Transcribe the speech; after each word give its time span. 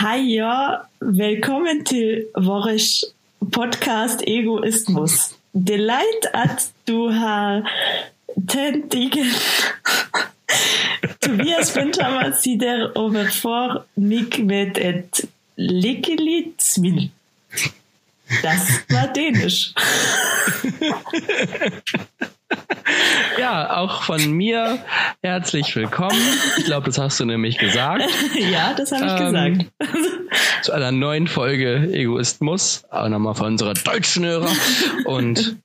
Hej 0.00 0.42
og 0.42 0.78
velkommen 1.00 1.84
til 1.84 2.24
vores 2.44 3.04
podcast 3.52 4.22
Egoismus. 4.26 5.12
Leit 5.54 6.24
at 6.34 6.72
du 6.88 7.08
har 7.08 7.70
tændt 8.48 8.94
igen. 8.94 9.32
Tobias 11.22 11.76
Wintermann 11.76 12.34
sitter 12.42 12.88
overfor 12.94 13.84
mig 13.94 14.46
med 14.46 14.76
et 14.76 15.20
lykkeligt 15.56 16.62
smil. 16.62 17.10
Das 18.42 18.84
war 18.88 19.08
dänisch. 19.08 19.74
Ja, 23.38 23.76
auch 23.78 24.02
von 24.02 24.32
mir 24.32 24.78
herzlich 25.22 25.74
willkommen. 25.76 26.20
Ich 26.58 26.64
glaube, 26.64 26.86
das 26.86 26.98
hast 26.98 27.20
du 27.20 27.24
nämlich 27.24 27.58
gesagt. 27.58 28.04
ja, 28.34 28.74
das 28.74 28.92
habe 28.92 29.06
ich 29.06 29.12
ähm, 29.12 29.58
gesagt. 29.58 29.94
Zu 30.62 30.72
einer 30.72 30.92
neuen 30.92 31.26
Folge 31.26 31.88
Egoismus. 31.92 32.84
Auch 32.90 33.08
nochmal 33.08 33.34
von 33.34 33.46
unserer 33.46 33.74
deutschen 33.74 34.24
Hörer. 34.24 34.50
Und 35.04 35.56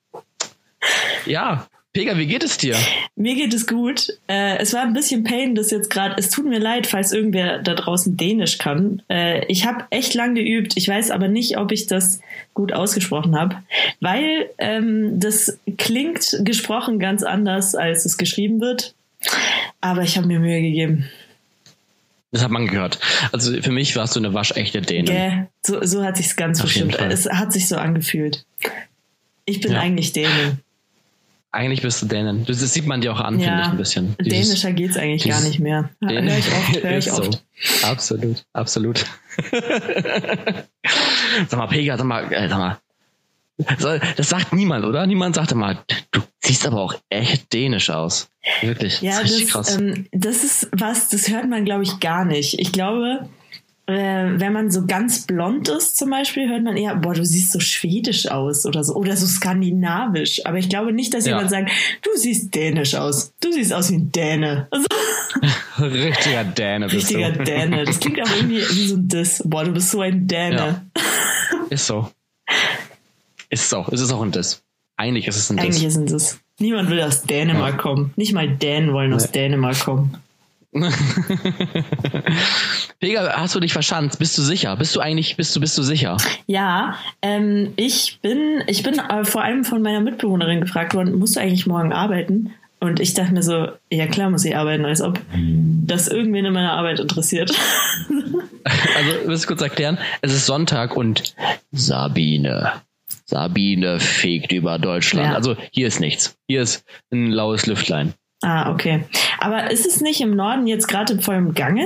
ja, 1.26 1.68
Pega, 1.95 2.17
wie 2.17 2.27
geht 2.27 2.44
es 2.44 2.58
dir? 2.58 2.76
Mir 3.16 3.35
geht 3.35 3.54
es 3.54 3.67
gut. 3.67 4.09
Äh, 4.27 4.58
es 4.58 4.73
war 4.73 4.81
ein 4.81 4.91
bisschen 4.91 5.23
Pain, 5.23 5.55
dass 5.55 5.72
jetzt 5.72 5.90
gerade, 5.90 6.16
es 6.18 6.30
tut 6.30 6.45
mir 6.45 6.59
leid, 6.59 6.88
falls 6.88 7.13
irgendwer 7.13 7.59
da 7.59 7.73
draußen 7.73 8.18
Dänisch 8.18 8.58
kann. 8.58 9.02
Äh, 9.09 9.45
ich 9.45 9.66
habe 9.66 9.85
echt 9.91 10.13
lang 10.13 10.35
geübt. 10.35 10.73
Ich 10.76 10.90
weiß 10.90 11.09
aber 11.09 11.30
nicht, 11.30 11.58
ob 11.58 11.71
ich 11.71 11.88
das 11.88 12.20
gut 12.54 12.73
ausgesprochen 12.73 13.40
habe, 13.40 13.63
weil 14.02 14.49
ähm, 14.58 15.21
das 15.21 15.58
klingt 15.77 16.38
gesprochen 16.41 16.99
ganz 16.99 17.23
anders, 17.23 17.76
als 17.76 18.04
es 18.04 18.18
geschrieben 18.18 18.59
wird. 18.59 18.93
Aber 19.80 20.02
ich 20.02 20.18
habe 20.18 20.27
mir 20.27 20.41
Mühe 20.41 20.62
gegeben. 20.62 21.09
Das 22.34 22.43
hat 22.43 22.52
man 22.52 22.68
gehört. 22.68 22.99
Also 23.32 23.62
für 23.62 23.71
mich 23.71 23.96
warst 23.96 24.18
du 24.18 24.20
eine 24.20 24.34
waschechte 24.34 24.82
Däne. 24.82 25.09
Yeah, 25.09 25.48
so, 25.66 25.82
so 25.82 26.04
hat 26.04 26.18
sich's 26.18 26.35
ganz 26.35 26.59
Auf 26.59 26.66
bestimmt. 26.66 26.99
Es 26.99 27.30
hat 27.30 27.54
sich 27.54 27.70
so 27.70 27.77
angefühlt. 27.77 28.46
Ich 29.46 29.62
bin 29.62 29.71
ja. 29.71 29.79
eigentlich 29.79 30.12
Däne. 30.12 30.57
Eigentlich 31.55 31.81
bist 31.81 32.01
du 32.01 32.05
Dänen. 32.05 32.43
Das, 32.45 32.59
sieht 32.59 32.85
man 32.85 32.99
dir 32.99 33.13
auch 33.13 33.21
an, 33.21 33.39
ja, 33.39 33.45
finde 33.48 33.61
ich 33.61 33.67
ein 33.70 33.77
bisschen. 33.77 34.15
Dieses, 34.20 34.49
Dänischer 34.49 34.73
geht's 34.73 34.98
eigentlich 34.98 35.23
gar 35.23 35.39
nicht 35.39 35.59
mehr. 35.61 35.89
Dän 36.01 36.29
hör 36.29 36.37
ich 36.37 36.51
oft, 36.51 36.84
hör 36.84 36.98
ich 36.98 37.11
oft. 37.13 37.31
So. 37.31 37.87
Absolut, 37.87 38.43
absolut. 38.51 39.05
sag 41.48 41.57
mal, 41.57 41.67
Pega, 41.67 41.98
sag 41.98 42.05
mal, 42.05 42.29
äh, 42.29 42.49
sag 42.49 42.57
mal. 42.57 42.77
Das 44.17 44.27
sagt 44.27 44.51
niemand, 44.51 44.83
oder? 44.83 45.07
Niemand 45.07 45.35
sagt 45.35 45.53
immer, 45.53 45.81
du 46.11 46.20
siehst 46.43 46.67
aber 46.67 46.81
auch 46.81 46.93
echt 47.07 47.53
dänisch 47.53 47.89
aus. 47.89 48.27
Wirklich. 48.61 49.01
Ja, 49.01 49.21
das, 49.21 49.31
ist 49.31 49.55
das, 49.55 49.77
ähm, 49.77 50.07
das 50.11 50.43
ist 50.43 50.67
was, 50.73 51.07
das 51.07 51.29
hört 51.29 51.49
man, 51.49 51.63
glaube 51.63 51.83
ich, 51.83 52.01
gar 52.01 52.26
nicht. 52.26 52.59
Ich 52.59 52.73
glaube, 52.73 53.29
äh, 53.88 54.40
wenn 54.40 54.52
man 54.52 54.72
so 54.72 54.86
ganz 54.86 55.28
blond 55.28 55.70
ist 55.70 55.98
zum 55.98 56.10
Beispiel, 56.10 56.50
hört 56.50 56.64
man 56.64 56.76
eher, 56.76 56.96
boah, 56.96 57.14
du 57.14 57.24
siehst 57.24 57.52
so 57.52 57.60
schwedisch 57.60 58.28
aus 58.28 58.66
oder 58.66 58.84
so 58.84 58.96
oder 58.96 59.16
so 59.16 59.28
skandinavisch. 59.28 60.46
Aber 60.46 60.58
ich 60.58 60.70
glaube 60.70 60.91
nicht, 60.91 61.14
dass 61.14 61.26
ja. 61.26 61.34
jemand 61.34 61.52
sagt, 61.52 61.72
du 62.02 62.10
siehst 62.16 62.54
dänisch 62.56 62.96
aus. 62.96 63.34
Du 63.41 63.52
siehst 63.52 63.74
aus 63.74 63.91
wie 63.91 63.96
ein 63.96 64.12
Däne. 64.12 64.68
Also, 64.72 64.88
Richtiger 65.86 66.44
Däne 66.44 66.88
bist 66.88 67.09
Richtiger 67.09 67.31
du. 67.31 67.44
Däne. 67.44 67.84
Das 67.86 68.00
klingt 68.00 68.22
auch 68.22 68.36
irgendwie 68.36 68.58
wie 68.62 68.88
so 68.88 68.96
ein 68.96 69.08
Diss. 69.08 69.44
Boah, 69.46 69.63
du 69.63 69.72
bist 69.72 69.91
so 69.91 70.02
ein 70.02 70.28
Däne. 70.28 70.56
Ja. 70.56 71.06
Ist 71.69 71.86
so. 71.86 72.09
Ist 73.50 73.69
so. 73.69 73.86
Ist 73.91 74.02
es 74.02 74.12
auch 74.12 74.22
ein 74.22 74.31
Diss. 74.31 74.63
Eigentlich 74.97 75.28
ist 75.28 75.36
es 75.36 75.52
ein 75.52 75.58
Diss. 75.58 75.66
Eigentlich 75.66 75.84
ist 75.84 75.94
es 75.94 75.97
ein 75.97 76.06
Diss. 76.08 76.40
Niemand 76.59 76.90
will 76.90 77.02
aus 77.02 77.24
Dänemark 77.24 77.75
ja. 77.75 77.81
kommen. 77.81 78.13
Nicht 78.16 78.34
mal 78.34 78.50
Dänen 78.50 78.94
wollen 78.94 79.13
aus 79.13 79.31
Dänemark 79.31 79.80
kommen. 79.80 80.18
Pega, 83.00 83.34
hast 83.38 83.56
du 83.56 83.62
dich 83.62 83.72
verschanzt? 83.72 84.19
Bist 84.19 84.38
du 84.38 84.41
sicher? 84.41 84.75
Bist 84.75 84.94
du 84.95 85.00
eigentlich, 85.00 85.38
bist 85.38 85.56
du, 85.56 85.62
bist 85.62 85.78
du 85.78 85.84
sicher? 85.84 86.17
Ja, 86.47 86.97
ähm, 87.22 87.72
ich 87.78 88.19
bin, 88.22 88.62
ich 88.67 88.84
bin 88.84 89.00
äh, 89.00 89.23
vor 89.23 89.41
allem 89.44 89.63
von 89.63 89.81
meiner 89.81 90.01
Mitbewohnerin 90.01 90.59
gefragt 90.62 90.94
worden, 90.94 91.17
musst 91.17 91.38
du 91.38 91.40
eigentlich 91.40 91.66
morgen 91.66 91.94
arbeiten? 91.94 92.53
Und 92.81 93.00
ich 93.00 93.13
dachte 93.13 93.33
mir 93.33 93.41
so, 93.41 93.69
ja 93.89 94.05
klar 94.07 94.29
muss 94.29 94.44
ich 94.44 94.53
arbeiten, 94.55 94.85
als 94.85 95.01
ob 95.01 95.19
das 95.85 96.09
irgendwen 96.09 96.45
in 96.45 96.53
meiner 96.53 96.73
Arbeit 96.73 97.00
interessiert. 97.00 97.51
Also, 98.67 99.11
willst 99.25 99.44
du 99.44 99.50
kurz 99.50 99.61
erklären? 99.61 100.00
Es 100.21 100.33
ist 100.33 100.47
Sonntag 100.47 100.97
und 100.97 101.35
Sabine. 101.71 102.71
Sabine 103.25 104.00
fegt 104.00 104.51
über 104.51 104.79
Deutschland. 104.79 105.29
Ja. 105.29 105.35
Also 105.35 105.55
hier 105.71 105.88
ist 105.88 106.00
nichts. 106.00 106.35
Hier 106.47 106.63
ist 106.63 106.83
ein 107.11 107.31
laues 107.31 107.67
Lüftlein. 107.67 108.16
Ah, 108.41 108.72
okay. 108.72 109.06
Aber 109.40 109.72
ist 109.72 109.85
es 109.85 110.01
nicht 110.01 110.22
im 110.22 110.35
Norden 110.35 110.68
jetzt 110.68 110.88
gerade 110.88 111.13
im 111.13 111.19
vollen 111.22 111.53
Gange? 111.53 111.85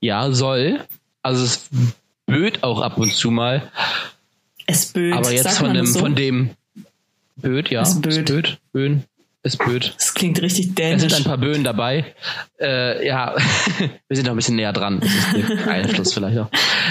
Ja, 0.00 0.30
soll. 0.32 0.80
Also 1.22 1.44
es 1.44 1.68
böht 2.26 2.62
auch 2.62 2.80
ab 2.80 2.98
und 2.98 3.12
zu 3.12 3.30
mal. 3.30 3.70
Es 4.66 4.92
böht. 4.92 5.14
Aber 5.14 5.32
jetzt 5.32 5.58
von 5.58 5.74
dem, 5.74 5.86
so? 5.86 6.00
von 6.00 6.14
dem 6.14 6.50
böht, 7.36 7.70
ja. 7.70 7.82
Es 7.82 8.00
böht. 8.00 8.12
Es 8.12 8.24
böht. 8.24 8.58
Böen. 8.72 9.04
Es 9.44 9.56
böht. 9.56 9.94
Das 9.96 10.14
klingt 10.14 10.40
richtig 10.40 10.76
dänisch. 10.76 11.02
Es 11.02 11.12
sind 11.12 11.26
ein 11.26 11.28
paar 11.28 11.38
Böen 11.38 11.64
dabei. 11.64 12.14
Äh, 12.60 13.04
ja, 13.04 13.34
wir 14.08 14.16
sind 14.16 14.26
noch 14.26 14.34
ein 14.34 14.36
bisschen 14.36 14.54
näher 14.54 14.72
dran. 14.72 15.00
Das 15.00 15.10
ist 15.12 15.48
der 15.48 15.66
Einfluss 15.72 16.14
vielleicht 16.14 16.38
auch. 16.38 16.48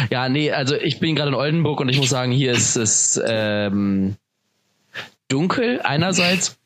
Ja, 0.10 0.28
nee, 0.28 0.52
also 0.52 0.76
ich 0.76 1.00
bin 1.00 1.16
gerade 1.16 1.30
in 1.30 1.36
Oldenburg 1.36 1.80
und 1.80 1.88
ich 1.88 1.98
muss 1.98 2.10
sagen, 2.10 2.34
hier 2.34 2.52
ist 2.52 2.76
es 2.76 3.22
ähm, 3.26 4.16
dunkel 5.30 5.82
einerseits 5.82 6.58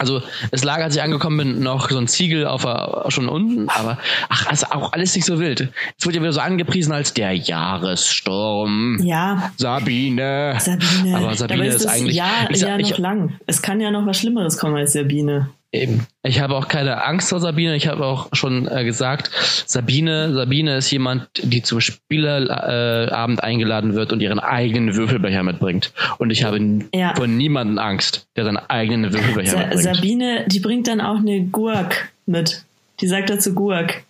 also 0.00 0.22
es 0.50 0.64
lag, 0.64 0.78
als 0.78 0.96
ich 0.96 1.02
angekommen 1.02 1.36
bin, 1.36 1.62
noch 1.62 1.90
so 1.90 1.98
ein 1.98 2.08
Ziegel 2.08 2.46
auf 2.46 2.66
schon 3.08 3.28
unten, 3.28 3.68
aber 3.68 3.98
ach, 4.30 4.46
also 4.46 4.66
auch 4.70 4.94
alles 4.94 5.14
nicht 5.14 5.26
so 5.26 5.38
wild. 5.38 5.68
Es 5.98 6.06
wurde 6.06 6.16
ja 6.16 6.22
wieder 6.22 6.32
so 6.32 6.40
angepriesen 6.40 6.92
als 6.92 7.12
der 7.12 7.34
Jahressturm. 7.34 8.98
Ja. 9.02 9.52
Sabine. 9.58 10.56
Sabine. 10.58 11.16
Aber 11.16 11.34
Sabine 11.34 11.66
ist, 11.66 11.74
ist 11.76 11.86
eigentlich. 11.86 12.16
Ja, 12.16 12.48
ich, 12.48 12.62
ja 12.62 12.78
noch 12.78 12.90
ich, 12.90 12.96
lang. 12.96 13.34
Es 13.46 13.60
kann 13.60 13.78
ja 13.80 13.90
noch 13.90 14.06
was 14.06 14.18
Schlimmeres 14.18 14.56
kommen 14.56 14.76
als 14.76 14.94
Sabine. 14.94 15.50
Eben. 15.72 16.06
Ich 16.24 16.40
habe 16.40 16.56
auch 16.56 16.66
keine 16.66 17.04
Angst 17.04 17.28
vor 17.28 17.38
Sabine. 17.38 17.76
Ich 17.76 17.86
habe 17.86 18.04
auch 18.04 18.28
schon 18.32 18.66
äh, 18.66 18.84
gesagt, 18.84 19.30
Sabine, 19.66 20.32
Sabine 20.34 20.76
ist 20.76 20.90
jemand, 20.90 21.28
die 21.42 21.62
zum 21.62 21.80
Spielerabend 21.80 23.38
äh, 23.38 23.42
eingeladen 23.42 23.94
wird 23.94 24.12
und 24.12 24.20
ihren 24.20 24.40
eigenen 24.40 24.96
Würfelbecher 24.96 25.44
mitbringt. 25.44 25.92
Und 26.18 26.30
ich 26.30 26.42
habe 26.42 26.58
ja. 26.92 27.14
vor 27.14 27.28
niemanden 27.28 27.78
Angst, 27.78 28.26
der 28.34 28.44
seinen 28.44 28.56
eigenen 28.56 29.12
Würfelbecher 29.12 29.52
Sa 29.52 29.58
mitbringt. 29.58 29.82
Sabine, 29.82 30.44
die 30.48 30.58
bringt 30.58 30.88
dann 30.88 31.00
auch 31.00 31.18
eine 31.18 31.42
Gurk 31.42 32.10
mit. 32.26 32.64
Die 33.00 33.06
sagt 33.06 33.30
dazu 33.30 33.54
Gurk. 33.54 34.02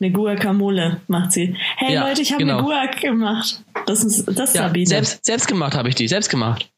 Eine 0.00 0.10
Guacamole 0.10 1.00
macht 1.06 1.30
sie. 1.32 1.54
Hey 1.76 1.94
ja, 1.94 2.08
Leute, 2.08 2.22
ich 2.22 2.32
habe 2.32 2.42
genau. 2.42 2.58
eine 2.58 2.88
Gurk 2.88 3.00
gemacht. 3.00 3.62
Das 3.86 4.02
ist, 4.02 4.26
das 4.26 4.50
ist 4.50 4.56
ja, 4.56 4.62
Sabine. 4.62 4.86
Selbst, 4.86 5.24
selbst 5.24 5.46
gemacht 5.46 5.76
habe 5.76 5.90
ich 5.90 5.94
die, 5.94 6.08
selbst 6.08 6.28
gemacht. 6.28 6.71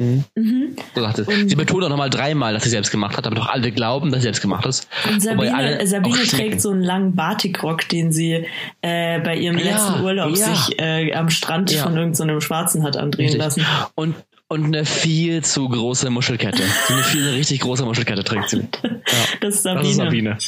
Mhm. 0.00 0.24
Mhm. 0.34 0.76
So 0.94 1.24
sie 1.46 1.56
betont 1.56 1.84
auch 1.84 1.90
nochmal 1.90 2.08
dreimal, 2.08 2.54
dass 2.54 2.64
sie 2.64 2.70
selbst 2.70 2.90
gemacht 2.90 3.18
hat, 3.18 3.26
damit 3.26 3.38
doch 3.38 3.48
alle 3.48 3.70
glauben, 3.70 4.10
dass 4.10 4.20
sie 4.20 4.24
selbst 4.24 4.40
gemacht 4.40 4.64
ist. 4.64 4.88
Und 5.08 5.20
Sabine, 5.20 5.86
Sabine 5.86 6.24
trägt 6.24 6.62
so 6.62 6.70
einen 6.70 6.82
langen 6.82 7.14
Batikrock, 7.14 7.86
den 7.88 8.10
sie 8.10 8.46
äh, 8.80 9.20
bei 9.20 9.36
ihrem 9.36 9.58
ja, 9.58 9.64
letzten 9.64 10.02
Urlaub 10.02 10.34
ja. 10.34 10.54
sich 10.54 10.78
äh, 10.80 11.12
am 11.12 11.28
Strand 11.28 11.70
ja. 11.70 11.82
von 11.82 11.96
irgendeinem 11.96 12.36
so 12.36 12.40
Schwarzen 12.40 12.82
hat 12.82 12.96
andrehen 12.96 13.26
richtig. 13.26 13.42
lassen. 13.42 13.66
Und 13.94 14.14
und 14.48 14.64
eine 14.64 14.84
viel 14.84 15.44
zu 15.44 15.68
große 15.68 16.10
Muschelkette. 16.10 16.62
So 16.88 16.94
eine 16.94 17.02
viel 17.04 17.22
eine 17.22 17.36
richtig 17.36 17.60
große 17.60 17.84
Muschelkette 17.84 18.24
trägt 18.24 18.48
sie. 18.48 18.66
Ja. 18.82 19.16
Das 19.40 19.56
ist 19.56 19.62
Sabine. 19.62 19.82
Das 19.82 19.90
ist 19.90 19.96
Sabine. 19.96 20.38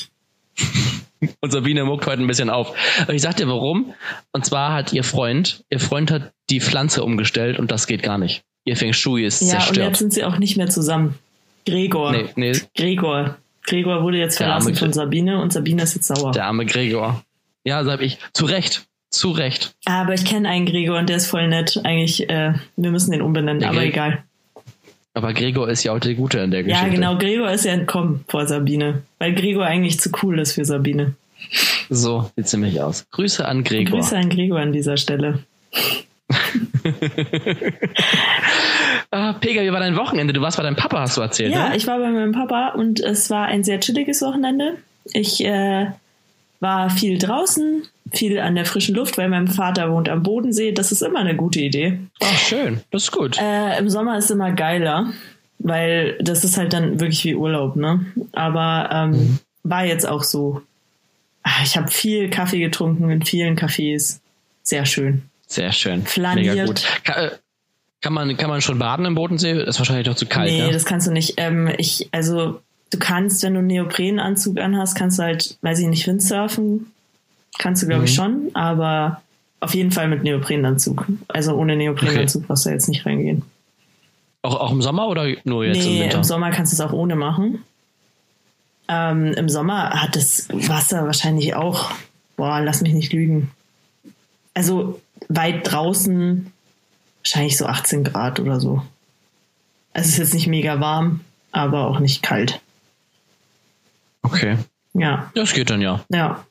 Und 1.41 1.51
Sabine 1.51 1.85
muckt 1.85 2.07
heute 2.07 2.23
ein 2.23 2.27
bisschen 2.27 2.51
auf. 2.51 2.75
Aber 3.01 3.15
ich 3.15 3.23
sag 3.23 3.37
dir 3.37 3.49
warum. 3.49 3.95
Und 4.33 4.45
zwar 4.45 4.73
hat 4.73 4.93
ihr 4.93 5.03
Freund, 5.03 5.65
ihr 5.69 5.81
Freund 5.81 6.11
hat 6.11 6.33
die 6.49 6.61
Pflanze 6.61 7.03
umgestellt 7.03 7.59
und 7.59 7.73
das 7.73 7.87
geht 7.87 8.03
gar 8.03 8.19
nicht. 8.19 8.45
Ihr 8.65 8.77
Feng 8.77 8.93
Shui 8.93 9.25
ist 9.25 9.41
ja, 9.43 9.49
zerstört. 9.49 9.77
Ja, 9.77 9.83
und 9.85 9.89
jetzt 9.91 9.99
sind 9.99 10.13
sie 10.13 10.25
auch 10.25 10.39
nicht 10.39 10.57
mehr 10.57 10.69
zusammen. 10.69 11.19
Gregor. 11.67 12.13
Nee, 12.13 12.29
nee. 12.37 12.53
Gregor. 12.77 13.37
Gregor 13.65 14.03
wurde 14.03 14.19
jetzt 14.19 14.37
verlassen 14.37 14.75
von 14.75 14.93
Sabine 14.93 15.41
und 15.41 15.53
Sabine 15.53 15.83
ist 15.83 15.95
jetzt 15.95 16.09
sauer. 16.09 16.33
Der 16.33 16.47
arme 16.47 16.67
Gregor. 16.67 17.23
Ja, 17.65 17.85
sag 17.85 18.03
ich. 18.03 18.19
Zu 18.33 18.47
Recht. 18.47 18.87
Zu 19.11 19.31
Recht. 19.31 19.75
Aber 19.85 20.15
ich 20.15 20.25
kenne 20.25 20.49
einen 20.49 20.67
Gregor 20.67 20.99
und 20.99 21.09
der 21.09 21.17
ist 21.17 21.27
voll 21.27 21.47
nett. 21.49 21.81
Eigentlich, 21.85 22.29
äh, 22.29 22.55
wir 22.77 22.91
müssen 22.91 23.13
den 23.13 23.23
umbenennen, 23.23 23.61
der 23.61 23.69
aber 23.69 23.81
Gre 23.81 23.87
egal. 23.87 24.25
Aber 25.15 25.35
Gregor 25.35 25.69
ist 25.69 25.85
ja 25.85 25.93
auch 25.93 25.99
der 25.99 26.15
Gute 26.15 26.39
in 26.39 26.51
der 26.51 26.63
Geschichte. 26.63 26.87
Ja, 26.87 26.93
genau. 26.93 27.19
Gregor 27.19 27.51
ist 27.51 27.65
ja 27.65 27.73
entkommen 27.73 28.25
vor 28.29 28.47
Sabine. 28.47 29.03
Weil 29.19 29.35
Gregor 29.35 29.67
eigentlich 29.67 30.01
zu 30.01 30.11
cool 30.23 30.39
ist 30.39 30.53
für 30.53 30.65
Sabine. 30.65 31.15
So 31.91 32.31
sieht 32.35 32.49
ziemlich 32.49 32.81
aus. 32.81 33.05
Grüße 33.11 33.47
an 33.47 33.63
Gregor. 33.63 33.99
Grüße 33.99 34.17
an 34.17 34.31
Gregor 34.31 34.61
an 34.61 34.73
dieser 34.73 34.97
Stelle. 34.97 35.41
ah, 39.11 39.35
Pega, 39.35 39.63
wie 39.63 39.73
war 39.73 39.81
dein 39.81 39.97
Wochenende? 39.97 40.33
Du 40.33 40.41
warst 40.41 40.57
bei 40.57 40.63
deinem 40.63 40.77
Papa, 40.77 41.01
hast 41.01 41.17
du 41.17 41.21
erzählt. 41.21 41.53
Ja, 41.53 41.71
ne? 41.71 41.77
ich 41.77 41.87
war 41.87 41.99
bei 41.99 42.11
meinem 42.11 42.33
Papa 42.33 42.71
und 42.71 43.01
es 43.01 43.31
war 43.31 43.47
ein 43.47 43.65
sehr 43.65 43.81
chilliges 43.81 44.23
Wochenende. 44.23 44.79
Ich 45.13 45.45
äh, 45.45 45.87
war 46.61 46.91
viel 46.91 47.19
draußen, 47.19 47.83
viel 48.13 48.39
an 48.39 48.55
der 48.55 48.65
frischen 48.65 48.95
Luft, 48.95 49.19
weil 49.19 49.29
mein 49.29 49.49
Vater 49.49 49.93
wohnt 49.93 50.09
am 50.09 50.23
Bodensee. 50.23 50.73
Das 50.73 50.93
ist 50.93 51.03
immer 51.03 51.19
eine 51.19 51.37
gute 51.37 51.61
Idee. 51.61 51.99
Ach, 52.23 52.39
schön. 52.39 52.81
Das 52.91 53.05
ist 53.05 53.13
gut. 53.13 53.39
Äh, 53.41 53.79
Im 53.79 53.89
Sommer 53.89 54.19
ist 54.19 54.27
es 54.27 54.31
immer 54.31 54.53
geiler, 54.53 55.13
weil 55.59 56.17
das 56.21 56.45
ist 56.45 56.57
halt 56.57 56.73
dann 56.73 57.01
wirklich 57.01 57.25
wie 57.25 57.35
Urlaub, 57.35 57.77
ne? 57.77 58.07
Aber 58.33 58.89
ähm, 58.93 59.11
mhm. 59.11 59.39
war 59.65 59.85
jetzt 59.85 60.09
auch 60.09 60.23
so. 60.23 60.63
Ah, 61.43 61.63
Ich 61.65 61.77
habe 61.77 61.91
viel 61.91 62.31
Kaffee 62.31 62.61
getrunken 62.61 63.11
in 63.11 63.23
vielen 63.23 63.57
Cafés. 63.57 64.21
Sehr 64.63 64.87
schön. 64.87 65.23
Sehr 65.53 65.73
schön. 65.73 66.05
Flaniert. 66.07 66.55
Mega 66.55 66.67
gut. 66.67 66.83
Kann, 67.05 67.25
äh, 67.25 67.31
kann, 68.01 68.13
man, 68.15 68.37
kann 68.39 68.49
man 68.49 68.63
schon 68.63 68.79
baden 68.79 69.05
im 69.05 69.15
Bodensee? 69.15 69.53
Das 69.55 69.69
ist 69.69 69.79
wahrscheinlich 69.79 70.07
doch 70.07 70.15
zu 70.15 70.25
kalt, 70.27 70.51
nee, 70.51 70.63
ne? 70.63 70.73
das 70.73 70.87
kannst 70.87 71.07
du 71.07 71.13
nicht. 71.13 71.35
Ähm, 71.37 71.71
ich, 71.77 72.09
also 72.11 72.61
du 72.91 72.99
kannst, 72.99 73.43
wenn 73.43 73.53
du 73.53 73.59
einen 73.59 73.69
Neoprenanzug 73.69 74.59
anhast, 74.59 74.97
kannst 74.97 75.19
du 75.19 75.25
halt, 75.25 75.59
weiß 75.61 75.79
ich 75.81 75.89
nicht, 75.89 76.07
Windsurfen. 76.07 76.91
Kannst 77.59 77.83
du, 77.83 77.87
glaube 77.87 78.07
ich, 78.07 78.13
Mhm. 78.13 78.15
schon, 78.15 78.51
aber 78.55 79.21
auf 79.61 79.75
jeden 79.75 79.91
Fall 79.93 80.09
mit 80.09 80.23
Neoprenanzug. 80.25 81.07
Also 81.29 81.55
ohne 81.55 81.77
Neoprenanzug 81.77 82.47
brauchst 82.47 82.65
du 82.65 82.71
jetzt 82.71 82.89
nicht 82.89 83.05
reingehen. 83.05 83.43
Auch, 84.41 84.59
auch 84.59 84.73
im 84.73 84.81
Sommer 84.81 85.07
oder 85.09 85.27
nur 85.45 85.65
jetzt 85.67 85.85
im 85.85 85.93
nee, 85.93 86.01
Winter? 86.05 86.17
im 86.17 86.25
Sommer 86.25 86.51
kannst 86.51 86.73
du 86.73 86.77
es 86.77 86.81
auch 86.81 86.95
ohne 86.95 87.15
machen. 87.15 87.63
Ähm, 88.89 89.35
Im 89.35 89.49
Sommer 89.51 89.91
hat 90.03 90.17
das 90.17 90.49
Wasser 90.51 91.05
wahrscheinlich 91.05 91.55
auch, 91.55 91.93
boah, 92.37 92.61
lass 92.61 92.81
mich 92.81 92.95
nicht 92.95 93.13
lügen. 93.13 93.51
Also 94.55 95.01
weit 95.29 95.71
draußen 95.71 96.53
wahrscheinlich 97.19 97.57
so 97.57 97.67
18 97.67 98.05
Grad 98.05 98.41
oder 98.41 98.61
so. 98.61 98.83
Also 99.93 100.07
es 100.07 100.13
ist 100.15 100.19
jetzt 100.19 100.35
nicht 100.35 100.47
mega 100.47 100.81
warm, 100.81 101.21
aber 101.53 101.87
auch 101.87 102.01
nicht 102.01 102.23
kalt. 102.23 102.61
Okay. 104.23 104.57
Ja, 104.95 105.31
Das 105.35 105.53
geht 105.55 105.71
dann 105.71 105.81
ja. 105.81 106.05
ja. 106.11 106.45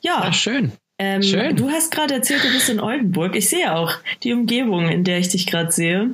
Ja, 0.00 0.24
Ja, 0.24 0.32
schön. 0.32 0.72
ähm, 0.98 1.22
schön. 1.22 1.56
du 1.56 1.70
hast 1.70 1.90
gerade 1.90 2.14
erzählt, 2.14 2.44
du 2.44 2.52
bist 2.52 2.68
in 2.68 2.80
Oldenburg. 2.80 3.34
Ich 3.36 3.48
sehe 3.48 3.74
auch 3.74 3.92
die 4.22 4.32
Umgebung, 4.32 4.88
in 4.88 5.04
der 5.04 5.18
ich 5.18 5.28
dich 5.28 5.46
gerade 5.46 5.72
sehe. 5.72 6.10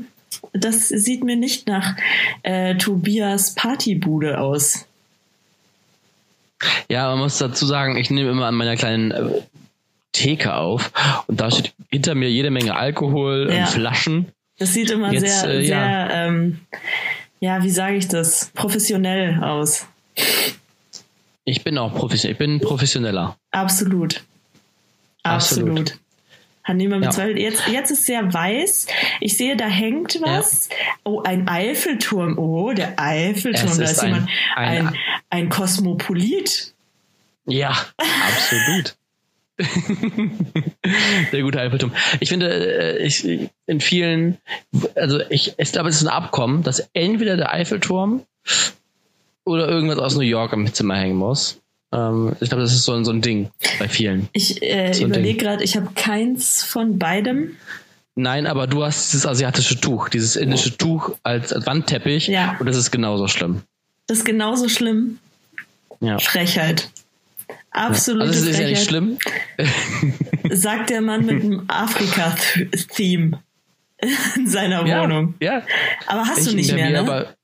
Das 0.53 0.89
sieht 0.89 1.23
mir 1.25 1.37
nicht 1.37 1.67
nach 1.69 1.95
äh, 2.43 2.77
Tobias 2.77 3.55
Partybude 3.55 4.41
aus. 4.41 4.87
Ja, 6.89 7.09
man 7.11 7.19
muss 7.21 7.39
dazu 7.39 7.67
sagen, 7.67 7.97
ich 7.97 8.11
nehme 8.11 8.31
immer 8.31 8.47
an 8.47 8.55
meiner 8.55 8.77
kleinen 8.77 9.11
äh, 9.11 9.43
Theke 10.15 10.55
auf 10.55 10.91
und 11.27 11.41
da 11.41 11.51
steht 11.51 11.75
hinter 11.91 12.15
mir 12.15 12.31
jede 12.31 12.51
Menge 12.51 12.75
Alkohol, 12.77 13.51
Ja. 13.53 13.61
und 13.65 13.69
Flaschen. 13.69 14.33
Das 14.59 14.73
sieht 14.73 14.91
immer 14.91 15.13
Jetzt, 15.13 15.41
sehr, 15.41 15.51
äh, 15.51 15.65
sehr, 15.67 15.77
ja. 15.77 16.27
ähm, 16.27 16.61
ja, 17.41 17.63
wie 17.63 17.69
sage 17.71 17.97
ich 17.97 18.09
das? 18.09 18.51
Professionell 18.55 19.43
aus. 19.45 19.87
Ich 21.45 21.63
bin 21.65 21.77
auch 21.77 21.93
professionell. 21.95 22.33
Ich 22.33 22.39
bin 22.39 22.61
professioneller. 22.61 23.37
Absolut. 23.51 24.23
Absolut. 25.23 25.69
Absolut. 25.71 25.99
Hat 26.63 26.77
niemand 26.77 27.03
Ja. 27.05 27.11
bezweifelt. 27.11 27.39
Jetzt, 27.39 27.69
jetzt 27.69 27.91
ist 27.91 28.07
sehr 28.07 28.33
weiß. 28.33 28.87
Ich 29.21 29.37
sehe, 29.37 29.55
da 29.57 29.67
hängt 29.67 30.19
was. 30.23 30.71
Oh, 31.03 31.21
ein 31.23 31.47
Eiffelturm. 31.49 32.39
Oh, 32.39 32.73
der 32.73 32.99
Eiffelturm. 32.99 33.69
Es 33.73 33.77
da 33.77 33.85
ist 33.85 33.91
ist 33.93 33.99
ein- 34.01 34.13
jemand, 34.15 34.29
ein- 34.57 34.87
ein, 34.89 34.95
ein 35.29 35.49
Kosmopolit. 35.51 36.73
Ja, 37.47 37.77
absolut. 37.99 38.97
Der 41.33 41.43
gute 41.43 41.61
Eiffelturm. 41.61 41.93
Ich 42.21 42.29
finde, 42.29 42.49
äh, 42.99 43.05
ich, 43.07 43.27
in 43.67 43.81
vielen, 43.81 44.39
also 44.95 45.21
ich, 45.31 45.55
ich 45.59 45.73
glaube, 45.73 45.89
es 45.89 45.97
ist 45.97 46.03
ein 46.03 46.09
Abkommen, 46.09 46.63
dass 46.63 46.89
entweder 46.93 47.37
der 47.37 47.53
Eiffelturm 47.53 48.23
oder 49.45 49.69
irgendwas 49.69 49.99
aus 49.99 50.15
New 50.17 50.23
York 50.23 50.53
im 50.53 50.73
Zimmer 50.73 50.97
hängen 50.97 51.17
muss. 51.17 51.61
Ähm, 51.93 52.35
ich 52.41 52.49
glaube, 52.49 52.63
das 52.63 52.73
ist 52.73 52.85
so, 52.85 52.93
ein- 52.95 53.05
so 53.05 53.13
ein 53.13 53.21
Ding 53.23 53.51
bei 53.79 53.89
vielen. 53.89 54.29
Ich 54.33 54.63
äh, 54.63 54.93
So 54.93 55.05
überlege 55.07 55.39
gerade, 55.39 55.63
ich 55.63 55.77
habe 55.77 55.89
keins 55.95 56.63
von 56.65 56.99
beidem. 56.99 57.57
Nein, 58.17 58.47
aber 58.47 58.67
du 58.67 58.85
hast 58.85 59.13
dieses 59.13 59.27
asiatische 59.27 59.81
Tuch, 59.81 60.09
dieses 60.09 60.37
indische 60.37 60.77
Tuch 60.77 61.13
als, 61.25 61.53
als 61.53 61.67
Wandteppich 61.67 62.29
Ja. 62.29 62.57
und 62.61 62.67
das 62.67 62.77
ist 62.77 62.91
genauso 62.91 63.27
schlimm. 63.29 63.63
Das 64.07 64.19
ist 64.19 64.25
genauso 64.25 64.69
schlimm. 64.69 65.19
Ja. 66.01 66.19
Frechheit. 66.19 66.91
Absolute 67.75 68.27
Also 68.29 68.41
es 68.45 68.47
ist 68.51 68.61
ja 68.61 68.69
nicht 68.69 68.85
schlimm. 68.89 69.19
sagt 70.51 70.91
der 70.91 71.01
Mann 71.01 71.27
mit 71.27 71.43
einem 71.43 71.65
Afrika-Theme 71.69 73.41
in 74.37 74.47
seiner 74.47 74.87
Ja, 74.87 75.03
Wohnung. 75.03 75.35
ja. 75.41 75.63
Aber 76.07 76.23
hast 76.27 76.39
Ich 76.41 76.49
du 76.49 76.55
nicht 76.55 76.73
mehr, 76.73 76.87
mir 76.87 76.93
ne? 76.93 76.99
aber 77.01 77.35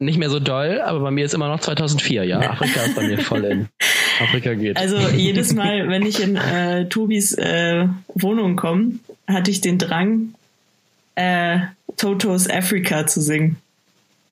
nicht 0.00 0.18
mehr 0.18 0.30
so 0.30 0.40
doll, 0.40 0.80
aber 0.80 1.00
bei 1.00 1.10
mir 1.10 1.24
ist 1.24 1.34
immer 1.34 1.48
noch 1.48 1.60
2004, 1.60 2.24
ja. 2.24 2.40
Afrika 2.40 2.82
ist 2.82 2.94
bei 2.96 3.06
mir 3.06 3.18
voll 3.18 3.44
in. 3.44 3.68
Afrika 4.20 4.54
geht. 4.54 4.76
Also 4.76 4.98
jedes 5.10 5.54
Mal, 5.54 5.88
wenn 5.88 6.04
ich 6.04 6.20
in 6.22 6.36
äh, 6.36 6.88
Tobis 6.88 7.34
äh, 7.34 7.86
Wohnung 8.14 8.56
komme, 8.56 8.92
hatte 9.26 9.50
ich 9.50 9.60
den 9.60 9.78
Drang, 9.78 10.34
äh, 11.14 11.58
Totos 11.96 12.48
Africa 12.50 13.06
zu 13.06 13.20
singen. 13.20 13.56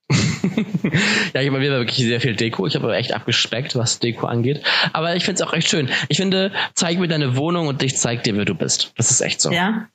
ja, 1.35 1.41
ich 1.41 1.49
habe 1.49 1.59
mir 1.59 1.71
wirklich 1.71 1.97
sehr 1.99 2.21
viel 2.21 2.37
Deko. 2.37 2.67
Ich 2.67 2.75
habe 2.75 2.85
aber 2.85 2.97
echt 2.97 3.13
abgespeckt, 3.13 3.75
was 3.77 3.99
Deko 3.99 4.27
angeht. 4.27 4.63
Aber 4.93 5.17
ich 5.17 5.25
finde 5.25 5.43
es 5.43 5.49
auch 5.49 5.53
echt 5.53 5.69
schön. 5.69 5.89
Ich 6.09 6.17
finde, 6.19 6.53
zeig 6.75 6.99
mir 6.99 7.09
deine 7.09 7.37
Wohnung 7.37 7.67
und 7.67 7.83
ich 7.83 7.97
zeig 7.97 8.23
dir, 8.23 8.37
wer 8.37 8.45
du 8.45 8.55
bist. 8.55 8.93
Das 8.97 9.11
ist 9.11 9.21
echt 9.21 9.41
so. 9.41 9.51
Ja? 9.51 9.89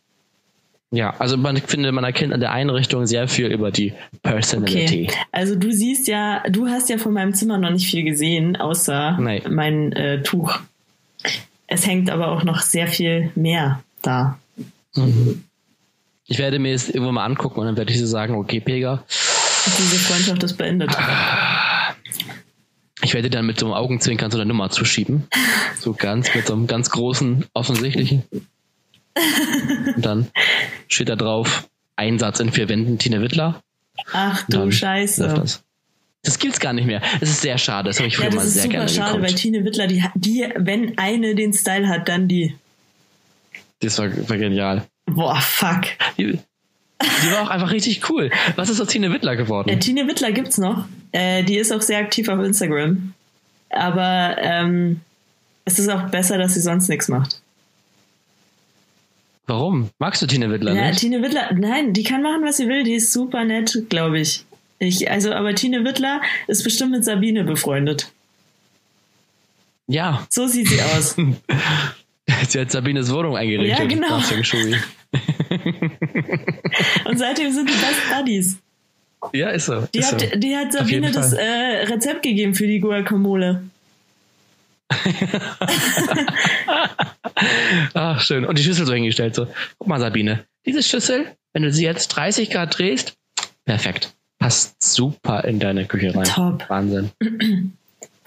Ja, 0.94 1.16
also 1.20 1.38
man 1.38 1.56
finde, 1.56 1.94
man 1.94 2.04
erkennt 2.04 2.34
an 2.34 2.42
der 2.42 2.52
Einrichtung 2.52 3.06
sehr 3.06 3.30
viel 3.30 3.48
über 3.48 3.72
die 3.72 3.94
Personality. 4.24 5.08
Okay. 5.10 5.18
Also 5.32 5.56
du 5.56 5.72
siehst 5.72 6.10
ja, 6.10 6.44
du 6.50 6.68
hast 6.68 6.90
ja 6.90 6.98
von 6.98 7.14
meinem 7.14 7.34
Zimmer 7.34 7.58
noch 7.58 7.70
nicht 7.70 7.90
viel 7.90 8.04
gesehen, 8.04 8.58
außer 8.58 9.18
Nee. 9.18 9.42
mein 9.50 9.94
äh, 9.94 10.22
Tuch. 10.22 10.60
Es 11.68 11.88
hängt 11.88 12.10
aber 12.10 12.28
auch 12.28 12.44
noch 12.44 12.60
sehr 12.60 12.88
viel 12.88 13.32
mehr 13.36 13.82
da. 14.02 14.38
Ich 16.26 16.38
werde 16.38 16.60
mir 16.60 16.74
es 16.74 16.90
irgendwann 16.90 17.16
mal 17.16 17.26
angucken 17.26 17.62
und 17.62 17.66
dann 17.68 17.78
werde 17.78 17.94
ich 17.94 18.00
so 18.00 18.06
sagen, 18.06 18.36
okay, 18.36 18.60
Pega, 18.60 19.06
Diese 19.66 20.00
Freundschaft 20.00 20.44
ist 20.44 20.58
beendet. 20.58 20.96
ich 23.04 23.14
werde 23.14 23.30
dann 23.30 23.46
mit 23.46 23.60
so 23.60 23.66
einem 23.68 23.74
Augenzwinkern 23.74 24.32
so 24.32 24.38
eine 24.38 24.48
Nummer 24.48 24.70
zuschieben. 24.70 25.28
So 25.80 25.94
ganz, 25.94 26.34
mit 26.34 26.48
so 26.48 26.54
einem 26.54 26.68
ganz 26.68 26.90
großen, 26.90 27.46
offensichtlichen. 27.54 28.24
Und 29.96 30.06
dann 30.06 30.28
steht 30.88 31.10
da 31.10 31.16
drauf, 31.16 31.70
Einsatz 31.96 32.40
in 32.40 32.52
vier 32.52 32.70
Wänden, 32.70 32.98
Tine 32.98 33.22
Wittler. 33.22 33.62
Ach 34.14 34.44
du 34.50 34.72
Scheiße. 34.72 35.28
Das. 35.28 35.64
das 36.24 36.40
gibt's 36.40 36.60
gar 36.60 36.74
nicht 36.74 36.86
mehr. 36.86 37.02
Es 37.20 37.30
ist 37.30 37.42
sehr 37.42 37.58
schade. 37.58 37.90
Das 37.90 38.00
habe 38.00 38.08
ich 38.08 38.16
früher 38.16 38.30
Ja, 38.30 38.36
mal 38.36 38.38
das 38.38 38.48
ist 38.48 38.54
sehr 38.54 38.64
super 38.64 38.74
gerne 38.74 38.90
schade, 38.90 39.22
weil. 39.22 39.34
Tine 39.34 39.64
Wittler, 39.66 39.88
die, 39.88 40.04
die, 40.16 40.48
wenn 40.56 40.98
eine 40.98 41.36
den 41.36 41.54
Style 41.54 41.88
hat, 41.88 42.08
dann 42.08 42.28
die. 42.28 42.56
Das 43.80 43.98
war, 44.00 44.10
war 44.30 44.38
genial. 44.38 44.86
Boah, 45.06 45.36
fuck. 45.36 45.82
Die, 46.18 46.40
die 47.24 47.32
war 47.32 47.42
auch 47.44 47.50
einfach 47.50 47.72
richtig 47.72 48.10
cool. 48.10 48.32
Was 48.56 48.70
ist 48.70 48.80
aus 48.82 48.88
Tine 48.88 49.12
Wittler 49.12 49.36
geworden? 49.36 49.70
Äh, 49.70 49.80
Tine 49.80 50.08
Wittler 50.08 50.32
gibt's 50.32 50.58
noch. 50.58 50.86
Äh, 51.12 51.44
die 51.44 51.58
ist 51.58 51.72
auch 51.72 51.82
sehr 51.82 52.00
aktiv 52.00 52.28
auf 52.30 52.44
Instagram. 52.44 53.14
Aber 53.70 54.36
ähm, 54.40 55.02
es 55.66 55.80
ist 55.80 55.90
auch 55.90 56.10
besser, 56.10 56.38
dass 56.38 56.54
sie 56.56 56.62
sonst 56.62 56.90
nichts 56.90 57.08
macht. 57.08 57.42
Warum? 59.48 59.90
Magst 60.00 60.22
du 60.22 60.28
Tine 60.28 60.50
Wittler 60.50 60.74
Ja, 60.74 60.88
nicht? 60.88 61.00
Tine 61.00 61.22
Wittler, 61.22 61.52
nein, 61.54 61.94
die 61.94 62.04
kann 62.04 62.22
machen, 62.22 62.44
was 62.44 62.58
sie 62.58 62.68
will. 62.68 62.84
Die 62.84 62.94
ist 62.94 63.12
super 63.12 63.44
nett, 63.44 63.86
glaube 63.90 64.20
ich. 64.20 64.46
ich. 64.80 65.10
Also, 65.12 65.34
aber 65.34 65.56
Tine 65.56 65.84
Wittler 65.84 66.22
ist 66.48 66.64
bestimmt 66.64 66.92
mit 66.92 67.04
Sabine 67.04 67.44
befreundet. 67.44 68.12
Ja, 69.88 70.26
So 70.30 70.48
sieht 70.48 70.70
sie 70.70 70.82
aus. 70.82 71.16
sie 72.48 72.60
hat 72.60 72.72
Sabines 72.72 73.12
Wohnung 73.12 73.36
eingerichtet. 73.36 73.80
Ja, 73.80 73.86
genau. 73.86 74.20
Und 77.06 77.18
seitdem 77.18 77.52
sind 77.52 77.70
die 77.70 77.74
Best 77.74 78.10
Buddies. 78.10 78.58
Ja, 79.34 79.50
ist 79.50 79.66
so. 79.66 79.88
Die 79.94 80.00
ist 80.00 80.12
hat, 80.14 80.22
so. 80.22 80.28
die 80.36 80.56
hat 80.56 80.74
Sabine 80.74 81.12
das 81.12 81.34
äh, 81.34 81.44
Rezept 81.44 82.24
gegeben 82.24 82.56
für 82.56 82.66
die 82.68 82.80
Guacamole. 82.80 83.64
Ach, 87.94 88.20
schön. 88.20 88.46
Und 88.46 88.58
die 88.58 88.64
Schüssel 88.64 88.86
so 88.86 88.94
hingestellt. 88.94 89.36
So, 89.36 89.48
guck 89.78 89.88
mal, 89.88 90.00
Sabine, 90.00 90.46
diese 90.66 90.84
Schüssel, 90.84 91.28
wenn 91.54 91.64
du 91.64 91.72
sie 91.72 91.84
jetzt 91.86 92.10
30 92.10 92.50
Grad 92.50 92.78
drehst, 92.78 93.14
perfekt. 93.66 94.14
Passt 94.40 94.82
super 94.82 95.44
in 95.44 95.60
deine 95.60 95.86
Küche 95.86 96.16
rein. 96.16 96.24
Top. 96.26 96.68
Wahnsinn. 96.68 97.12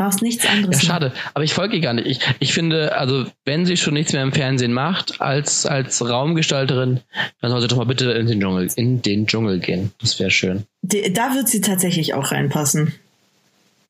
Brauchst 0.04 0.22
nichts 0.22 0.44
Ja, 0.44 0.50
anderes. 0.50 0.76
mehr. 0.76 0.86
schade. 0.86 1.12
Aber 1.32 1.44
ich 1.44 1.54
folge 1.54 1.76
ihr 1.76 1.82
gar 1.82 1.94
nicht. 1.94 2.06
Ich, 2.06 2.20
ich 2.40 2.52
finde, 2.52 2.96
also, 2.96 3.24
wenn 3.44 3.64
sie 3.64 3.76
schon 3.76 3.94
nichts 3.94 4.12
mehr 4.12 4.22
im 4.22 4.32
Fernsehen 4.32 4.72
macht, 4.72 5.20
als, 5.20 5.64
als 5.66 6.06
Raumgestalterin, 6.06 7.00
dann 7.40 7.50
soll 7.50 7.60
sie 7.62 7.68
doch 7.68 7.76
mal 7.78 7.86
bitte 7.86 8.10
in 8.12 8.26
den 8.26 8.40
Dschungel, 8.40 8.68
in 8.76 9.00
den 9.02 9.26
Dschungel 9.26 9.60
gehen. 9.60 9.92
Das 10.00 10.18
wäre 10.20 10.30
schön. 10.30 10.64
Die, 10.82 11.12
da 11.12 11.34
wird 11.34 11.48
sie 11.48 11.60
tatsächlich 11.62 12.12
auch 12.14 12.32
reinpassen. 12.32 12.92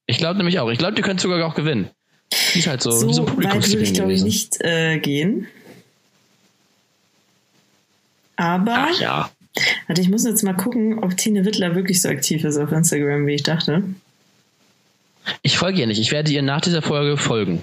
Ich 0.06 0.18
glaube 0.18 0.36
nämlich 0.36 0.58
auch. 0.60 0.70
Ich 0.70 0.78
glaube, 0.78 0.94
die 0.94 1.02
könnte 1.02 1.22
sogar 1.22 1.44
auch 1.46 1.54
gewinnen. 1.54 1.88
Die 2.54 2.58
ist 2.60 2.66
halt 2.68 2.82
so, 2.82 2.90
So, 2.92 3.12
so 3.12 3.26
weit 3.26 3.54
würde 3.72 3.82
ich, 3.82 3.94
glaube 3.94 4.12
ich, 4.12 4.22
nicht 4.22 4.60
äh, 4.60 4.98
gehen. 4.98 5.46
Aber, 8.36 8.88
Ach 8.90 9.00
ja. 9.00 9.30
warte, 9.86 10.00
ich 10.00 10.08
muss 10.10 10.24
jetzt 10.24 10.42
mal 10.42 10.54
gucken, 10.54 10.98
ob 11.02 11.16
Tine 11.16 11.44
Wittler 11.44 11.74
wirklich 11.74 12.00
so 12.02 12.08
aktiv 12.08 12.44
ist 12.44 12.56
auf 12.58 12.72
Instagram, 12.72 13.26
wie 13.26 13.34
ich 13.34 13.42
dachte. 13.42 13.82
Ich 15.42 15.58
folge 15.58 15.80
ihr 15.80 15.86
nicht. 15.86 16.00
Ich 16.00 16.12
werde 16.12 16.30
ihr 16.32 16.42
nach 16.42 16.60
dieser 16.60 16.82
Folge 16.82 17.16
folgen. 17.16 17.62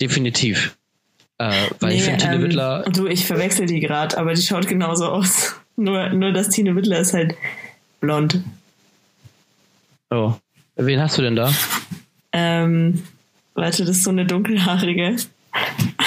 Definitiv. 0.00 0.76
Äh, 1.38 1.52
weil 1.80 1.92
ich 1.92 2.02
finde, 2.02 2.18
Tine 2.18 2.34
ähm, 2.36 2.42
Wittler. 2.42 2.84
Du, 2.92 3.06
ich 3.06 3.26
verwechsel 3.26 3.66
die 3.66 3.80
gerade, 3.80 4.18
aber 4.18 4.34
die 4.34 4.42
schaut 4.42 4.66
genauso 4.66 5.06
aus. 5.06 5.54
Nur, 5.76 6.10
nur, 6.10 6.32
dass 6.32 6.50
Tine 6.50 6.76
Wittler 6.76 6.98
ist 6.98 7.14
halt 7.14 7.34
blond. 8.00 8.42
Oh. 10.10 10.34
Wen 10.76 11.00
hast 11.00 11.16
du 11.16 11.22
denn 11.22 11.36
da? 11.36 11.50
Ähm, 12.32 13.02
Warte, 13.54 13.84
das 13.84 13.96
ist 13.96 14.04
so 14.04 14.10
eine 14.10 14.26
dunkelhaarige. 14.26 15.16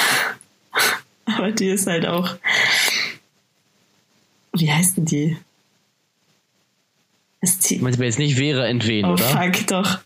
Aber 1.25 1.51
die 1.51 1.67
ist 1.67 1.88
halt 1.88 2.05
auch. 2.05 2.36
Wie 4.53 4.72
heißt 4.72 4.98
denn 4.98 5.05
die? 5.05 5.38
Ist 7.43 7.69
die 7.69 7.77
Meinst 7.79 8.00
du 8.00 8.03
jetzt 8.05 8.19
nicht 8.19 8.38
Vera 8.38 8.65
Entwen, 8.65 9.03
oh, 9.03 9.12
oder? 9.12 9.23
Fuck, 9.25 9.67
doch. 9.67 10.00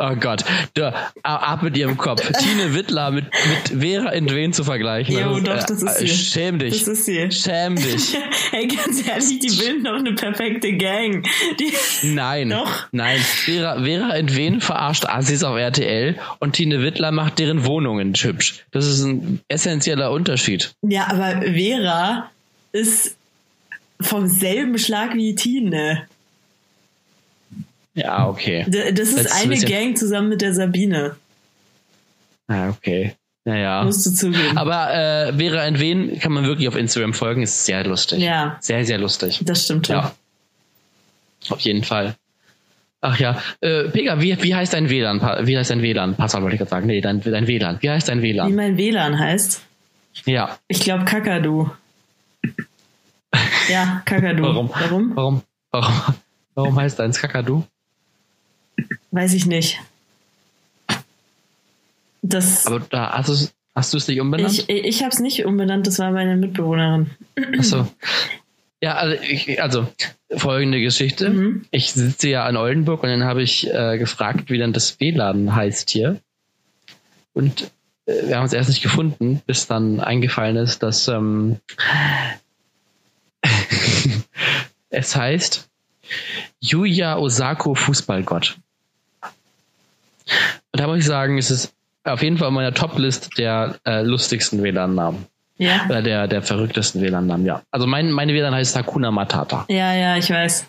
Oh 0.00 0.14
Gott, 0.14 0.44
da, 0.74 1.10
ab 1.22 1.62
mit 1.62 1.74
ihrem 1.76 1.96
Kopf. 1.96 2.20
Tine 2.38 2.74
Wittler 2.74 3.10
mit, 3.10 3.24
mit 3.24 3.82
Vera 3.82 4.12
Entwen 4.12 4.52
zu 4.52 4.62
vergleichen. 4.62 5.18
Jo, 5.18 5.40
doch, 5.40 5.64
das 5.64 5.82
ist 5.82 6.02
äh, 6.02 6.06
sie. 6.06 6.08
Schäm 6.08 6.58
dich. 6.58 6.78
Das 6.78 6.86
ist 6.86 7.06
sie. 7.06 7.32
Schäm 7.32 7.76
dich. 7.76 8.14
Ey, 8.52 8.68
ganz 8.68 9.08
ehrlich, 9.08 9.38
die 9.38 9.56
bilden 9.56 9.84
doch 9.84 9.96
eine 9.96 10.12
perfekte 10.12 10.76
Gang. 10.76 11.26
Die 11.58 11.72
nein, 12.06 12.50
doch. 12.50 12.88
nein. 12.92 13.18
Vera, 13.18 13.82
Vera 13.82 14.14
Entwen 14.14 14.60
verarscht 14.60 15.06
Assis 15.06 15.42
auf 15.42 15.56
RTL 15.56 16.16
und 16.40 16.52
Tine 16.52 16.82
Wittler 16.82 17.10
macht 17.10 17.38
deren 17.38 17.64
Wohnungen 17.64 18.12
hübsch. 18.14 18.66
Das 18.70 18.86
ist 18.86 19.02
ein 19.02 19.40
essentieller 19.48 20.12
Unterschied. 20.12 20.74
Ja, 20.82 21.08
aber 21.08 21.40
Vera 21.40 22.30
ist 22.72 23.16
vom 23.98 24.28
selben 24.28 24.78
Schlag 24.78 25.14
wie 25.14 25.34
Tine. 25.34 26.06
Ja, 27.98 28.28
okay. 28.28 28.64
Das 28.68 29.08
ist 29.08 29.32
eine 29.32 29.54
ist 29.54 29.66
Gang 29.66 29.96
zusammen 29.96 30.28
mit 30.28 30.40
der 30.40 30.54
Sabine. 30.54 31.16
Ah, 32.46 32.70
okay. 32.70 33.14
Naja. 33.44 33.82
Musst 33.82 34.06
du 34.06 34.10
zugeben. 34.10 34.56
Aber 34.56 34.92
äh, 34.92 35.32
Vera 35.32 35.64
Entwen 35.64 36.18
kann 36.20 36.32
man 36.32 36.44
wirklich 36.44 36.68
auf 36.68 36.76
Instagram 36.76 37.14
folgen, 37.14 37.42
ist 37.42 37.64
sehr 37.64 37.84
lustig. 37.84 38.20
Ja. 38.20 38.58
Sehr, 38.60 38.84
sehr 38.84 38.98
lustig. 38.98 39.40
Das 39.42 39.64
stimmt 39.64 39.88
ja. 39.88 40.14
Auf 41.48 41.60
jeden 41.60 41.82
Fall. 41.82 42.14
Ach 43.00 43.18
ja. 43.18 43.40
Äh, 43.60 43.84
Pega, 43.84 44.20
wie, 44.20 44.42
wie 44.42 44.54
heißt 44.54 44.74
dein 44.74 44.90
WLAN? 44.90 45.20
Wie 45.46 45.56
heißt 45.56 45.70
dein 45.70 45.82
WLAN? 45.82 46.16
Passwort 46.16 46.42
wollte 46.42 46.56
ich 46.56 46.58
gerade 46.58 46.70
sagen. 46.70 46.86
Nee, 46.86 47.00
dein, 47.00 47.20
dein 47.22 47.46
WLAN. 47.46 47.78
Wie 47.80 47.90
heißt 47.90 48.08
dein 48.08 48.22
WLAN? 48.22 48.50
Wie 48.50 48.54
mein 48.54 48.76
WLAN 48.76 49.18
heißt? 49.18 49.62
Ja. 50.26 50.58
Ich 50.68 50.80
glaube 50.80 51.04
Kakadu. 51.04 51.70
ja, 53.68 54.02
Kakadu. 54.04 54.42
Warum? 54.42 54.70
Warum? 54.70 55.16
Warum? 55.16 55.42
Warum, 55.70 55.94
warum 56.54 56.76
heißt 56.76 56.98
deins 56.98 57.20
Kakadu? 57.20 57.64
Weiß 59.18 59.34
ich 59.34 59.46
nicht. 59.46 59.80
Das 62.22 62.68
Aber 62.68 62.78
da 62.78 63.10
hast 63.10 63.28
du 63.28 63.48
hast 63.74 63.92
du 63.92 63.96
es 63.96 64.06
nicht 64.06 64.20
umbenannt? 64.20 64.64
Ich, 64.68 64.68
ich 64.68 65.02
habe 65.02 65.10
es 65.10 65.18
nicht 65.18 65.44
umbenannt, 65.44 65.88
das 65.88 65.98
war 65.98 66.12
meine 66.12 66.36
Mitbewohnerin. 66.36 67.10
Achso. 67.58 67.88
Ja, 68.80 68.94
also, 68.94 69.20
ich, 69.20 69.60
also 69.60 69.88
folgende 70.36 70.80
Geschichte. 70.80 71.30
Mhm. 71.30 71.64
Ich 71.72 71.90
sitze 71.90 72.28
ja 72.28 72.48
in 72.48 72.56
Oldenburg 72.56 73.02
und 73.02 73.08
dann 73.08 73.24
habe 73.24 73.42
ich 73.42 73.68
äh, 73.68 73.98
gefragt, 73.98 74.50
wie 74.50 74.58
denn 74.58 74.72
das 74.72 75.00
WLAN 75.00 75.52
heißt 75.52 75.90
hier. 75.90 76.20
Und 77.32 77.72
äh, 78.06 78.28
wir 78.28 78.36
haben 78.36 78.46
es 78.46 78.52
erst 78.52 78.68
nicht 78.68 78.84
gefunden, 78.84 79.42
bis 79.46 79.66
dann 79.66 79.98
eingefallen 79.98 80.54
ist, 80.54 80.84
dass 80.84 81.08
ähm, 81.08 81.56
es 84.90 85.16
heißt 85.16 85.68
Yuya 86.60 87.18
Osako 87.18 87.74
Fußballgott. 87.74 88.58
Und 90.72 90.80
da 90.80 90.86
muss 90.86 90.98
ich 90.98 91.06
sagen, 91.06 91.38
es 91.38 91.50
ist 91.50 91.74
auf 92.04 92.22
jeden 92.22 92.38
Fall 92.38 92.48
in 92.48 92.54
meiner 92.54 92.74
Top-List 92.74 93.38
der 93.38 93.76
äh, 93.84 94.02
lustigsten 94.02 94.62
WLAN-Namen. 94.62 95.26
Ja. 95.58 95.86
Oder 95.86 96.02
der, 96.02 96.28
der 96.28 96.42
verrücktesten 96.42 97.02
WLAN-Namen, 97.02 97.44
ja. 97.44 97.62
Also 97.70 97.86
mein, 97.86 98.12
meine 98.12 98.32
WLAN 98.32 98.54
heißt 98.54 98.76
Hakuna 98.76 99.10
Matata. 99.10 99.66
Ja, 99.68 99.94
ja, 99.94 100.16
ich 100.16 100.30
weiß. 100.30 100.66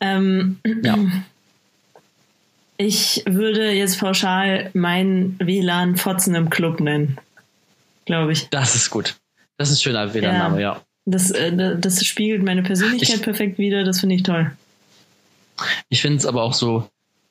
Ähm, 0.00 0.58
ja. 0.82 0.96
Ich 2.82 3.24
würde 3.26 3.72
jetzt 3.72 4.00
pauschal 4.00 4.70
mein 4.72 5.36
WLAN 5.38 5.98
Fotzen 5.98 6.34
im 6.34 6.48
Club 6.48 6.80
nennen. 6.80 7.18
Glaube 8.06 8.32
ich. 8.32 8.48
Das 8.48 8.74
ist 8.74 8.88
gut. 8.88 9.16
Das 9.58 9.68
ist 9.68 9.80
ein 9.80 9.82
schöner 9.82 10.14
WLAN-Name, 10.14 10.62
ja. 10.62 10.76
ja. 10.76 10.80
Das, 11.04 11.30
äh, 11.30 11.76
das 11.78 12.02
spiegelt 12.06 12.42
meine 12.42 12.62
Persönlichkeit 12.62 13.16
ich, 13.16 13.22
perfekt 13.22 13.58
wieder. 13.58 13.84
Das 13.84 14.00
finde 14.00 14.14
ich 14.14 14.22
toll. 14.22 14.52
Ich 15.90 16.00
finde 16.00 16.16
es 16.16 16.24
aber 16.24 16.42
auch 16.42 16.54
so, 16.54 16.88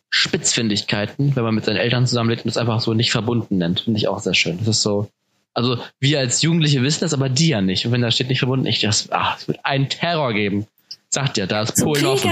Spitzfindigkeiten, 0.10 1.36
wenn 1.36 1.44
man 1.44 1.56
mit 1.56 1.66
seinen 1.66 1.78
Eltern 1.78 2.08
zusammenlebt 2.08 2.44
und 2.46 2.50
es 2.50 2.58
einfach 2.58 2.82
so 2.82 2.94
nicht 2.94 3.12
verbunden 3.12 3.58
nennt. 3.58 3.82
Finde 3.82 4.00
ich 4.00 4.08
auch 4.08 4.20
sehr 4.20 4.34
schön. 4.34 4.58
Das 4.58 4.68
ist 4.68 4.82
so, 4.82 5.10
also 5.54 5.78
wir 6.00 6.20
als 6.20 6.42
Jugendliche 6.42 6.82
wissen 6.82 7.01
das, 7.01 7.13
aber 7.13 7.30
die 7.30 7.50
ja 7.50 7.62
nicht. 7.62 7.86
Und 7.86 7.92
wenn 7.92 8.01
da 8.01 8.12
steht 8.12 8.30
nicht 8.30 8.39
verbunden, 8.39 8.66
ich 8.66 8.82
das, 8.82 9.12
ach, 9.12 9.38
es 9.38 9.48
wird 9.48 9.60
einen 9.63 9.89
Terror 9.89 10.34
geben. 10.34 10.68
Sagt 11.10 11.38
ja, 11.38 11.48
da 11.48 11.63
ist 11.63 11.78
so, 11.78 11.86
Polen 11.86 12.04
Vega, 12.04 12.13
offen. 12.13 12.30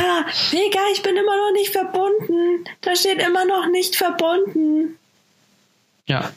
Vega, 0.52 0.80
ich 0.94 1.02
bin 1.02 1.16
immer 1.16 1.36
noch 1.36 1.52
nicht 1.54 1.72
verbunden. 1.72 2.66
Da 2.82 2.96
steht 2.96 3.22
immer 3.22 3.46
noch 3.46 3.70
nicht 3.72 3.96
verbunden. 3.96 4.98
Ja. 6.08 6.32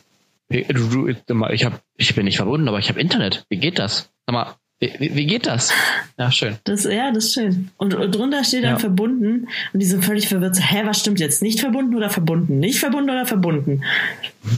Ich, 0.48 1.64
hab, 1.64 1.80
ich 1.96 2.14
bin 2.14 2.24
nicht 2.24 2.38
verbunden, 2.38 2.66
aber 2.66 2.78
ich 2.78 2.88
habe 2.88 3.00
Internet. 3.00 3.44
Wie 3.50 3.58
geht 3.58 3.78
das? 3.78 4.10
Sag 4.26 4.32
mal, 4.32 4.54
wie, 4.80 5.14
wie, 5.14 5.26
geht 5.26 5.46
das? 5.46 5.72
Ja, 6.18 6.32
schön. 6.32 6.56
Das, 6.64 6.84
ja, 6.84 7.12
das 7.12 7.26
ist 7.26 7.34
schön. 7.34 7.70
Und, 7.76 7.92
und 7.92 8.14
drunter 8.14 8.42
steht 8.44 8.64
dann 8.64 8.72
ja. 8.72 8.78
verbunden 8.78 9.46
und 9.72 9.80
die 9.80 9.84
sind 9.84 10.02
völlig 10.02 10.26
verwirrt. 10.26 10.56
Hä, 10.58 10.82
was 10.86 11.00
stimmt 11.00 11.20
jetzt? 11.20 11.42
Nicht 11.42 11.60
verbunden 11.60 11.94
oder 11.94 12.08
verbunden? 12.08 12.58
Nicht 12.58 12.78
verbunden 12.78 13.10
oder 13.10 13.26
verbunden? 13.26 13.84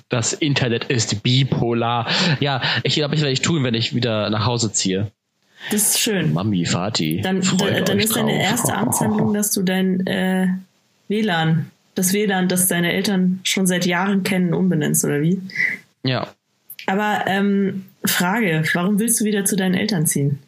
Das 0.08 0.32
Internet 0.32 0.84
ist 0.84 1.24
bipolar. 1.24 2.08
Ja, 2.38 2.62
ich 2.84 2.94
glaube, 2.94 3.16
ich 3.16 3.20
werde 3.20 3.32
ich 3.32 3.42
tun, 3.42 3.64
wenn 3.64 3.74
ich 3.74 3.96
wieder 3.96 4.30
nach 4.30 4.46
Hause 4.46 4.72
ziehe. 4.72 5.10
Das 5.70 5.90
ist 5.90 6.00
schön. 6.00 6.32
Mami, 6.32 6.66
Vati. 6.66 7.20
Dann, 7.20 7.40
dann 7.84 7.98
ist 7.98 8.14
deine 8.14 8.40
erste 8.40 8.74
Amtshandlung, 8.74 9.34
dass 9.34 9.50
du 9.50 9.62
dein 9.62 10.06
äh, 10.06 10.48
WLAN, 11.08 11.70
das 11.96 12.12
WLAN, 12.12 12.48
das 12.48 12.68
deine 12.68 12.92
Eltern 12.92 13.40
schon 13.42 13.66
seit 13.66 13.86
Jahren 13.86 14.22
kennen, 14.22 14.54
umbenennst, 14.54 15.04
oder 15.04 15.20
wie? 15.20 15.40
Ja. 16.04 16.28
Aber 16.86 17.24
ähm, 17.26 17.86
Frage, 18.04 18.64
warum 18.74 18.98
willst 18.98 19.20
du 19.20 19.24
wieder 19.24 19.44
zu 19.44 19.56
deinen 19.56 19.74
Eltern 19.74 20.06
ziehen? 20.06 20.38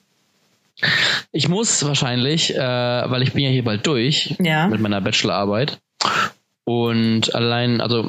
Ich 1.33 1.49
muss 1.49 1.85
wahrscheinlich, 1.85 2.55
äh, 2.55 2.59
weil 2.59 3.23
ich 3.23 3.33
bin 3.33 3.45
ja 3.45 3.51
hier 3.51 3.65
bald 3.65 3.87
durch 3.87 4.35
ja. 4.41 4.69
mit 4.69 4.81
meiner 4.81 5.01
Bachelorarbeit. 5.01 5.79
Und 6.65 7.35
allein, 7.35 7.81
also 7.81 8.09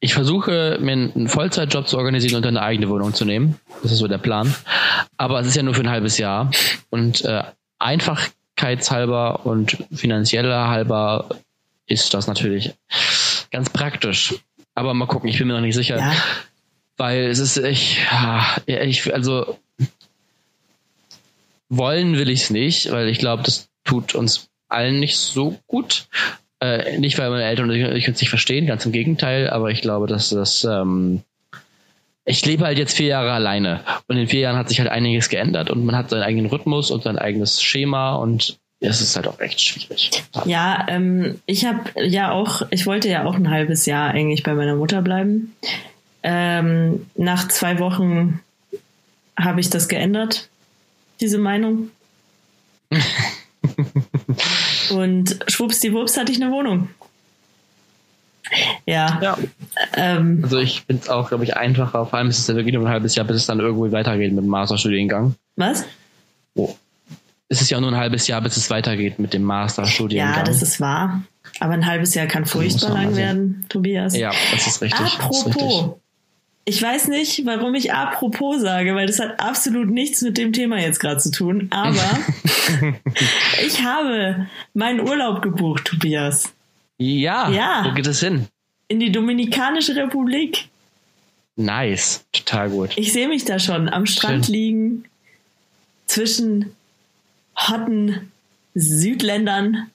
ich 0.00 0.12
versuche 0.12 0.78
mir 0.80 0.92
einen 0.92 1.28
Vollzeitjob 1.28 1.86
zu 1.86 1.96
organisieren 1.96 2.36
und 2.36 2.46
eine 2.46 2.60
eigene 2.60 2.88
Wohnung 2.88 3.14
zu 3.14 3.24
nehmen. 3.24 3.58
Das 3.82 3.92
ist 3.92 3.98
so 3.98 4.08
der 4.08 4.18
Plan. 4.18 4.52
Aber 5.16 5.40
es 5.40 5.46
ist 5.46 5.56
ja 5.56 5.62
nur 5.62 5.74
für 5.74 5.82
ein 5.82 5.90
halbes 5.90 6.18
Jahr. 6.18 6.50
Und 6.90 7.24
äh, 7.24 7.42
einfachkeitshalber 7.78 9.46
und 9.46 9.78
finanzieller 9.92 10.68
halber 10.68 11.28
ist 11.86 12.12
das 12.12 12.26
natürlich 12.26 12.74
ganz 13.50 13.70
praktisch. 13.70 14.34
Aber 14.74 14.94
mal 14.94 15.06
gucken, 15.06 15.28
ich 15.28 15.38
bin 15.38 15.46
mir 15.46 15.54
noch 15.54 15.60
nicht 15.60 15.74
sicher. 15.74 15.98
Ja. 15.98 16.12
Weil 16.96 17.26
es 17.26 17.38
ist, 17.38 17.56
ich, 17.56 18.06
ich 18.66 19.14
also 19.14 19.58
wollen 21.68 22.18
will 22.18 22.30
ich 22.30 22.42
es 22.42 22.50
nicht, 22.50 22.92
weil 22.92 23.08
ich 23.08 23.18
glaube, 23.18 23.42
das 23.42 23.68
tut 23.84 24.14
uns 24.14 24.48
allen 24.68 25.00
nicht 25.00 25.16
so 25.16 25.58
gut. 25.66 26.06
Äh, 26.60 26.98
nicht, 26.98 27.18
weil 27.18 27.30
meine 27.30 27.44
Eltern 27.44 27.70
ich 27.70 28.08
uns 28.08 28.20
nicht 28.20 28.28
verstehen, 28.28 28.66
ganz 28.66 28.86
im 28.86 28.92
Gegenteil, 28.92 29.50
aber 29.50 29.70
ich 29.70 29.80
glaube, 29.80 30.06
dass 30.06 30.30
das 30.30 30.64
ähm, 30.64 31.22
ich 32.24 32.44
lebe 32.46 32.64
halt 32.64 32.78
jetzt 32.78 32.96
vier 32.96 33.08
Jahre 33.08 33.32
alleine 33.32 33.80
und 34.06 34.16
in 34.16 34.28
vier 34.28 34.40
Jahren 34.40 34.56
hat 34.56 34.68
sich 34.68 34.78
halt 34.78 34.90
einiges 34.90 35.28
geändert 35.28 35.70
und 35.70 35.84
man 35.84 35.96
hat 35.96 36.10
seinen 36.10 36.22
eigenen 36.22 36.46
Rhythmus 36.46 36.90
und 36.90 37.02
sein 37.02 37.18
eigenes 37.18 37.62
Schema 37.62 38.14
und 38.14 38.58
es 38.80 39.00
ist 39.00 39.14
halt 39.14 39.28
auch 39.28 39.38
echt 39.40 39.60
schwierig. 39.60 40.10
Ja, 40.44 40.86
ähm, 40.88 41.40
ich 41.46 41.64
habe 41.64 41.80
ja 42.04 42.32
auch, 42.32 42.62
ich 42.70 42.86
wollte 42.86 43.08
ja 43.08 43.24
auch 43.24 43.34
ein 43.34 43.50
halbes 43.50 43.86
Jahr 43.86 44.10
eigentlich 44.10 44.42
bei 44.42 44.54
meiner 44.54 44.74
Mutter 44.74 45.02
bleiben. 45.02 45.54
Ähm, 46.22 47.06
nach 47.16 47.48
zwei 47.48 47.78
Wochen 47.78 48.40
habe 49.38 49.60
ich 49.60 49.70
das 49.70 49.88
geändert, 49.88 50.48
diese 51.20 51.38
Meinung. 51.38 51.90
Und 54.90 55.38
schwuppsdiwupps 55.48 56.16
hatte 56.16 56.32
ich 56.32 56.42
eine 56.42 56.50
Wohnung. 56.52 56.88
Ja. 58.86 59.18
ja. 59.22 59.38
Ähm, 59.94 60.40
also 60.42 60.58
ich 60.58 60.82
finde 60.82 61.02
es 61.02 61.08
auch, 61.08 61.28
glaube 61.28 61.44
ich, 61.44 61.56
einfacher. 61.56 62.04
Vor 62.06 62.18
allem 62.18 62.28
ist 62.28 62.38
es 62.38 62.46
ja 62.46 62.54
wirklich 62.54 62.74
nur 62.74 62.84
ein 62.84 62.92
halbes 62.92 63.14
Jahr, 63.14 63.26
bis 63.26 63.36
es 63.36 63.46
dann 63.46 63.60
irgendwie 63.60 63.92
weitergeht 63.92 64.32
mit 64.32 64.44
dem 64.44 64.50
Masterstudiengang. 64.50 65.34
Was? 65.56 65.84
Oh. 66.54 66.74
Es 67.48 67.60
ist 67.60 67.70
ja 67.70 67.80
nur 67.80 67.90
ein 67.90 67.96
halbes 67.96 68.26
Jahr, 68.26 68.40
bis 68.40 68.56
es 68.56 68.68
weitergeht 68.70 69.18
mit 69.18 69.32
dem 69.32 69.42
Masterstudiengang. 69.42 70.36
Ja, 70.36 70.42
das 70.42 70.62
ist 70.62 70.80
wahr. 70.80 71.22
Aber 71.60 71.74
ein 71.74 71.86
halbes 71.86 72.14
Jahr 72.14 72.26
kann 72.26 72.46
furchtbar 72.46 72.90
lang 72.90 73.06
also, 73.06 73.16
werden, 73.16 73.66
Tobias. 73.68 74.16
Ja, 74.16 74.32
das 74.52 74.66
ist 74.66 74.82
richtig. 74.82 75.00
Apropos, 75.00 75.38
ist 75.38 75.46
richtig. 75.46 75.90
Ich 76.64 76.80
weiß 76.80 77.08
nicht, 77.08 77.44
warum 77.44 77.74
ich 77.74 77.92
apropos 77.92 78.60
sage, 78.60 78.94
weil 78.94 79.06
das 79.06 79.18
hat 79.18 79.40
absolut 79.40 79.90
nichts 79.90 80.22
mit 80.22 80.38
dem 80.38 80.52
Thema 80.52 80.78
jetzt 80.78 81.00
gerade 81.00 81.18
zu 81.18 81.32
tun. 81.32 81.66
Aber 81.70 81.96
ich 83.66 83.82
habe 83.82 84.46
meinen 84.72 85.00
Urlaub 85.00 85.42
gebucht, 85.42 85.86
Tobias. 85.86 86.52
Ja, 86.98 87.50
ja. 87.50 87.84
Wo 87.84 87.94
geht 87.94 88.06
es 88.06 88.20
hin? 88.20 88.46
In 88.86 89.00
die 89.00 89.10
Dominikanische 89.10 89.96
Republik. 89.96 90.68
Nice, 91.56 92.24
total 92.32 92.70
gut. 92.70 92.90
Ich 92.96 93.12
sehe 93.12 93.28
mich 93.28 93.44
da 93.44 93.58
schon 93.58 93.88
am 93.88 94.06
Strand 94.06 94.46
Schön. 94.46 94.54
liegen, 94.54 95.04
zwischen 96.06 96.76
hotten 97.56 98.30
Südländern 98.74 99.90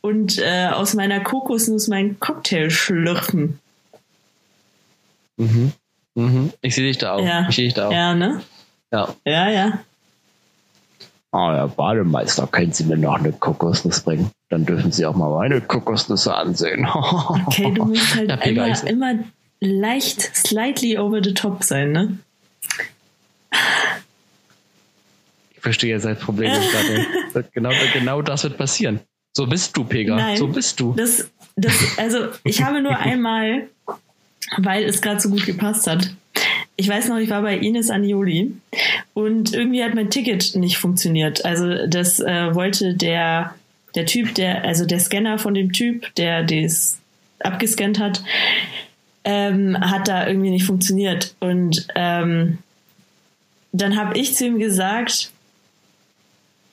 und 0.00 0.38
äh, 0.38 0.68
aus 0.68 0.94
meiner 0.94 1.20
Kokosnuss 1.20 1.88
meinen 1.88 2.20
Cocktail 2.20 2.70
schlürfen. 2.70 3.58
Mhm. 5.36 5.72
Mhm. 6.14 6.52
Ich 6.60 6.74
sehe 6.74 6.86
dich 6.86 6.98
da 6.98 7.14
auch. 7.14 7.24
Ja. 7.24 7.46
Ich 7.48 7.56
sehe 7.56 7.66
dich 7.66 7.74
da 7.74 7.88
auch. 7.88 7.92
Ja, 7.92 8.14
ne? 8.14 8.42
Ja. 8.92 9.14
Ja, 9.24 9.50
ja. 9.50 9.78
Oh, 11.32 11.52
Herr 11.52 11.68
Bademeister, 11.68 12.48
können 12.48 12.72
Sie 12.72 12.84
mir 12.84 12.96
noch 12.96 13.14
eine 13.14 13.32
Kokosnuss 13.32 14.00
bringen? 14.00 14.30
Dann 14.48 14.66
dürfen 14.66 14.90
Sie 14.90 15.06
auch 15.06 15.14
mal 15.14 15.30
meine 15.30 15.60
Kokosnüsse 15.60 16.34
ansehen. 16.34 16.88
Okay, 17.46 17.72
du 17.72 17.84
musst 17.84 18.16
halt 18.16 18.28
Ja, 18.30 18.36
immer, 18.36 18.88
immer 18.88 19.14
leicht, 19.60 20.22
slightly 20.34 20.98
over 20.98 21.22
the 21.22 21.34
top 21.34 21.62
sein, 21.62 21.92
ne? 21.92 22.18
Ich 25.54 25.60
verstehe 25.60 25.90
jetzt 25.90 26.04
das 26.04 26.18
Problem 26.18 26.50
gerade. 26.50 27.48
genau, 27.52 27.70
genau 27.92 28.22
das 28.22 28.42
wird 28.42 28.56
passieren. 28.56 29.00
So 29.32 29.46
bist 29.46 29.76
du, 29.76 29.84
Pega. 29.84 30.16
Nein. 30.16 30.36
So 30.36 30.48
bist 30.48 30.80
du. 30.80 30.94
Das, 30.94 31.30
das, 31.56 31.74
also 31.98 32.28
ich 32.44 32.62
habe 32.62 32.82
nur 32.82 32.96
einmal, 32.98 33.68
weil 34.58 34.84
es 34.84 35.00
gerade 35.00 35.20
so 35.20 35.30
gut 35.30 35.46
gepasst 35.46 35.86
hat. 35.86 36.10
Ich 36.76 36.88
weiß 36.88 37.08
noch, 37.08 37.18
ich 37.18 37.30
war 37.30 37.42
bei 37.42 37.58
Ines 37.58 37.90
Anioli 37.90 38.54
und 39.12 39.52
irgendwie 39.52 39.84
hat 39.84 39.94
mein 39.94 40.10
Ticket 40.10 40.56
nicht 40.56 40.78
funktioniert. 40.78 41.44
Also 41.44 41.86
das 41.86 42.20
äh, 42.20 42.54
wollte 42.54 42.94
der, 42.94 43.54
der 43.94 44.06
Typ, 44.06 44.34
der, 44.34 44.64
also 44.64 44.86
der 44.86 45.00
Scanner 45.00 45.38
von 45.38 45.54
dem 45.54 45.72
Typ, 45.72 46.14
der 46.14 46.42
das 46.42 46.98
abgescannt 47.40 47.98
hat, 47.98 48.22
ähm, 49.24 49.78
hat 49.78 50.08
da 50.08 50.26
irgendwie 50.26 50.50
nicht 50.50 50.64
funktioniert. 50.64 51.34
Und 51.40 51.86
ähm, 51.94 52.58
dann 53.72 53.96
habe 53.96 54.18
ich 54.18 54.34
zu 54.34 54.46
ihm 54.46 54.58
gesagt, 54.58 55.30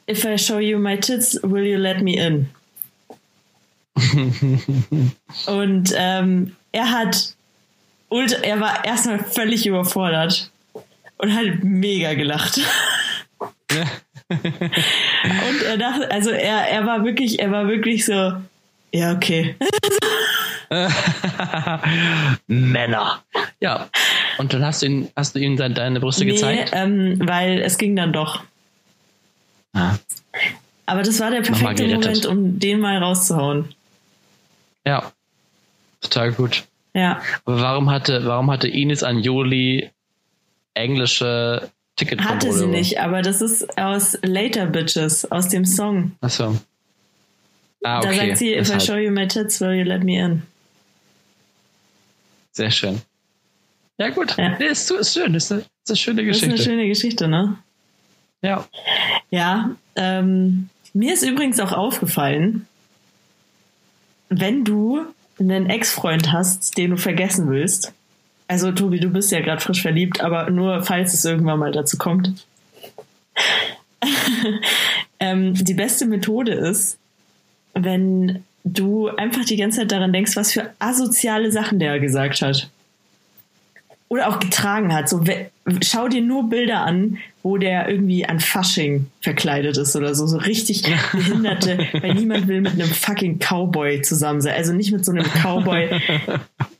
if 0.10 0.24
I 0.24 0.38
show 0.38 0.60
you 0.60 0.80
my 0.80 0.98
tits, 0.98 1.40
will 1.44 1.66
you 1.66 1.78
let 1.78 2.02
me 2.02 2.16
in? 2.16 2.50
Und 5.48 5.94
ähm, 5.96 6.56
er 6.72 6.92
hat, 6.92 7.36
ultra, 8.10 8.40
er 8.44 8.60
war 8.60 8.86
erstmal 8.86 9.20
völlig 9.20 9.66
überfordert 9.66 10.52
und 11.18 11.34
hat 11.36 11.64
mega 11.64 12.14
gelacht. 12.14 12.60
und 14.30 15.62
er 15.66 15.78
dachte, 15.78 16.12
also 16.12 16.30
er, 16.32 16.70
er 16.70 16.86
war 16.86 17.04
wirklich, 17.06 17.40
er 17.40 17.52
war 17.52 17.68
wirklich 17.68 18.06
so, 18.06 18.34
ja, 18.94 19.14
okay. 19.14 19.56
Männer. 22.48 23.24
Ja. 23.60 23.90
Und 24.38 24.54
dann 24.54 24.64
hast 24.66 24.82
du 24.82 24.86
ihn, 24.88 25.10
hast 25.16 25.36
du 25.36 25.40
ihm 25.40 25.58
dann 25.58 25.74
deine 25.74 26.00
Brüste 26.00 26.26
Nee, 26.26 26.32
gezeigt? 26.34 26.72
ähm, 26.74 27.20
weil 27.24 27.60
es 27.62 27.78
ging 27.78 27.96
dann 27.96 28.14
doch. 28.14 28.44
Ah. 29.74 29.96
Aber 30.86 31.04
das 31.04 31.20
war 31.20 31.32
der 31.32 31.42
perfekte. 31.42 31.88
Moment, 31.88 32.26
um 32.26 32.60
den 32.60 32.80
mal 32.80 32.98
rauszuhauen. 33.02 33.74
Ja. 34.86 35.12
Total 36.02 36.32
gut. 36.32 36.64
Ja. 36.98 37.22
Aber 37.46 37.62
warum 37.62 37.92
hatte, 37.92 38.26
warum 38.26 38.50
hatte 38.50 38.68
Ines 38.68 39.04
Anjoli 39.04 39.92
englische 40.74 41.70
Ticket 41.96 42.22
Hatte 42.24 42.52
sie 42.52 42.66
nicht, 42.68 43.00
aber 43.00 43.22
das 43.22 43.42
ist 43.42 43.78
aus 43.78 44.18
Later 44.24 44.66
Bitches, 44.66 45.30
aus 45.32 45.48
dem 45.50 45.64
Song. 45.66 46.14
Achso. 46.22 46.58
Ah, 47.84 48.02
Da 48.02 48.10
okay. 48.10 48.18
sagt 48.18 48.38
sie, 48.38 48.54
if 48.56 48.74
I 48.76 48.80
show 48.80 48.96
you 48.96 49.12
my 49.12 49.28
tits, 49.28 49.62
will 49.62 49.74
you 49.74 49.84
let 49.84 50.04
me 50.04 50.20
in? 50.20 50.42
Sehr 52.52 52.72
schön. 52.72 53.02
Ja, 54.00 54.10
gut. 54.10 54.36
Ja. 54.38 54.58
Nee, 54.58 54.66
ist, 54.66 54.90
ist 54.92 55.14
schön. 55.14 55.34
Ist 55.36 55.52
eine, 55.52 55.62
ist 55.62 55.90
eine 55.90 55.98
schöne 55.98 56.26
Das 56.26 56.36
ist 56.38 56.42
Geschichte. 56.44 56.54
eine 56.56 56.64
schöne 56.80 56.88
Geschichte, 56.88 57.28
ne? 57.28 57.58
ja. 58.42 58.66
Ja, 59.30 59.72
ähm, 59.96 60.70
mir 60.94 61.14
ist 61.14 61.24
übrigens 61.24 61.60
auch 61.60 61.74
aufgefallen, 61.74 62.68
wenn 64.30 64.64
du 64.64 65.06
einen 65.40 65.70
Ex-Freund 65.70 66.32
hast, 66.32 66.78
den 66.78 66.92
du 66.92 66.98
vergessen 66.98 67.50
willst, 67.50 67.94
also 68.48 68.72
Tobi, 68.72 69.00
du 69.00 69.10
bist 69.10 69.32
ja 69.32 69.42
gerade 69.42 69.62
frisch 69.62 69.82
verliebt, 69.82 70.22
aber 70.22 70.50
nur 70.50 70.82
falls 70.84 71.14
es 71.14 71.26
irgendwann 71.26 71.60
mal 71.60 71.72
dazu 71.72 71.98
kommt. 71.98 72.46
ähm, 75.20 75.54
die 75.54 75.74
beste 75.74 76.06
Methode 76.06 76.54
ist, 76.54 76.98
wenn 77.74 78.44
du 78.64 79.10
einfach 79.10 79.46
die 79.46 79.58
ganze 79.58 79.80
Zeit 79.80 79.92
daran 79.92 80.14
denkst, 80.14 80.36
was 80.36 80.54
für 80.54 80.72
asoziale 80.80 81.52
Sachen 81.52 81.80
der 81.80 82.00
gesagt 82.00 82.42
hat. 82.42 82.70
Oder 84.10 84.30
auch 84.30 84.40
getragen 84.40 84.94
hat. 84.94 85.10
So, 85.10 85.22
schau 85.82 86.08
dir 86.08 86.22
nur 86.22 86.50
Bilder 86.50 86.80
an, 86.80 87.18
wo 87.44 87.58
der 87.58 87.90
irgendwie 87.90 88.26
an 88.26 88.40
Fasching 88.40 89.08
verkleidet 89.22 89.78
ist 89.78 89.96
oder 89.98 90.16
so. 90.16 90.28
So 90.28 90.38
richtig 90.38 90.84
behinderte, 91.12 91.80
weil 92.02 92.14
niemand 92.14 92.48
will 92.48 92.62
mit 92.62 92.74
einem 92.74 92.88
fucking 92.88 93.40
Cowboy 93.40 94.02
zusammen 94.02 94.40
sein. 94.40 94.56
Also 94.56 94.72
nicht 94.72 94.94
mit 94.94 95.04
so 95.04 95.12
einem 95.12 95.26
Cowboy, 95.26 95.90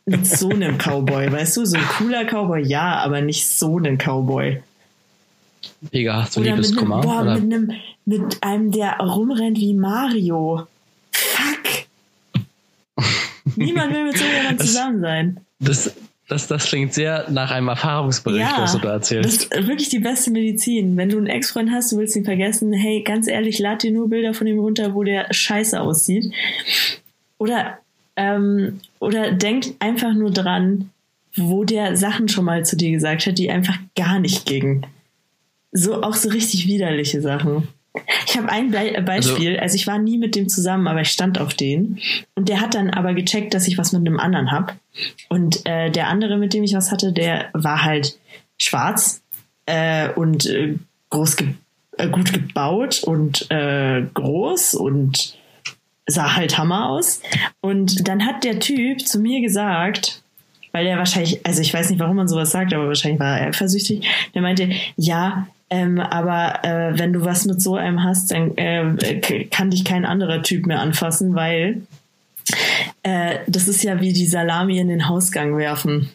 mit 0.06 0.26
so 0.26 0.50
einem 0.50 0.78
Cowboy, 0.78 1.30
weißt 1.30 1.58
du? 1.58 1.66
So 1.66 1.76
ein 1.76 1.84
cooler 1.98 2.24
Cowboy, 2.24 2.66
ja, 2.66 2.96
aber 3.00 3.20
nicht 3.22 3.46
so 3.46 3.78
ein 3.78 3.98
Cowboy. 3.98 4.62
Pega, 5.92 6.24
hast 6.24 6.36
du 6.36 6.42
Oder 6.42 6.56
mit 6.56 6.60
einem, 6.60 6.64
Liebeskummer? 6.64 7.02
boah, 7.02 7.22
oder? 7.22 7.40
mit 7.40 7.54
einem, 7.54 7.72
mit 8.06 8.44
einem, 8.44 8.72
der 8.72 8.98
rumrennt 9.00 9.58
wie 9.58 9.74
Mario. 9.74 10.68
Fuck. 11.12 12.46
Niemand 13.56 13.94
will 13.94 14.06
mit 14.06 14.18
so 14.18 14.24
jemandem 14.26 14.60
zusammen 14.60 15.02
sein. 15.02 15.38
Das, 15.60 15.94
das, 16.28 16.48
das 16.48 16.66
klingt 16.66 16.94
sehr 16.94 17.30
nach 17.30 17.52
einem 17.52 17.70
Erfahrungsbericht, 17.70 18.42
Ja, 18.42 18.62
was 18.62 18.74
du 18.74 18.80
da 18.80 18.98
Das 18.98 19.12
erzählst. 19.12 19.44
ist 19.54 19.68
wirklich 19.68 19.90
die 19.90 20.00
beste 20.00 20.30
Medizin. 20.32 20.98
Wenn 20.98 21.10
du 21.10 21.18
einen 21.18 21.28
Ex-Freund 21.28 21.72
hast, 21.72 21.92
du 21.92 21.98
willst 21.98 22.16
ihn 22.16 22.26
vergessen, 22.26 22.74
hey, 22.74 23.02
ganz 23.04 23.28
ehrlich, 23.28 23.60
lad 23.60 23.84
dir 23.84 23.92
nur 23.92 24.10
Bilder 24.10 24.34
von 24.34 24.46
ihm 24.48 24.60
runter, 24.60 24.94
wo 24.94 25.04
der 25.04 25.34
scheiße 25.34 25.80
aussieht. 25.80 26.32
Oder, 27.38 27.78
ähm, 28.16 28.80
oder 29.00 29.32
denk 29.32 29.66
einfach 29.80 30.14
nur 30.14 30.32
dran, 30.32 30.90
wo 31.36 31.64
der 31.64 31.96
Sachen 31.96 32.28
schon 32.28 32.46
mal 32.46 32.66
zu 32.66 32.76
dir 32.76 32.92
gesagt 32.92 33.26
hat, 33.26 33.38
die 33.38 33.50
einfach 33.52 33.78
gar 33.96 34.20
nicht 34.20 34.46
gingen. 34.46 34.86
So, 35.72 36.02
auch 36.02 36.16
so 36.16 36.30
richtig 36.30 36.68
widerliche 36.68 37.22
Sachen. 37.22 37.68
Ich 38.28 38.38
habe 38.38 38.50
ein 38.50 38.72
Be 38.72 38.96
äh, 38.96 39.02
Beispiel, 39.02 39.60
also, 39.60 39.76
ich 39.76 39.88
war 39.88 40.00
nie 40.00 40.18
mit 40.18 40.36
dem 40.36 40.50
zusammen, 40.50 40.88
aber 40.88 41.02
ich 41.02 41.10
stand 41.10 41.40
auf 41.40 41.54
den. 41.54 42.00
Und 42.36 42.50
der 42.50 42.62
hat 42.62 42.76
dann 42.76 42.90
aber 42.90 43.14
gecheckt, 43.14 43.54
dass 43.54 43.68
ich 43.68 43.78
was 43.78 43.94
mit 43.94 44.06
einem 44.06 44.20
anderen 44.20 44.52
hab. 44.52 44.76
Und 45.30 45.66
äh, 45.66 45.90
der 45.90 46.08
andere, 46.08 46.38
mit 46.38 46.54
dem 46.54 46.64
ich 46.64 46.74
was 46.74 46.92
hatte, 46.92 47.14
der 47.14 47.50
war 47.54 47.84
halt 47.84 48.18
schwarz 48.58 49.22
äh, 49.66 50.10
und 50.10 50.46
äh, 50.46 50.76
groß 51.10 51.38
ge 51.38 51.48
äh, 51.98 52.10
gut 52.10 52.34
gebaut 52.34 53.04
und 53.04 53.50
äh, 53.50 54.04
groß 54.14 54.76
und 54.76 55.38
sah 56.06 56.36
halt 56.36 56.58
Hammer 56.58 56.90
aus. 56.90 57.22
Und 57.62 58.08
dann 58.08 58.26
hat 58.26 58.44
der 58.44 58.60
Typ 58.60 59.06
zu 59.06 59.20
mir 59.20 59.42
gesagt, 59.42 60.22
weil 60.72 60.86
er 60.86 60.98
wahrscheinlich, 60.98 61.46
also 61.46 61.62
ich 61.62 61.74
weiß 61.74 61.90
nicht, 61.90 62.00
warum 62.00 62.16
man 62.16 62.28
sowas 62.28 62.52
sagt, 62.52 62.74
aber 62.74 62.88
wahrscheinlich 62.88 63.20
war 63.20 63.40
er 63.40 63.48
eifersüchtig. 63.48 64.08
Der 64.34 64.42
meinte, 64.42 64.70
ja, 64.96 65.48
ähm, 65.70 66.00
aber 66.00 66.64
äh, 66.64 66.98
wenn 66.98 67.14
du 67.14 67.26
was 67.26 67.46
mit 67.46 67.62
so 67.62 67.76
einem 67.76 68.04
hast, 68.04 68.32
dann 68.32 68.58
äh, 68.58 69.46
kann 69.52 69.70
dich 69.70 69.84
kein 69.84 70.06
anderer 70.06 70.42
Typ 70.42 70.66
mehr 70.66 70.80
anfassen, 70.80 71.36
weil 71.36 71.82
äh, 73.04 73.40
das 73.48 73.68
ist 73.68 73.84
ja 73.84 74.00
wie 74.00 74.14
die 74.14 74.28
Salami 74.28 74.80
in 74.80 74.88
den 74.88 75.08
Hausgang 75.10 75.58
werfen. 75.58 76.10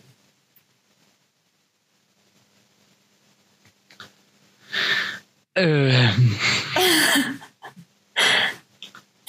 Ähm, 5.55 5.93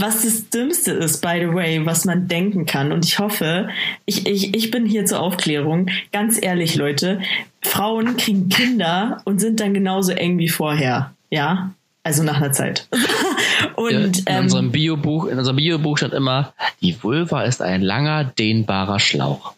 Was 0.04 0.24
das 0.24 0.50
Dümmste 0.50 0.92
ist, 0.92 1.22
by 1.22 1.39
the 1.39 1.54
way, 1.54 1.86
was 1.86 2.04
man 2.04 2.28
denken 2.28 2.66
kann. 2.66 2.92
Und 2.92 3.06
ich 3.06 3.20
hoffe, 3.20 3.70
ich, 4.06 4.28
ich, 4.28 4.54
ich 4.54 4.70
bin 4.70 4.86
hier 4.86 5.06
zur 5.06 5.22
Aufklärung. 5.22 5.89
Ganz 6.12 6.38
ehrlich, 6.42 6.76
Leute, 6.76 7.22
Frauen 7.62 8.18
kriegen 8.18 8.50
Kinder 8.50 9.22
und 9.24 9.39
sind 9.39 9.62
dann 9.62 9.74
genauso 9.74 10.12
eng 10.12 10.38
wie 10.39 10.50
vorher. 10.50 11.13
Ja? 11.30 11.72
Also 12.04 12.22
nach 12.24 12.36
einer 12.36 12.52
Zeit. 12.52 12.89
und 13.78 13.92
in 13.92 14.24
ähm, 14.26 14.44
unserem 14.44 14.74
Biobuch, 14.74 15.28
in 15.28 15.39
unserem 15.39 15.56
Biobuch 15.56 15.98
stand 15.98 16.13
immer, 16.13 16.52
die 16.82 17.02
Vulva 17.02 17.44
ist 17.44 17.62
ein 17.62 17.82
langer, 17.82 18.26
dehnbarer 18.26 19.00
Schlauch. 19.00 19.54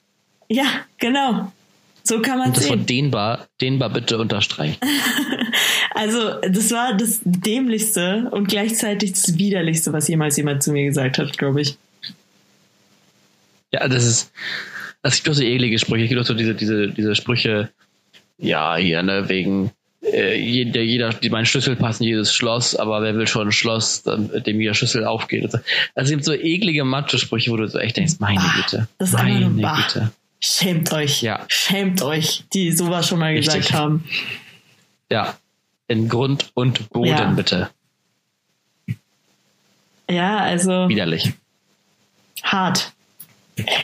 ja, 0.48 0.68
genau. 1.00 1.52
So 2.08 2.22
kann 2.22 2.38
man 2.38 2.54
das 2.54 2.64
sehen. 2.64 2.80
Wort 2.80 2.90
dehnbar, 2.90 3.48
dehnbar 3.60 3.90
bitte 3.90 4.18
unterstreichen. 4.18 4.78
Also, 5.98 6.42
das 6.42 6.72
war 6.72 6.98
das 6.98 7.22
dämlichste 7.24 8.28
und 8.32 8.50
gleichzeitig 8.50 9.14
das 9.14 9.38
widerlichste, 9.38 9.94
was 9.94 10.10
jemals 10.10 10.36
jemand 10.36 10.62
zu 10.62 10.74
mir 10.74 10.84
gesagt 10.84 11.18
hat, 11.18 11.38
glaube 11.38 11.62
ich. 11.62 11.78
Ja, 13.72 13.88
das 13.88 14.04
ist, 14.04 14.32
es 15.04 15.16
gibt 15.16 15.30
auch 15.30 15.34
so 15.34 15.44
eklige 15.44 15.80
Sprüche, 15.80 16.04
es 16.04 16.10
gibt 16.10 16.20
auch 16.20 16.26
so 16.26 16.34
diese, 16.34 16.54
diese, 16.54 16.90
diese 16.90 17.16
Sprüche, 17.16 17.70
ja, 18.38 18.76
hier, 18.76 19.04
ne, 19.04 19.30
wegen, 19.30 19.72
äh, 20.04 20.38
jeder, 20.38 20.82
jeder, 20.82 21.12
die 21.12 21.30
mein 21.30 21.46
Schlüssel 21.46 21.78
passen, 21.78 22.04
jedes 22.04 22.34
Schloss, 22.34 22.76
aber 22.76 23.02
wer 23.02 23.16
will 23.16 23.28
schon 23.28 23.48
ein 23.48 23.54
Schloss, 23.54 24.04
dem 24.04 24.60
jeder 24.60 24.74
Schlüssel 24.74 25.06
aufgeht. 25.06 25.46
Also 25.46 25.64
es 25.96 26.10
gibt 26.10 26.26
so 26.26 26.34
eklige 26.34 26.84
Mathe-Sprüche, 26.84 27.52
wo 27.52 27.56
du 27.56 27.70
so 27.70 27.80
echt 27.80 27.96
denkst, 27.96 28.16
meine 28.20 28.40
Bah, 28.40 28.54
Güte, 28.58 28.88
das 28.98 29.10
ist 29.10 29.16
meine 29.16 29.50
nur 29.50 29.62
bah. 29.62 29.78
Güte. 29.78 30.12
Schämt 30.40 30.92
euch. 30.94 31.22
Ja. 31.22 31.44
Schämt 31.48 32.02
euch, 32.02 32.44
die 32.54 32.72
sowas 32.72 33.08
schon 33.08 33.20
mal 33.20 33.32
Richtig. 33.34 33.54
gesagt 33.56 33.74
haben. 33.74 34.04
Ja, 35.12 35.36
in 35.88 36.08
Grund 36.10 36.52
und 36.54 36.90
Boden 36.90 37.08
Ja. 37.10 37.30
bitte. 37.32 37.70
Ja, 40.10 40.38
also 40.38 40.88
Widerlich. 40.90 41.34
hart. 42.44 42.92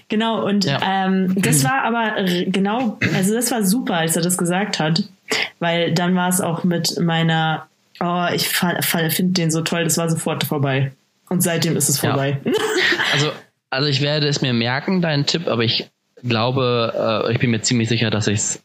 Genau, 0.10 0.46
und 0.46 0.66
Ja. 0.66 0.80
ähm, 0.84 1.34
das 1.42 1.64
war 1.64 1.84
aber 1.84 2.24
genau, 2.48 3.00
also 3.16 3.34
das 3.34 3.50
war 3.52 3.64
super, 3.64 3.96
als 3.96 4.16
er 4.18 4.22
das 4.22 4.38
gesagt 4.38 4.80
hat, 4.80 5.04
weil 5.60 5.94
dann 5.94 6.14
war 6.16 6.28
es 6.30 6.42
auch 6.42 6.64
mit 6.64 7.00
meiner, 7.00 7.68
oh, 8.02 8.26
ich 8.34 8.50
finde 8.50 9.32
den 9.34 9.50
so 9.50 9.62
toll, 9.62 9.86
das 9.86 9.98
war 9.98 10.10
sofort 10.10 10.44
vorbei. 10.44 10.92
Und 11.30 11.42
seitdem 11.42 11.78
ist 11.78 11.88
es 11.90 12.02
Ja. 12.02 12.10
vorbei. 12.12 12.40
Also, 13.14 13.32
also 13.70 13.88
ich 13.88 14.02
werde 14.02 14.28
es 14.28 14.42
mir 14.42 14.54
merken, 14.54 15.02
deinen 15.02 15.26
Tipp, 15.26 15.48
aber 15.48 15.64
ich 15.64 15.90
glaube, 16.24 17.26
äh, 17.28 17.32
ich 17.34 17.40
bin 17.40 17.52
mir 17.52 17.62
ziemlich 17.62 17.90
sicher, 17.90 18.10
dass 18.10 18.28
ich 18.28 18.40
es 18.40 18.62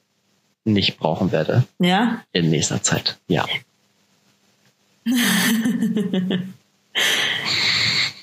nicht 0.64 0.98
brauchen 0.98 1.30
werde 1.32 1.64
ja? 1.78 2.22
in 2.32 2.50
nächster 2.50 2.82
Zeit. 2.82 3.18
Ja. 3.28 3.44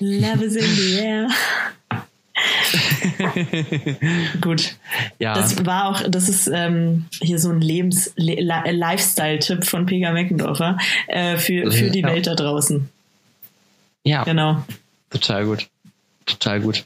Love 0.00 0.44
is 0.44 0.56
in 0.56 0.74
the 0.74 0.98
air. 0.98 1.28
Gut. 4.40 4.74
Ja. 5.18 5.34
Das 5.34 5.64
war 5.64 5.86
auch, 5.88 6.02
das 6.08 6.28
ist 6.28 6.50
ähm, 6.52 7.06
hier 7.22 7.38
so 7.38 7.50
ein 7.50 7.60
Lebens 7.60 8.12
Le 8.16 8.34
Li- 8.34 8.70
Lifestyle-Tipp 8.72 9.64
von 9.64 9.86
Pega 9.86 10.10
Meckendorfer 10.12 10.76
äh, 11.06 11.36
für, 11.36 11.70
für 11.70 11.90
die 11.90 12.00
Ja. 12.00 12.08
Welt 12.08 12.26
da 12.26 12.34
draußen. 12.34 12.88
ja. 14.04 14.24
Genau. 14.24 14.62
Total 15.10 15.44
gut. 15.46 15.68
Total 16.26 16.60
gut. 16.60 16.84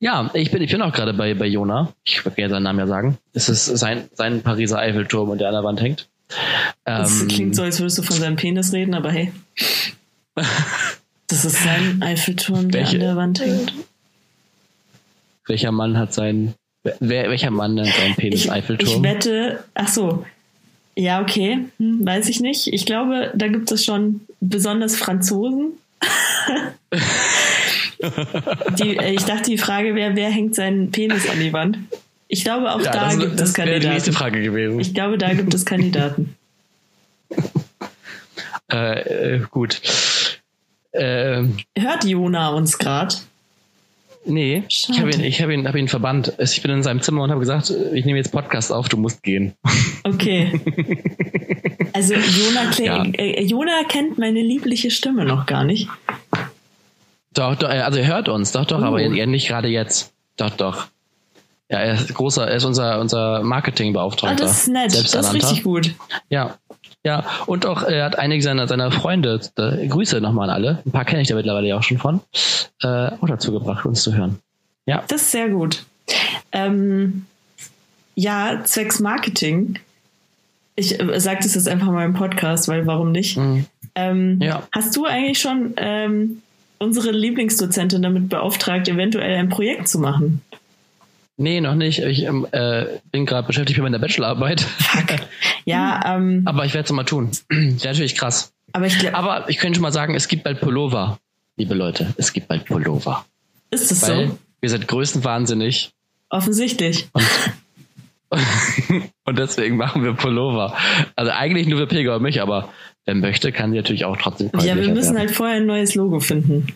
Ja, 0.00 0.30
ich 0.34 0.50
bin, 0.50 0.62
ich 0.62 0.70
bin 0.72 0.82
auch 0.82 0.92
gerade 0.92 1.12
bei, 1.14 1.34
bei 1.34 1.46
Jona. 1.46 1.92
Ich 2.04 2.24
werde 2.24 2.40
ja 2.42 2.48
seinen 2.48 2.64
Namen 2.64 2.80
ja 2.80 2.86
sagen. 2.86 3.18
Es 3.32 3.48
ist 3.48 3.66
sein, 3.66 4.08
sein 4.14 4.42
Pariser 4.42 4.78
Eiffelturm 4.78 5.30
und 5.30 5.38
der 5.38 5.48
an 5.48 5.54
der 5.54 5.64
Wand 5.64 5.80
hängt. 5.80 6.08
Das 6.84 7.20
Ähm, 7.20 7.28
klingt 7.28 7.54
so, 7.56 7.62
als 7.62 7.78
würdest 7.78 7.98
du 7.98 8.02
von 8.02 8.16
seinem 8.16 8.36
Penis 8.36 8.72
reden, 8.72 8.94
aber 8.94 9.10
hey. 9.12 9.32
Das 11.28 11.44
ist 11.46 11.62
sein 11.62 12.02
Eiffelturm, 12.02 12.70
der 12.70 12.82
Welche- 12.82 12.94
an 12.96 13.00
der 13.00 13.16
Wand 13.16 13.40
hängt. 13.40 13.72
Welcher 15.46 15.72
Mann 15.72 15.96
hat 15.98 16.12
seinen, 16.12 16.54
wer, 17.00 17.30
welcher 17.30 17.50
Mann 17.50 17.74
nennt 17.74 17.88
seinen 17.94 18.14
Penis 18.16 18.40
Ich, 18.40 18.44
ich 18.46 18.52
Eiffelturm? 18.52 19.02
wette, 19.02 19.64
ach 19.74 19.88
so. 19.88 20.24
Ja, 20.94 21.22
okay, 21.22 21.66
hm, 21.78 22.04
weiß 22.04 22.28
ich 22.28 22.40
nicht. 22.40 22.66
Ich 22.66 22.84
glaube, 22.84 23.32
da 23.34 23.48
gibt 23.48 23.70
es 23.72 23.84
schon 23.84 24.20
besonders 24.40 24.96
Franzosen. 24.96 25.72
die, 28.78 28.96
äh, 28.96 29.12
ich 29.14 29.24
dachte, 29.24 29.50
die 29.50 29.58
Frage 29.58 29.94
wäre, 29.94 30.16
wer 30.16 30.30
hängt 30.30 30.54
seinen 30.54 30.90
Penis 30.90 31.28
an 31.28 31.40
die 31.40 31.52
Wand? 31.52 31.78
Ich 32.28 32.44
glaube, 32.44 32.72
auch 32.72 32.80
ja, 32.80 32.92
da 32.92 33.04
das, 33.06 33.18
gibt 33.18 33.40
das 33.40 33.50
es 33.50 33.58
wäre 33.58 33.78
die 33.80 33.86
nächste 33.88 34.12
Kandidaten. 34.12 34.12
Frage 34.12 34.42
gewesen. 34.42 34.80
Ich 34.80 34.94
glaube, 34.94 35.18
da 35.18 35.34
gibt 35.34 35.52
es 35.54 35.64
Kandidaten. 35.64 36.34
Äh, 38.70 39.34
äh, 39.34 39.40
gut. 39.50 39.82
Ähm, 40.94 41.58
Hört 41.76 42.04
Jona 42.04 42.50
uns 42.50 42.78
gerade? 42.78 43.14
nee, 44.24 44.62
ich 44.68 44.76
Schade. 44.76 45.00
habe 45.00 45.10
ihn, 45.10 45.20
ich 45.24 45.42
hab 45.42 45.50
ihn, 45.50 45.68
hab 45.68 45.74
ihn 45.74 45.88
verbannt. 45.88 46.32
Ich 46.38 46.62
bin 46.62 46.70
in 46.70 46.82
seinem 46.82 47.02
Zimmer 47.02 47.22
und 47.24 47.30
habe 47.30 47.40
gesagt, 47.40 47.70
ich 47.92 48.04
nehme 48.06 48.16
jetzt 48.18 48.32
Podcast 48.32 48.72
auf, 48.72 48.88
du 48.88 48.96
musst 48.96 49.22
gehen. 49.22 49.52
Okay. 50.04 50.58
Also 51.92 52.14
Jona, 52.14 52.70
Ja. 52.78 53.04
äh, 53.04 53.42
Jona 53.44 53.84
kennt 53.88 54.18
meine 54.18 54.40
liebliche 54.40 54.90
Stimme 54.90 55.24
noch 55.24 55.44
gar 55.46 55.62
nicht. 55.64 55.88
Doch, 57.34 57.54
doch, 57.56 57.68
also 57.68 57.98
er 57.98 58.06
hört 58.06 58.28
uns, 58.28 58.52
doch, 58.52 58.64
doch, 58.66 58.80
Oh. 58.80 58.84
aber 58.84 59.00
er 59.00 59.26
nicht 59.26 59.48
gerade 59.48 59.68
jetzt. 59.68 60.12
Doch, 60.36 60.50
doch. 60.50 60.86
Ja, 61.70 61.78
er 61.78 61.94
ist 61.94 62.12
großer, 62.14 62.46
er 62.48 62.56
ist 62.56 62.64
unser, 62.64 63.00
unser 63.00 63.38
Ah, 63.38 63.42
Marketingbeauftragter. 63.42 64.44
das 64.44 64.62
ist 64.62 64.68
nett. 64.68 64.92
Das 64.94 65.14
ist 65.14 65.32
richtig 65.32 65.62
gut. 65.62 65.94
Ja. 66.28 66.58
Ja, 67.04 67.24
und 67.46 67.66
auch 67.66 67.82
er 67.82 68.04
hat 68.04 68.18
einige 68.18 68.42
seiner, 68.42 68.68
seiner 68.68 68.92
Freunde, 68.92 69.40
äh, 69.56 69.88
Grüße 69.88 70.20
nochmal 70.20 70.50
an 70.50 70.54
alle, 70.54 70.82
ein 70.86 70.92
paar 70.92 71.04
kenne 71.04 71.22
ich 71.22 71.28
da 71.28 71.34
mittlerweile 71.34 71.66
ja 71.66 71.76
auch 71.78 71.82
schon 71.82 71.98
von, 71.98 72.20
äh, 72.82 72.86
auch 73.20 73.26
dazu 73.26 73.50
gebracht, 73.52 73.84
uns 73.86 74.02
zu 74.02 74.14
hören. 74.14 74.38
Ja. 74.86 75.02
Das 75.08 75.22
ist 75.22 75.30
sehr 75.32 75.48
gut. 75.48 75.82
Ähm, 76.52 77.26
ja, 78.14 78.60
zwecks 78.64 79.00
Marketing. 79.00 79.78
Ich 80.76 81.00
äh, 81.00 81.18
sage 81.20 81.40
das 81.42 81.54
jetzt 81.54 81.68
einfach 81.68 81.88
mal 81.88 82.04
im 82.04 82.14
Podcast, 82.14 82.68
weil 82.68 82.86
warum 82.86 83.10
nicht? 83.10 83.36
Mhm. 83.36 83.66
Ähm, 83.94 84.38
Ja. 84.40 84.62
Hast 84.72 84.94
du 84.96 85.04
eigentlich 85.06 85.40
schon 85.40 85.74
ähm, 85.78 86.42
unsere 86.82 87.10
Lieblingsdozentin 87.12 88.02
damit 88.02 88.28
beauftragt, 88.28 88.88
eventuell 88.88 89.36
ein 89.36 89.48
Projekt 89.48 89.88
zu 89.88 89.98
machen? 89.98 90.42
Nee, 91.38 91.60
noch 91.60 91.74
nicht. 91.74 92.00
Ich 92.00 92.24
ähm, 92.24 92.46
äh, 92.52 92.84
bin 93.10 93.24
gerade 93.26 93.46
beschäftigt 93.46 93.78
mit 93.78 93.84
meiner 93.84 93.98
Bachelorarbeit. 93.98 94.64
Ja, 95.64 96.16
ähm, 96.16 96.42
Aber 96.44 96.64
ich 96.64 96.74
werde 96.74 96.86
es 96.86 96.92
mal 96.92 97.04
tun. 97.04 97.30
Wäre 97.48 97.76
natürlich 97.86 98.16
krass. 98.16 98.52
aber 98.72 98.86
ich 98.86 98.98
glaube, 98.98 99.16
Aber 99.16 99.48
ich 99.48 99.58
könnte 99.58 99.76
schon 99.76 99.82
mal 99.82 99.92
sagen, 99.92 100.16
es 100.16 100.26
gibt 100.26 100.42
bald 100.42 100.60
Pullover, 100.60 101.18
liebe 101.56 101.74
Leute. 101.74 102.12
Es 102.16 102.32
gibt 102.32 102.48
bald 102.48 102.64
Pullover. 102.64 103.24
ist 103.70 103.92
es 103.92 104.02
Weil 104.02 104.26
so? 104.26 104.38
wir 104.60 104.70
sind 104.70 104.88
größenwahnsinnig. 104.88 105.92
Offensichtlich. 106.30 107.08
Und 109.24 109.38
deswegen 109.38 109.76
machen 109.76 110.02
wir 110.02 110.14
Pullover. 110.14 110.74
Also 111.14 111.30
eigentlich 111.30 111.68
nur 111.68 111.78
für 111.78 111.86
Pega 111.86 112.16
und 112.16 112.22
mich, 112.22 112.40
aber 112.40 112.70
wer 113.04 113.14
möchte, 113.14 113.52
kann 113.52 113.70
sie 113.70 113.76
natürlich 113.76 114.04
auch 114.04 114.16
trotzdem 114.16 114.50
Ja, 114.60 114.76
wir 114.76 114.88
müssen 114.88 115.14
werden. 115.14 115.18
halt 115.18 115.30
vorher 115.32 115.56
ein 115.56 115.66
neues 115.66 115.94
Logo 115.94 116.20
finden. 116.20 116.66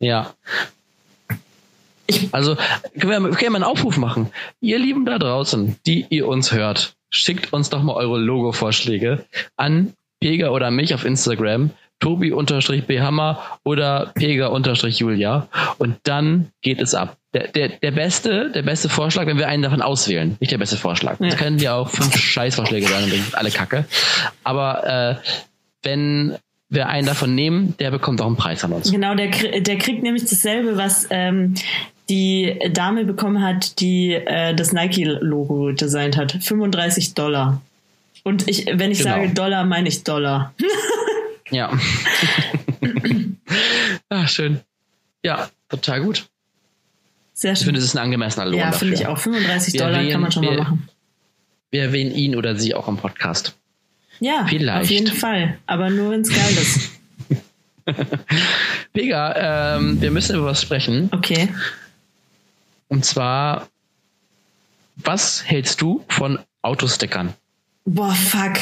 Ja. 0.00 0.32
Ich- 2.06 2.28
Also 2.32 2.56
können 2.98 3.22
wir, 3.24 3.30
können 3.30 3.52
wir 3.52 3.56
einen 3.56 3.64
Aufruf 3.64 3.96
machen. 3.98 4.30
Ihr 4.60 4.78
Lieben 4.78 5.04
da 5.04 5.18
draußen, 5.18 5.76
die 5.86 6.06
ihr 6.08 6.26
uns 6.26 6.52
hört, 6.52 6.94
schickt 7.10 7.52
uns 7.52 7.70
doch 7.70 7.82
mal 7.82 7.94
eure 7.94 8.18
Logo-Vorschläge 8.18 9.24
an 9.56 9.92
Pega 10.20 10.48
oder 10.50 10.70
mich 10.70 10.94
auf 10.94 11.04
Instagram, 11.04 11.70
Tobi-Bhammer 12.00 13.40
oder 13.64 14.12
Pega-Julia 14.14 15.48
und 15.78 15.96
dann 16.04 16.50
geht 16.62 16.80
es 16.80 16.94
ab. 16.94 17.16
Der, 17.34 17.48
der, 17.48 17.68
der, 17.68 17.90
beste, 17.90 18.50
der 18.52 18.62
beste 18.62 18.88
Vorschlag, 18.88 19.26
wenn 19.26 19.36
wir 19.36 19.48
einen 19.48 19.62
davon 19.62 19.82
auswählen, 19.82 20.36
nicht 20.40 20.50
der 20.50 20.56
beste 20.58 20.76
Vorschlag. 20.78 21.18
Das 21.18 21.32
Ja. 21.34 21.38
können 21.38 21.58
ja 21.58 21.74
auch 21.74 21.90
fünf 21.90 22.16
Scheißvorschläge 22.16 22.86
sein 22.88 23.04
und 23.04 23.34
alle 23.34 23.50
Kacke. 23.50 23.84
Aber 24.44 24.86
äh, 24.86 25.16
wenn 25.82 26.36
wir 26.70 26.88
einen 26.88 27.06
davon 27.06 27.34
nehmen, 27.34 27.74
der 27.78 27.90
bekommt 27.90 28.20
auch 28.20 28.26
einen 28.26 28.36
Preis 28.36 28.62
an 28.64 28.72
uns. 28.72 28.90
Genau, 28.90 29.14
der, 29.14 29.28
der 29.60 29.78
kriegt 29.78 30.02
nämlich 30.02 30.24
dasselbe, 30.26 30.76
was 30.76 31.06
ähm, 31.10 31.54
die 32.10 32.58
Dame 32.72 33.04
bekommen 33.04 33.42
hat, 33.42 33.80
die 33.80 34.12
äh, 34.14 34.54
das 34.54 34.72
Nike-Logo 34.72 35.72
designt 35.72 36.16
hat. 36.16 36.32
35 36.40 37.14
Dollar. 37.14 37.60
Und 38.24 38.48
ich, 38.48 38.66
wenn 38.66 38.90
ich 38.90 38.98
Genau. 38.98 39.10
sage 39.16 39.30
Dollar, 39.30 39.64
meine 39.64 39.88
ich 39.88 40.04
Dollar. 40.04 40.54
Ja. 41.50 41.72
ah, 44.10 44.26
schön. 44.26 44.60
Ja, 45.24 45.48
total 45.70 46.02
gut. 46.02 46.26
Sehr 47.32 47.52
Ich 47.52 47.58
schön. 47.60 47.66
finde, 47.66 47.78
es 47.80 47.86
ist 47.86 47.94
ein 47.96 48.02
angemessener 48.04 48.46
Lohn 48.46 48.58
Ja, 48.58 48.72
finde 48.72 48.94
ich 48.94 49.06
auch. 49.06 49.18
35 49.18 49.72
Wir 49.74 49.80
Dollar 49.80 49.92
kann 49.94 50.02
erwähnen- 50.04 50.20
man 50.22 50.32
schon 50.32 50.44
mal 50.44 50.50
wir- 50.52 50.58
machen. 50.58 50.88
Wir 51.70 51.82
erwähnen 51.82 52.12
ihn 52.14 52.34
oder 52.36 52.56
sie 52.56 52.74
auch 52.74 52.88
im 52.88 52.96
Podcast. 52.96 53.56
Ja, 54.20 54.46
Vielleicht. 54.48 54.82
auf 54.82 54.90
jeden 54.90 55.12
Fall. 55.14 55.58
Aber 55.66 55.90
nur, 55.90 56.10
wenn 56.10 56.22
es 56.22 56.30
geil 56.34 56.56
ist. 56.56 56.90
Pega, 58.92 59.76
ähm, 59.76 60.00
wir 60.00 60.10
müssen 60.10 60.36
über 60.36 60.46
was 60.46 60.60
sprechen. 60.62 61.08
Okay. 61.12 61.48
Und 62.88 63.04
zwar, 63.04 63.68
was 64.96 65.44
hältst 65.44 65.80
du 65.80 66.04
von 66.08 66.38
Autostickern? 66.62 67.34
Boah, 67.84 68.12
fuck. 68.12 68.58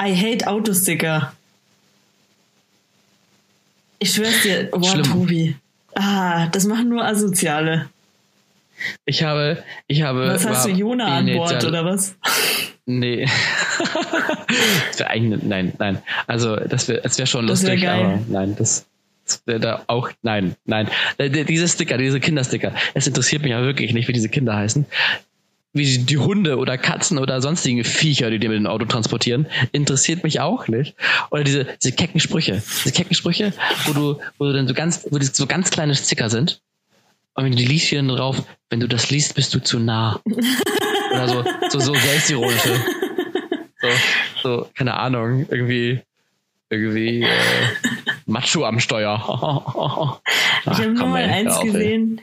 I 0.00 0.14
hate 0.14 0.46
Autosticker. 0.46 1.32
Ich 3.98 4.12
schwör's 4.12 4.42
dir, 4.42 4.64
boah, 4.70 4.84
Schlimm. 4.84 5.04
Tobi. 5.04 5.56
Ah, 5.94 6.46
das 6.48 6.64
machen 6.64 6.88
nur 6.88 7.04
Asoziale. 7.04 7.88
Ich 9.04 9.22
habe, 9.22 9.62
ich 9.86 10.02
habe. 10.02 10.26
Was 10.28 10.46
hast 10.46 10.66
du, 10.66 10.70
Jona 10.70 11.06
an 11.18 11.26
Bord 11.32 11.50
initial- 11.52 11.66
oder 11.68 11.84
was? 11.84 12.16
Nee. 12.86 13.26
wär 14.98 15.10
eigentlich, 15.10 15.42
nein, 15.42 15.72
nein. 15.78 16.02
Also, 16.26 16.56
das 16.56 16.88
wäre 16.88 17.00
das 17.02 17.18
wär 17.18 17.26
schon 17.26 17.46
Das 17.46 17.62
wär 17.62 17.70
lustig, 17.70 17.84
geil. 17.88 18.04
aber 18.04 18.20
nein, 18.28 18.54
das, 18.58 18.86
das 19.24 19.42
wäre 19.46 19.60
da 19.60 19.84
auch, 19.86 20.10
nein, 20.22 20.54
nein. 20.64 20.88
Äh, 21.18 21.30
die- 21.30 21.44
Diese 21.44 21.68
Sticker, 21.68 21.98
diese 21.98 22.20
Kindersticker, 22.20 22.72
es 22.94 23.06
interessiert 23.06 23.42
mich 23.42 23.50
ja 23.52 23.62
wirklich 23.62 23.92
nicht, 23.94 24.08
wie 24.08 24.12
diese 24.12 24.28
Kinder 24.28 24.54
heißen. 24.56 24.86
Wie 25.76 25.84
die, 25.84 26.04
die 26.04 26.18
Hunde 26.18 26.58
oder 26.58 26.78
Katzen 26.78 27.18
oder 27.18 27.40
sonstigen 27.42 27.82
Viecher, 27.82 28.30
die 28.30 28.38
die 28.38 28.46
mit 28.48 28.58
dem 28.58 28.66
Auto 28.68 28.84
transportieren, 28.84 29.46
interessiert 29.72 30.22
mich 30.22 30.38
auch 30.40 30.68
nicht. 30.68 30.94
Oder 31.32 31.42
diese, 31.42 31.66
diese 31.82 31.92
kecken 31.96 32.20
Sprüche. 32.20 32.62
Diese 32.84 32.92
kecken 32.94 33.14
Sprüche, 33.14 33.52
wo 33.86 33.92
du, 33.92 34.20
wo 34.38 34.44
du 34.44 34.52
dann 34.52 34.68
so 34.68 34.74
ganz, 34.74 35.04
wo 35.10 35.18
die 35.18 35.26
so 35.26 35.46
ganz 35.46 35.70
kleine 35.70 35.96
Sticker 35.96 36.30
sind. 36.30 36.60
Und 37.34 37.44
wenn 37.44 37.52
du 37.52 37.58
die 37.58 37.66
liest, 37.66 37.86
hier 37.86 38.02
drauf, 38.02 38.42
wenn 38.70 38.80
du 38.80 38.88
das 38.88 39.10
liest, 39.10 39.34
bist 39.34 39.54
du 39.54 39.60
zu 39.60 39.78
nah. 39.78 40.20
Oder 41.12 41.28
so, 41.28 41.44
so, 41.70 41.80
so 41.80 41.94
selbstironische. 41.94 42.84
So, 43.80 43.88
so, 44.42 44.68
keine 44.74 44.94
Ahnung, 44.94 45.46
irgendwie, 45.50 46.00
irgendwie 46.70 47.22
äh, 47.22 47.28
Macho 48.26 48.64
am 48.64 48.80
Steuer. 48.80 50.20
Ich 50.66 50.78
habe 50.78 50.92
nur 50.94 51.08
mal 51.08 51.22
eins 51.22 51.60
gesehen. 51.60 51.72
gesehen. 51.72 52.20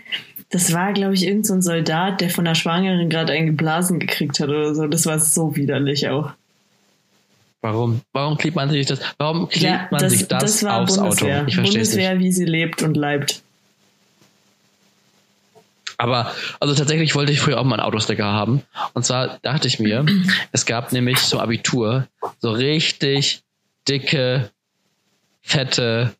Das 0.49 0.73
war, 0.73 0.93
glaube 0.93 1.13
ich, 1.13 1.23
irgendein 1.27 1.43
so 1.43 1.53
ein 1.53 1.61
Soldat, 1.61 2.21
der 2.21 2.31
von 2.31 2.43
der 2.43 2.55
Schwangeren 2.55 3.07
gerade 3.07 3.33
einen 3.33 3.45
geblasen 3.45 3.99
gekriegt 3.99 4.39
hat 4.39 4.49
oder 4.49 4.73
so. 4.73 4.87
Das 4.87 5.05
war 5.05 5.19
so 5.19 5.55
widerlich 5.55 6.09
auch. 6.09 6.31
Warum? 7.61 8.01
Warum 8.13 8.37
klebt 8.37 8.55
man 8.55 8.69
sich 8.71 8.87
das? 8.87 8.99
Warum 9.19 9.47
klebt 9.47 9.63
Ja, 9.63 9.87
man 9.91 10.01
das, 10.01 10.13
sich 10.13 10.27
das, 10.27 10.41
das 10.41 10.63
war 10.63 10.81
aufs 10.81 10.97
Bundeswehr. 10.97 11.41
Auto? 11.41 11.47
Ich 11.49 11.55
verstehe 11.55 11.81
es 11.81 11.89
Bundeswehr, 11.91 12.15
nicht. 12.15 12.23
wie 12.25 12.31
sie 12.31 12.45
lebt 12.45 12.81
und 12.81 12.97
leibt. 12.97 13.43
Aber 16.01 16.31
also 16.59 16.73
tatsächlich 16.73 17.13
wollte 17.13 17.31
ich 17.31 17.39
früher 17.39 17.59
auch 17.59 17.63
mal 17.63 17.75
einen 17.75 17.85
Autosticker 17.85 18.25
haben. 18.25 18.63
Und 18.93 19.05
zwar 19.05 19.37
dachte 19.43 19.67
ich 19.67 19.79
mir, 19.79 20.03
es 20.51 20.65
gab 20.65 20.91
nämlich 20.91 21.19
zum 21.19 21.39
Abitur 21.39 22.07
so 22.39 22.51
richtig 22.51 23.43
dicke, 23.87 24.49
fette, 25.41 26.15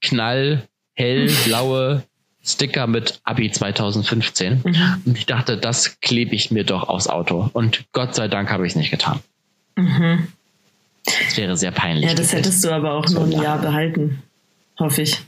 knall, 0.00 0.62
hellblaue 0.94 2.02
Sticker 2.42 2.86
mit 2.86 3.20
Abi 3.24 3.50
2015. 3.50 4.62
Mhm. 4.64 5.02
Und 5.04 5.18
ich 5.18 5.26
dachte, 5.26 5.58
das 5.58 6.00
klebe 6.00 6.34
ich 6.34 6.50
mir 6.50 6.64
doch 6.64 6.88
aufs 6.88 7.08
Auto. 7.08 7.50
Und 7.52 7.84
Gott 7.92 8.14
sei 8.14 8.28
Dank 8.28 8.50
habe 8.50 8.64
ich 8.66 8.72
es 8.72 8.76
nicht 8.76 8.90
getan. 8.90 9.20
Mhm. 9.74 10.28
Das 11.04 11.36
wäre 11.36 11.56
sehr 11.56 11.72
peinlich. 11.72 12.08
Ja, 12.08 12.14
das 12.14 12.32
hättest 12.32 12.64
du 12.64 12.70
aber 12.70 12.94
auch 12.94 13.06
nur 13.10 13.24
ein 13.24 13.32
Jahr 13.32 13.58
behalten. 13.58 14.22
Hoffe 14.78 15.02
ich. 15.02 15.20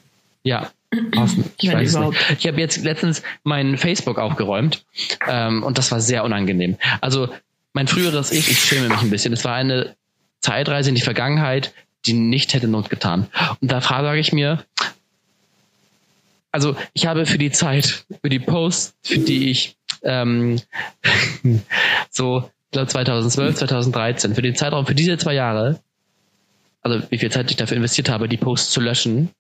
Ja. 0.44 0.71
Ich 0.90 1.72
weiß 1.72 1.90
überhaupt. 1.94 2.14
nicht. 2.14 2.40
Ich 2.40 2.46
habe 2.46 2.61
jetzt 2.61 2.83
letztens 2.83 3.22
mein 3.42 3.77
Facebook 3.77 4.18
aufgeräumt 4.18 4.85
ähm, 5.27 5.62
und 5.62 5.79
das 5.79 5.92
war 5.92 6.01
sehr 6.01 6.24
unangenehm. 6.24 6.77
Also 7.01 7.29
mein 7.72 7.88
früheres 7.88 8.33
Ich, 8.33 8.51
ich 8.51 8.59
schäme 8.59 8.88
mich 8.88 9.01
ein 9.01 9.11
bisschen. 9.11 9.33
Es 9.33 9.44
war 9.44 9.55
eine 9.55 9.96
Zeitreise 10.40 10.88
in 10.88 10.94
die 10.94 11.03
Vergangenheit, 11.03 11.74
die 12.07 12.14
nicht 12.14 12.55
hätte 12.55 12.68
Not 12.68 12.90
getan. 12.90 13.29
Und 13.61 13.70
da 13.70 13.81
frage 13.81 14.18
ich 14.18 14.33
mir, 14.33 14.64
also 16.53 16.77
ich 16.94 17.07
habe 17.07 17.27
für 17.27 17.38
die 17.38 17.51
Zeit, 17.51 18.07
für 18.22 18.31
die 18.31 18.38
Posts, 18.38 18.94
für 19.03 19.18
die 19.18 19.51
ich 19.51 19.77
ähm, 20.03 20.61
so 22.11 22.51
ich 22.68 22.72
glaube 22.72 22.88
2012, 22.88 23.57
2013, 23.57 24.35
für 24.35 24.42
den 24.42 24.55
Zeitraum, 24.55 24.87
für 24.87 24.94
diese 24.94 25.16
zwei 25.16 25.33
Jahre, 25.35 25.81
also 26.83 27.03
wie 27.11 27.19
viel 27.19 27.31
Zeit 27.31 27.51
ich 27.51 27.57
dafür 27.57 27.77
investiert 27.77 28.09
habe, 28.09 28.29
die 28.29 28.37
Posts 28.37 28.71
zu 28.71 28.81
löschen, 28.81 29.31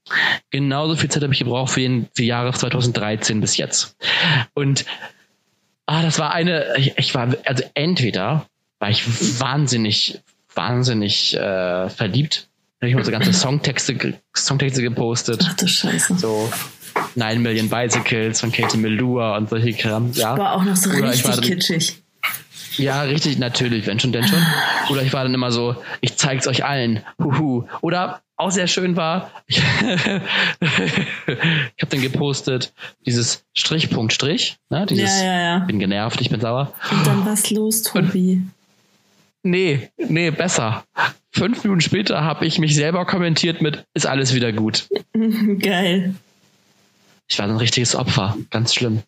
genauso 0.50 0.96
viel 0.96 1.10
Zeit 1.10 1.22
habe 1.22 1.32
ich 1.32 1.38
gebraucht 1.38 1.72
für, 1.72 1.80
den, 1.80 2.06
für 2.14 2.22
die 2.22 2.26
Jahre 2.26 2.52
2013 2.52 3.40
bis 3.40 3.56
jetzt. 3.56 3.96
Und 4.54 4.84
ah, 5.86 6.02
das 6.02 6.18
war 6.18 6.32
eine, 6.32 6.76
ich, 6.76 6.94
ich 6.96 7.14
war, 7.14 7.34
also 7.44 7.64
entweder 7.74 8.46
war 8.78 8.90
ich 8.90 9.40
wahnsinnig, 9.40 10.20
wahnsinnig 10.54 11.36
äh, 11.36 11.88
verliebt. 11.88 12.48
Da 12.80 12.86
habe 12.86 13.00
ich 13.00 13.06
so 13.06 13.10
ganze 13.10 13.32
Songtexte, 13.32 14.18
Songtexte 14.36 14.82
gepostet. 14.82 15.44
Ach 15.48 15.54
du 15.54 15.66
Scheiße. 15.66 16.16
So 16.16 16.50
9 17.16 17.42
Million 17.42 17.68
Bicycles 17.68 18.40
von 18.40 18.52
Katie 18.52 18.78
Melua 18.78 19.36
und 19.36 19.48
solche 19.48 19.72
Kram. 19.72 20.12
Ja. 20.12 20.36
War 20.36 20.52
auch 20.54 20.64
noch 20.64 20.76
so 20.76 20.90
Oder 20.90 21.10
richtig 21.10 21.40
kitschig. 21.40 22.02
Ja, 22.78 23.02
richtig, 23.02 23.38
natürlich, 23.38 23.86
wenn 23.86 23.98
schon, 23.98 24.12
denn 24.12 24.26
schon. 24.26 24.44
Oder 24.90 25.02
ich 25.02 25.12
war 25.12 25.24
dann 25.24 25.34
immer 25.34 25.50
so, 25.50 25.76
ich 26.00 26.16
zeig's 26.16 26.46
euch 26.46 26.64
allen. 26.64 27.02
Huhu. 27.22 27.64
Oder 27.80 28.22
auch 28.36 28.50
sehr 28.50 28.68
schön 28.68 28.96
war, 28.96 29.30
ich, 29.46 29.58
ich 29.58 29.64
habe 30.56 31.90
dann 31.90 32.00
gepostet, 32.00 32.72
dieses 33.04 33.44
Strichpunkt 33.56 34.12
Strich, 34.12 34.58
ne, 34.70 34.86
dieses 34.86 35.20
ja, 35.20 35.26
ja, 35.26 35.40
ja. 35.40 35.58
bin 35.60 35.80
genervt, 35.80 36.20
ich 36.20 36.30
bin 36.30 36.40
sauer. 36.40 36.72
Und 36.90 37.06
dann 37.06 37.26
was 37.26 37.50
los, 37.50 37.82
Tobi? 37.82 38.42
Nee, 39.42 39.90
nee, 39.96 40.30
besser. 40.30 40.84
Fünf 41.32 41.64
Minuten 41.64 41.80
später 41.80 42.22
habe 42.22 42.46
ich 42.46 42.58
mich 42.58 42.74
selber 42.74 43.04
kommentiert 43.06 43.60
mit, 43.60 43.84
ist 43.94 44.06
alles 44.06 44.34
wieder 44.34 44.52
gut. 44.52 44.88
Geil. 45.58 46.14
Ich 47.28 47.38
war 47.38 47.46
ein 47.46 47.56
richtiges 47.56 47.94
Opfer, 47.94 48.36
ganz 48.50 48.74
schlimm. 48.74 49.02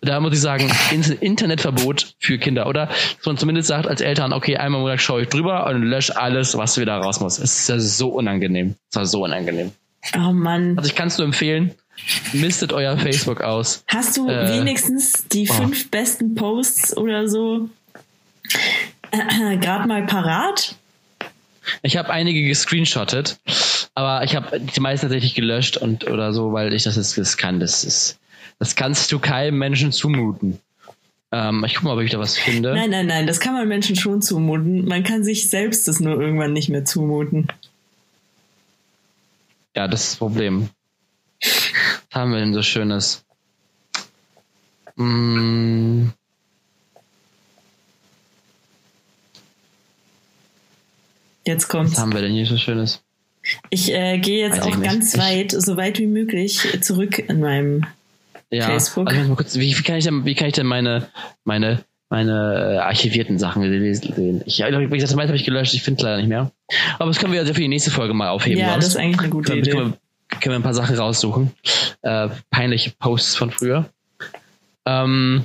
Da 0.00 0.20
muss 0.20 0.32
ich 0.32 0.40
sagen, 0.40 0.70
Internetverbot 1.20 2.14
für 2.18 2.38
Kinder. 2.38 2.66
Oder 2.66 2.86
dass 2.86 3.26
man 3.26 3.36
zumindest 3.36 3.68
sagt 3.68 3.86
als 3.86 4.00
Eltern, 4.00 4.32
okay, 4.32 4.56
einmal 4.56 4.80
im 4.80 4.84
Monat 4.84 5.00
schaue 5.00 5.22
ich 5.22 5.28
drüber 5.28 5.66
und 5.66 5.82
lösche 5.82 6.16
alles, 6.16 6.56
was 6.56 6.78
wieder 6.78 6.96
raus 6.96 7.20
muss. 7.20 7.38
Es 7.38 7.60
ist 7.60 7.68
ja 7.68 7.78
so 7.78 8.08
unangenehm. 8.10 8.76
Es 8.90 8.96
war 8.96 9.06
so 9.06 9.24
unangenehm. 9.24 9.72
Oh 10.16 10.32
Mann. 10.32 10.76
Also 10.76 10.88
ich 10.88 10.94
kann 10.94 11.08
es 11.08 11.18
nur 11.18 11.26
empfehlen, 11.26 11.72
mistet 12.32 12.72
euer 12.72 12.96
Facebook 12.98 13.40
aus. 13.40 13.84
Hast 13.88 14.16
du 14.16 14.28
äh, 14.28 14.58
wenigstens 14.58 15.26
die 15.28 15.48
oh. 15.48 15.54
fünf 15.54 15.90
besten 15.90 16.34
Posts 16.34 16.96
oder 16.96 17.26
so 17.26 17.68
äh, 19.10 19.56
gerade 19.56 19.88
mal 19.88 20.04
parat? 20.04 20.76
Ich 21.82 21.96
habe 21.96 22.10
einige 22.10 22.46
gescreenshottet, 22.46 23.38
aber 23.94 24.22
ich 24.24 24.36
habe 24.36 24.60
die 24.60 24.80
meisten 24.80 25.06
tatsächlich 25.06 25.34
gelöscht 25.34 25.78
und 25.78 26.06
oder 26.06 26.34
so, 26.34 26.52
weil 26.52 26.74
ich 26.74 26.82
das 26.82 26.96
jetzt 26.96 27.16
das 27.16 27.38
kann. 27.38 27.58
Das 27.58 27.84
ist 27.84 28.18
das 28.58 28.76
kannst 28.76 29.10
du 29.12 29.18
keinem 29.18 29.58
Menschen 29.58 29.92
zumuten. 29.92 30.58
Ähm, 31.32 31.64
ich 31.64 31.74
gucke 31.74 31.86
mal, 31.86 31.94
ob 31.94 32.00
ich 32.00 32.10
da 32.10 32.18
was 32.18 32.38
finde. 32.38 32.74
Nein, 32.74 32.90
nein, 32.90 33.06
nein, 33.06 33.26
das 33.26 33.40
kann 33.40 33.54
man 33.54 33.66
Menschen 33.66 33.96
schon 33.96 34.22
zumuten. 34.22 34.84
Man 34.84 35.02
kann 35.02 35.24
sich 35.24 35.50
selbst 35.50 35.88
das 35.88 36.00
nur 36.00 36.20
irgendwann 36.20 36.52
nicht 36.52 36.68
mehr 36.68 36.84
zumuten. 36.84 37.48
Ja, 39.74 39.88
das 39.88 40.04
ist 40.04 40.10
das 40.12 40.18
Problem. 40.18 40.68
Was 41.40 42.20
haben 42.20 42.30
wir 42.30 42.38
denn 42.38 42.54
so 42.54 42.62
Schönes? 42.62 43.24
Hm. 44.96 46.12
Jetzt 51.46 51.68
kommt's. 51.68 51.92
Was 51.92 51.98
haben 51.98 52.14
wir 52.14 52.22
denn 52.22 52.32
hier 52.32 52.46
so 52.46 52.56
Schönes? 52.56 53.02
Ich 53.68 53.92
äh, 53.92 54.18
gehe 54.18 54.46
jetzt 54.46 54.60
Weiß 54.60 54.74
auch 54.74 54.80
ganz 54.80 55.18
weit, 55.18 55.52
so 55.52 55.76
weit 55.76 55.98
wie 55.98 56.06
möglich 56.06 56.78
zurück 56.80 57.18
in 57.18 57.40
meinem 57.40 57.84
ja, 58.56 58.66
Facebook. 58.66 59.12
Also 59.12 59.34
kurz, 59.34 59.56
wie, 59.56 59.76
wie, 59.76 59.82
kann 59.82 59.96
ich 59.96 60.04
denn, 60.04 60.24
wie 60.24 60.34
kann 60.34 60.48
ich 60.48 60.54
denn 60.54 60.66
meine, 60.66 61.08
meine, 61.44 61.84
meine 62.08 62.76
äh, 62.76 62.78
archivierten 62.78 63.38
Sachen 63.38 63.62
sehen? 63.62 64.42
Ich, 64.46 64.58
wie 64.58 64.88
gesagt, 64.88 65.02
das 65.02 65.14
meiste 65.14 65.28
habe 65.28 65.36
ich 65.36 65.44
gelöscht, 65.44 65.74
ich 65.74 65.82
finde 65.82 65.98
es 65.98 66.04
leider 66.04 66.16
nicht 66.18 66.28
mehr. 66.28 66.50
Aber 66.98 67.10
das 67.10 67.18
können 67.18 67.32
wir 67.32 67.42
ja 67.42 67.46
für 67.46 67.60
die 67.60 67.68
nächste 67.68 67.90
Folge 67.90 68.14
mal 68.14 68.28
aufheben. 68.28 68.60
Ja, 68.60 68.76
das 68.76 68.88
ist 68.88 68.96
eigentlich 68.96 69.20
eine 69.20 69.30
gute 69.30 69.54
Idee. 69.54 69.70
Können 69.70 69.94
wir, 70.30 70.38
können 70.40 70.52
wir 70.52 70.58
ein 70.58 70.62
paar 70.62 70.74
Sachen 70.74 70.96
raussuchen. 70.96 71.52
Äh, 72.02 72.28
peinliche 72.50 72.90
Posts 72.90 73.36
von 73.36 73.50
früher. 73.50 73.86
Ähm, 74.86 75.44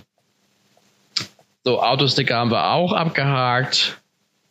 so, 1.64 1.82
Autosticker 1.82 2.38
haben 2.38 2.52
wir 2.52 2.72
auch 2.72 2.94
abgehakt. 2.94 4.02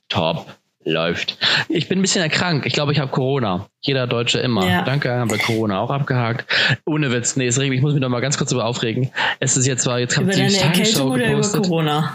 Top 0.09 0.47
läuft. 0.85 1.39
Ich 1.69 1.89
bin 1.89 1.99
ein 1.99 2.03
bisschen 2.03 2.23
erkrankt. 2.23 2.67
Ich 2.67 2.73
glaube, 2.73 2.93
ich 2.93 2.99
habe 2.99 3.11
Corona. 3.11 3.69
Jeder 3.81 4.07
Deutsche 4.07 4.39
immer. 4.41 4.67
Ja. 4.67 4.83
Danke, 4.83 5.11
haben 5.11 5.31
wir 5.31 5.39
Corona 5.39 5.81
auch 5.81 5.91
abgehakt. 5.91 6.47
Ohne 6.87 7.13
Witz. 7.13 7.37
Nee, 7.37 7.47
es 7.47 7.59
regt 7.59 7.71
mich. 7.71 7.79
Ich 7.79 7.83
muss 7.83 7.93
mich 7.93 8.03
noch 8.03 8.09
mal 8.09 8.21
ganz 8.21 8.39
kurz 8.39 8.53
über 8.53 8.65
aufregen. 8.65 9.11
Es 9.41 9.57
ist 9.57 9.67
jetzt 9.67 9.83
zwar, 9.83 9.99
jetzt 9.99 10.15
kommt 10.15 10.35
die 10.35 10.41
Erkältung 10.41 11.11
oder 11.11 11.27
gepostet. 11.29 11.59
über 11.61 11.69
Corona? 11.69 12.15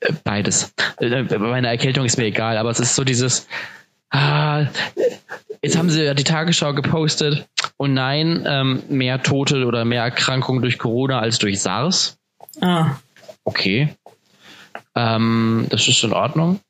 Äh, 0.00 0.12
beides. 0.24 0.72
Äh, 0.98 1.22
bei 1.22 1.38
meiner 1.38 1.68
Erkältung 1.68 2.04
ist 2.04 2.18
mir 2.18 2.24
egal, 2.24 2.56
aber 2.56 2.70
es 2.70 2.80
ist 2.80 2.94
so 2.94 3.04
dieses, 3.04 3.46
ah, 4.10 4.66
jetzt 5.62 5.76
haben 5.76 5.90
sie 5.90 6.02
ja 6.04 6.14
die 6.14 6.24
Tagesschau 6.24 6.74
gepostet 6.74 7.46
und 7.76 7.94
nein, 7.94 8.44
ähm, 8.46 8.82
mehr 8.88 9.22
Tote 9.22 9.64
oder 9.66 9.84
mehr 9.84 10.02
Erkrankungen 10.02 10.62
durch 10.62 10.78
Corona 10.78 11.20
als 11.20 11.38
durch 11.38 11.60
SARS. 11.60 12.18
Ah. 12.60 12.96
Okay. 13.44 13.94
Ähm, 14.94 15.66
das 15.70 15.88
ist 15.88 16.02
in 16.04 16.12
Ordnung. 16.12 16.60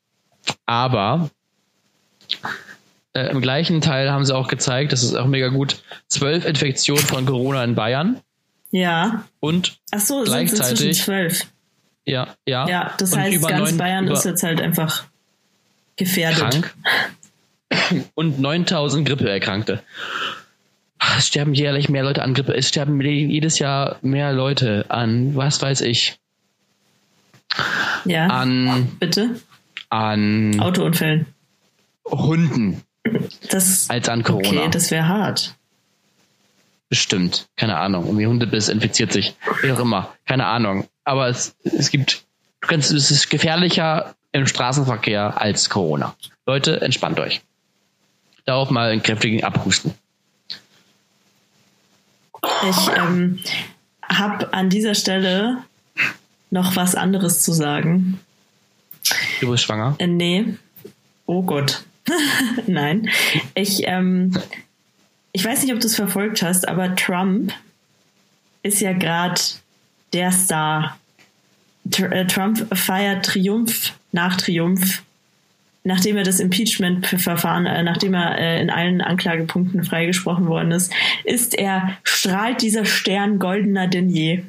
Aber 0.65 1.29
äh, 3.13 3.29
im 3.29 3.41
gleichen 3.41 3.81
Teil 3.81 4.11
haben 4.11 4.25
sie 4.25 4.35
auch 4.35 4.47
gezeigt, 4.47 4.91
das 4.91 5.03
ist 5.03 5.15
auch 5.15 5.27
mega 5.27 5.49
gut, 5.49 5.83
zwölf 6.07 6.45
Infektionen 6.45 7.03
von 7.03 7.25
Corona 7.25 7.63
in 7.63 7.75
Bayern. 7.75 8.21
Ja. 8.71 9.25
Und 9.39 9.77
Ach 9.91 9.99
so, 9.99 10.23
gleichzeitig 10.23 10.79
sind 10.79 10.95
zwölf. 10.95 11.47
Ja, 12.05 12.35
ja. 12.45 12.67
Ja, 12.67 12.93
das 12.97 13.15
heißt, 13.15 13.47
ganz 13.47 13.71
9, 13.71 13.77
Bayern 13.77 14.07
ist 14.07 14.25
jetzt 14.25 14.43
halt 14.43 14.61
einfach 14.61 15.05
gefährdet. 15.95 16.37
Krank. 16.39 16.73
Und 18.15 18.39
9000 18.39 19.07
Grippeerkrankte. 19.07 19.81
Es 21.17 21.27
sterben 21.27 21.53
jährlich 21.53 21.89
mehr 21.89 22.03
Leute 22.03 22.21
an 22.21 22.33
Grippe. 22.33 22.55
Es 22.55 22.69
sterben 22.69 22.99
jedes 23.01 23.59
Jahr 23.59 23.97
mehr 24.01 24.33
Leute 24.33 24.85
an, 24.89 25.35
was 25.35 25.61
weiß 25.61 25.81
ich. 25.81 26.19
Ja. 28.05 28.27
An. 28.27 28.91
Bitte? 28.99 29.39
An 29.93 30.59
Autounfällen. 30.59 31.27
Hunden 32.05 32.81
das, 33.49 33.89
als 33.89 34.09
an 34.09 34.23
Corona. 34.23 34.47
Okay, 34.47 34.69
das 34.71 34.89
wäre 34.91 35.07
hart. 35.07 35.55
Bestimmt. 36.89 37.47
Keine 37.55 37.77
Ahnung. 37.77 38.05
Irgendwie 38.05 38.27
Hundebiss 38.27 38.69
infiziert 38.69 39.11
sich. 39.11 39.35
Wie 39.61 39.71
auch 39.71 39.79
immer. 39.79 40.13
Keine 40.25 40.45
Ahnung. 40.45 40.87
Aber 41.03 41.27
es, 41.27 41.55
es 41.63 41.91
gibt, 41.91 42.23
du 42.61 42.67
kannst, 42.67 42.91
es 42.91 43.11
ist 43.11 43.29
gefährlicher 43.29 44.15
im 44.31 44.47
Straßenverkehr 44.47 45.39
als 45.39 45.69
Corona. 45.69 46.15
Leute, 46.45 46.81
entspannt 46.81 47.19
euch. 47.19 47.41
Darauf 48.45 48.69
mal 48.71 48.89
einen 48.89 49.03
kräftigen 49.03 49.43
Abhusten. 49.43 49.93
Ich 52.69 52.89
ähm, 52.97 53.39
habe 54.07 54.53
an 54.53 54.69
dieser 54.69 54.95
Stelle 54.95 55.63
noch 56.49 56.75
was 56.75 56.95
anderes 56.95 57.41
zu 57.41 57.53
sagen. 57.53 58.19
Du 59.39 59.51
bist 59.51 59.63
schwanger? 59.63 59.95
Äh, 59.99 60.07
nee. 60.07 60.45
Oh 61.25 61.43
Gott. 61.43 61.83
Nein. 62.67 63.09
Ich, 63.55 63.87
ähm, 63.87 64.37
ich 65.31 65.43
weiß 65.43 65.63
nicht, 65.63 65.73
ob 65.73 65.79
du 65.79 65.87
es 65.87 65.95
verfolgt 65.95 66.41
hast, 66.41 66.67
aber 66.67 66.95
Trump 66.95 67.53
ist 68.61 68.81
ja 68.81 68.93
gerade 68.93 69.39
der 70.13 70.31
Star. 70.31 70.97
Tr 71.91 72.11
äh, 72.11 72.27
Trump 72.27 72.65
feiert 72.77 73.25
Triumph 73.25 73.93
nach 74.11 74.37
Triumph 74.37 75.03
nachdem 75.83 76.17
er 76.17 76.23
das 76.23 76.39
Impeachment-Verfahren, 76.39 77.65
äh, 77.65 77.83
nachdem 77.83 78.13
er 78.13 78.37
äh, 78.37 78.61
in 78.61 78.69
allen 78.69 79.01
Anklagepunkten 79.01 79.83
freigesprochen 79.83 80.47
worden 80.47 80.71
ist, 80.71 80.93
ist 81.23 81.57
er, 81.57 81.97
strahlt 82.03 82.61
dieser 82.61 82.85
Stern 82.85 83.39
goldener 83.39 83.87
denn 83.87 84.09
je. 84.09 84.43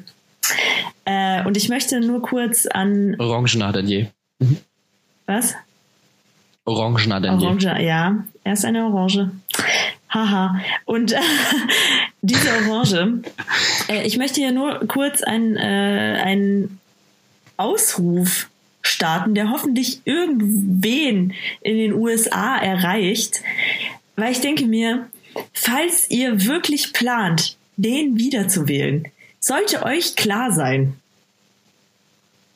Äh, 1.03 1.43
und 1.45 1.57
ich 1.57 1.69
möchte 1.69 1.99
nur 1.99 2.21
kurz 2.21 2.65
an. 2.65 3.15
Orangener 3.19 3.71
denn 3.73 3.87
je. 3.87 4.07
Mhm. 4.39 4.57
Was? 5.25 5.55
Orangener 6.65 7.21
denn. 7.21 7.31
Orange, 7.31 7.79
ja. 7.79 8.23
Er 8.43 8.53
ist 8.53 8.65
eine 8.65 8.85
Orange. 8.85 9.31
Haha. 10.09 10.59
Und 10.85 11.11
äh, 11.11 11.19
diese 12.21 12.49
Orange, 12.49 13.21
äh, 13.87 14.05
ich 14.05 14.17
möchte 14.17 14.41
hier 14.41 14.51
nur 14.51 14.87
kurz 14.87 15.21
einen, 15.21 15.55
äh, 15.57 16.21
einen 16.23 16.79
Ausruf 17.57 18.49
starten, 18.81 19.35
der 19.35 19.49
hoffentlich 19.49 20.01
irgendwen 20.05 21.33
in 21.61 21.77
den 21.77 21.93
USA 21.93 22.57
erreicht. 22.57 23.41
Weil 24.15 24.31
ich 24.31 24.41
denke 24.41 24.65
mir, 24.65 25.09
falls 25.53 26.09
ihr 26.09 26.45
wirklich 26.45 26.93
plant, 26.93 27.57
den 27.77 28.17
wiederzuwählen, 28.17 29.07
sollte 29.39 29.83
euch 29.83 30.15
klar 30.15 30.51
sein, 30.51 30.95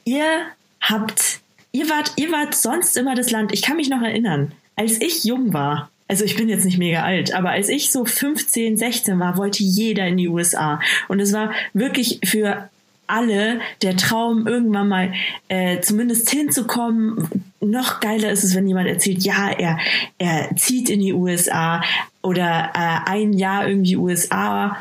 ihr 0.05 0.45
habt, 0.81 1.41
ihr 1.71 1.89
wart, 1.89 2.13
ihr 2.15 2.31
wart 2.31 2.55
sonst 2.55 2.97
immer 2.97 3.15
das 3.15 3.31
Land. 3.31 3.53
Ich 3.53 3.61
kann 3.61 3.77
mich 3.77 3.89
noch 3.89 4.01
erinnern, 4.01 4.51
als 4.75 5.01
ich 5.01 5.23
jung 5.23 5.53
war, 5.53 5.89
also 6.09 6.25
ich 6.25 6.35
bin 6.35 6.49
jetzt 6.49 6.65
nicht 6.65 6.79
mega 6.79 7.03
alt, 7.03 7.35
aber 7.35 7.51
als 7.51 7.69
ich 7.69 7.91
so 7.91 8.03
15, 8.03 8.77
16 8.77 9.19
war, 9.19 9.37
wollte 9.37 9.63
jeder 9.63 10.07
in 10.07 10.17
die 10.17 10.27
USA. 10.27 10.81
Und 11.07 11.19
es 11.19 11.31
war 11.33 11.53
wirklich 11.73 12.19
für 12.25 12.67
alle 13.05 13.59
der 13.83 13.95
Traum, 13.95 14.47
irgendwann 14.47 14.87
mal 14.87 15.13
äh, 15.49 15.81
zumindest 15.81 16.29
hinzukommen. 16.29 17.29
Noch 17.59 17.99
geiler 17.99 18.31
ist 18.31 18.43
es, 18.43 18.55
wenn 18.55 18.67
jemand 18.67 18.87
erzählt, 18.87 19.23
ja, 19.23 19.49
er, 19.49 19.77
er 20.17 20.55
zieht 20.55 20.89
in 20.89 20.99
die 20.99 21.13
USA 21.13 21.83
oder 22.23 22.71
äh, 22.73 23.09
ein 23.09 23.33
Jahr 23.33 23.67
irgendwie 23.67 23.95
USA 23.95 24.77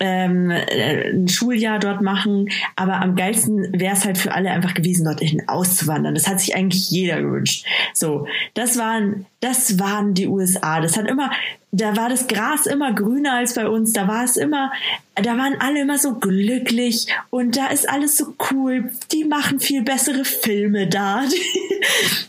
ähm, 0.00 0.50
äh, 0.50 1.10
ein 1.10 1.28
Schuljahr 1.28 1.78
dort 1.78 2.00
machen. 2.00 2.48
Aber 2.74 3.00
am 3.00 3.14
geilsten 3.14 3.78
wäre 3.78 3.94
es 3.94 4.04
halt 4.04 4.18
für 4.18 4.32
alle 4.32 4.50
einfach 4.50 4.74
gewesen, 4.74 5.04
dorthin 5.04 5.48
auszuwandern. 5.48 6.14
Das 6.14 6.26
hat 6.26 6.40
sich 6.40 6.56
eigentlich 6.56 6.90
jeder 6.90 7.20
gewünscht. 7.22 7.66
So, 7.94 8.26
das 8.54 8.78
waren, 8.78 9.26
das 9.40 9.78
waren 9.78 10.14
die 10.14 10.26
USA. 10.26 10.80
Das 10.80 10.96
hat 10.96 11.06
immer, 11.06 11.30
da 11.70 11.96
war 11.96 12.08
das 12.08 12.26
Gras 12.26 12.66
immer 12.66 12.92
grüner 12.92 13.34
als 13.34 13.54
bei 13.54 13.68
uns. 13.68 13.92
Da 13.92 14.08
war 14.08 14.24
es 14.24 14.36
immer, 14.36 14.72
da 15.14 15.36
waren 15.36 15.56
alle 15.60 15.82
immer 15.82 15.98
so 15.98 16.14
glücklich 16.14 17.06
und 17.28 17.56
da 17.56 17.66
ist 17.66 17.88
alles 17.88 18.16
so 18.16 18.34
cool. 18.50 18.90
Die 19.12 19.24
machen 19.24 19.60
viel 19.60 19.82
bessere 19.82 20.24
Filme 20.24 20.88
da. 20.88 21.24
Die, 21.26 21.78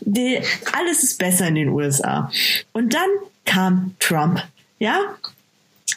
die, 0.00 0.40
alles 0.72 1.02
ist 1.02 1.18
besser 1.18 1.48
in 1.48 1.56
den 1.56 1.68
USA. 1.70 2.30
Und 2.72 2.94
dann 2.94 3.08
kam 3.44 3.94
Trump. 3.98 4.42
Ja, 4.78 4.98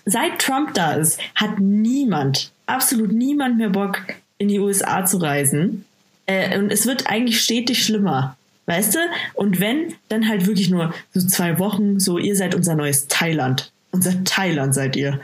seit 0.06 0.40
Trump 0.40 0.74
da 0.74 0.94
ist, 0.94 1.20
hat 1.36 1.60
niemand, 1.60 2.52
absolut 2.66 3.12
niemand 3.12 3.58
mehr 3.58 3.70
Bock, 3.70 4.02
in 4.38 4.48
die 4.48 4.60
USA 4.60 5.06
zu 5.06 5.18
reisen. 5.18 5.86
Äh, 6.26 6.58
und 6.58 6.72
es 6.72 6.86
wird 6.86 7.08
eigentlich 7.08 7.42
stetig 7.42 7.84
schlimmer. 7.84 8.38
Weißt 8.68 8.96
du? 8.96 9.00
Und 9.36 9.60
wenn, 9.60 9.94
dann 10.10 10.28
halt 10.28 10.48
wirklich 10.48 10.70
nur 10.70 10.94
so 11.14 11.26
zwei 11.28 11.60
Wochen, 11.60 12.00
so 12.00 12.18
ihr 12.18 12.36
seid 12.36 12.56
unser 12.56 12.76
neues 12.76 13.08
Thailand 13.08 13.72
unser 13.96 14.24
Thailand 14.26 14.76
seid 14.76 14.98
ihr. 14.98 15.22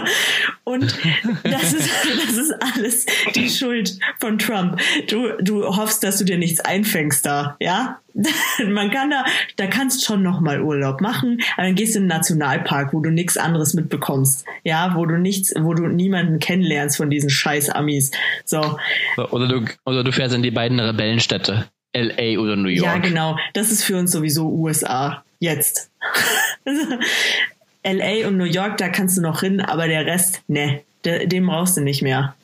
Und 0.64 0.94
das 1.42 1.72
ist, 1.72 1.90
das 2.26 2.36
ist 2.36 2.54
alles 2.60 3.06
die 3.34 3.48
Schuld 3.48 3.98
von 4.18 4.38
Trump. 4.38 4.78
Du, 5.08 5.32
du 5.40 5.64
hoffst, 5.64 6.04
dass 6.04 6.18
du 6.18 6.24
dir 6.24 6.36
nichts 6.36 6.60
einfängst 6.60 7.24
da, 7.24 7.56
ja? 7.60 7.98
Man 8.68 8.90
kann 8.90 9.10
da, 9.10 9.24
da 9.56 9.66
kannst 9.66 10.04
schon 10.04 10.22
noch 10.22 10.40
mal 10.40 10.60
Urlaub 10.60 11.00
machen, 11.00 11.40
aber 11.56 11.66
dann 11.66 11.74
gehst 11.74 11.94
du 11.94 11.98
in 11.98 12.04
einen 12.04 12.18
Nationalpark, 12.18 12.92
wo 12.92 13.00
du 13.00 13.10
nichts 13.10 13.38
anderes 13.38 13.72
mitbekommst, 13.72 14.44
ja, 14.62 14.92
wo 14.94 15.06
du 15.06 15.16
nichts, 15.16 15.54
wo 15.58 15.72
du 15.72 15.86
niemanden 15.88 16.38
kennenlernst 16.40 16.98
von 16.98 17.08
diesen 17.08 17.30
scheiß 17.30 17.70
Amis. 17.70 18.10
So. 18.44 18.78
Oder 19.30 19.48
du, 19.48 19.64
oder 19.86 20.04
du 20.04 20.12
fährst 20.12 20.34
in 20.34 20.42
die 20.42 20.50
beiden 20.50 20.78
Rebellenstädte. 20.78 21.68
LA 21.96 22.38
oder 22.38 22.54
New 22.54 22.68
York. 22.68 22.86
Ja, 22.86 22.98
genau. 22.98 23.36
Das 23.54 23.72
ist 23.72 23.82
für 23.82 23.96
uns 23.96 24.12
sowieso 24.12 24.48
USA. 24.48 25.24
Jetzt. 25.40 25.90
LA 27.82 28.28
und 28.28 28.36
New 28.36 28.44
York, 28.44 28.78
da 28.78 28.88
kannst 28.88 29.16
du 29.16 29.22
noch 29.22 29.40
hin, 29.40 29.60
aber 29.60 29.88
der 29.88 30.06
Rest, 30.06 30.42
ne, 30.48 30.82
dem 31.04 31.46
brauchst 31.46 31.76
du 31.76 31.80
nicht 31.80 32.02
mehr. 32.02 32.34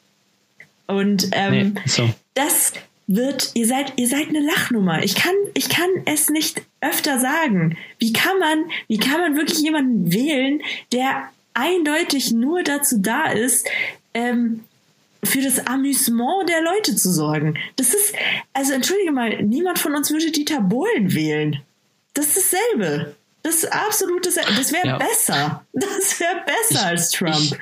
Und 0.86 1.28
ähm, 1.32 1.74
nee, 1.74 1.82
so. 1.86 2.08
das 2.34 2.72
wird, 3.06 3.50
ihr 3.54 3.66
seid, 3.66 3.92
ihr 3.96 4.08
seid 4.08 4.28
eine 4.28 4.40
Lachnummer. 4.40 5.02
Ich 5.02 5.14
kann, 5.14 5.34
ich 5.54 5.68
kann 5.68 5.88
es 6.06 6.30
nicht 6.30 6.62
öfter 6.80 7.20
sagen. 7.20 7.76
Wie 7.98 8.12
kann 8.12 8.38
man, 8.38 8.64
wie 8.88 8.98
kann 8.98 9.20
man 9.20 9.36
wirklich 9.36 9.60
jemanden 9.60 10.12
wählen, 10.12 10.60
der 10.92 11.28
eindeutig 11.54 12.32
nur 12.32 12.62
dazu 12.62 12.98
da 12.98 13.30
ist, 13.30 13.68
ähm, 14.14 14.64
für 15.24 15.40
das 15.40 15.66
Amüsement 15.66 16.48
der 16.48 16.62
Leute 16.62 16.94
zu 16.94 17.12
sorgen. 17.12 17.58
Das 17.76 17.94
ist, 17.94 18.14
also 18.52 18.72
entschuldige 18.72 19.12
mal, 19.12 19.42
niemand 19.42 19.78
von 19.78 19.94
uns 19.94 20.10
würde 20.10 20.30
Dieter 20.30 20.60
Bohlen 20.60 21.14
wählen. 21.14 21.60
Das 22.14 22.36
ist 22.36 22.52
dasselbe. 22.52 23.16
Das 23.46 23.54
ist 23.62 23.72
absolut 23.72 24.26
das, 24.26 24.36
wäre 24.72 24.86
ja. 24.86 24.98
besser. 24.98 25.64
Das 25.72 26.18
wäre 26.18 26.44
besser 26.44 26.80
ich, 26.80 26.86
als 26.86 27.10
Trump. 27.10 27.36
Ich, 27.36 27.54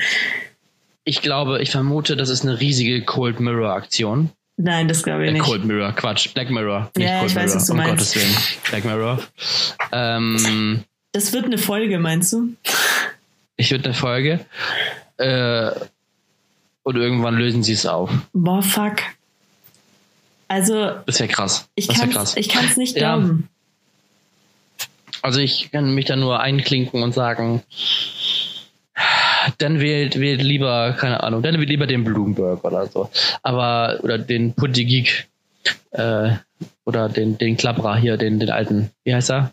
ich, 1.05 1.23
glaube, 1.23 1.61
ich 1.61 1.71
vermute, 1.71 2.17
das 2.17 2.31
ist 2.31 2.43
eine 2.43 2.59
riesige 2.59 3.05
Cold 3.05 3.39
Mirror 3.39 3.75
Aktion. 3.75 4.31
Nein, 4.57 4.89
das 4.89 5.03
glaube 5.03 5.25
ich 5.25 5.29
äh, 5.29 5.33
nicht. 5.35 5.43
Cold 5.43 5.67
Mirror, 5.67 5.93
Quatsch, 5.93 6.33
Black 6.33 6.49
Mirror. 6.49 6.91
Nicht 6.97 7.07
ja, 7.07 7.19
Cold 7.19 7.31
ich 7.31 7.37
weiß, 7.37 7.45
Mirror, 7.45 7.57
was 7.57 7.67
du 7.67 7.73
um 7.73 7.77
meinst. 7.77 7.91
Gottes 7.91 8.17
Willen. 8.17 8.37
Black 8.71 8.85
Mirror. 8.87 9.19
Ähm, 9.93 10.85
das 11.13 11.33
wird 11.35 11.45
eine 11.45 11.59
Folge, 11.59 11.99
meinst 11.99 12.33
du? 12.33 12.55
Ich 13.57 13.71
würde 13.71 13.85
eine 13.85 13.95
Folge. 13.95 14.41
Äh, 15.19 15.71
und 16.83 16.97
irgendwann 16.97 17.37
lösen 17.37 17.63
sie 17.63 17.75
es 17.75 17.85
auf. 17.85 18.11
Boah, 18.33 18.63
fuck. 18.63 19.03
Also. 20.49 20.93
Das 21.05 21.21
wäre 21.21 21.29
krass. 21.29 21.69
Ich 21.75 21.89
kann 21.89 22.65
es 22.65 22.77
nicht 22.79 22.97
glauben. 22.97 23.51
Also 25.25 25.41
ich 25.41 25.71
kann 25.73 25.95
mich 25.95 26.05
da 26.05 26.17
nur 26.17 26.41
einklinken 26.41 27.03
und 27.03 27.15
sagen, 27.15 27.63
dann 29.57 29.81
wählt, 29.81 30.21
wählt 30.21 30.43
lieber, 30.43 30.93
keine 30.99 31.23
Ahnung, 31.23 31.43
dann 31.43 31.59
wählt 31.59 31.71
lieber 31.71 31.87
den 31.87 32.05
Bloomberg 32.05 32.63
oder 32.63 32.87
so. 32.89 33.09
Aber, 33.43 34.01
oder 34.03 34.19
den 34.19 34.53
Putty 34.53 34.85
Geek, 34.85 35.27
äh, 35.93 36.33
oder 36.85 37.09
den, 37.09 37.39
den 37.39 37.57
Klabra 37.57 37.97
hier, 37.97 38.19
den, 38.19 38.39
den 38.39 38.51
alten, 38.51 38.91
wie 39.05 39.15
heißt 39.15 39.31
er? 39.31 39.53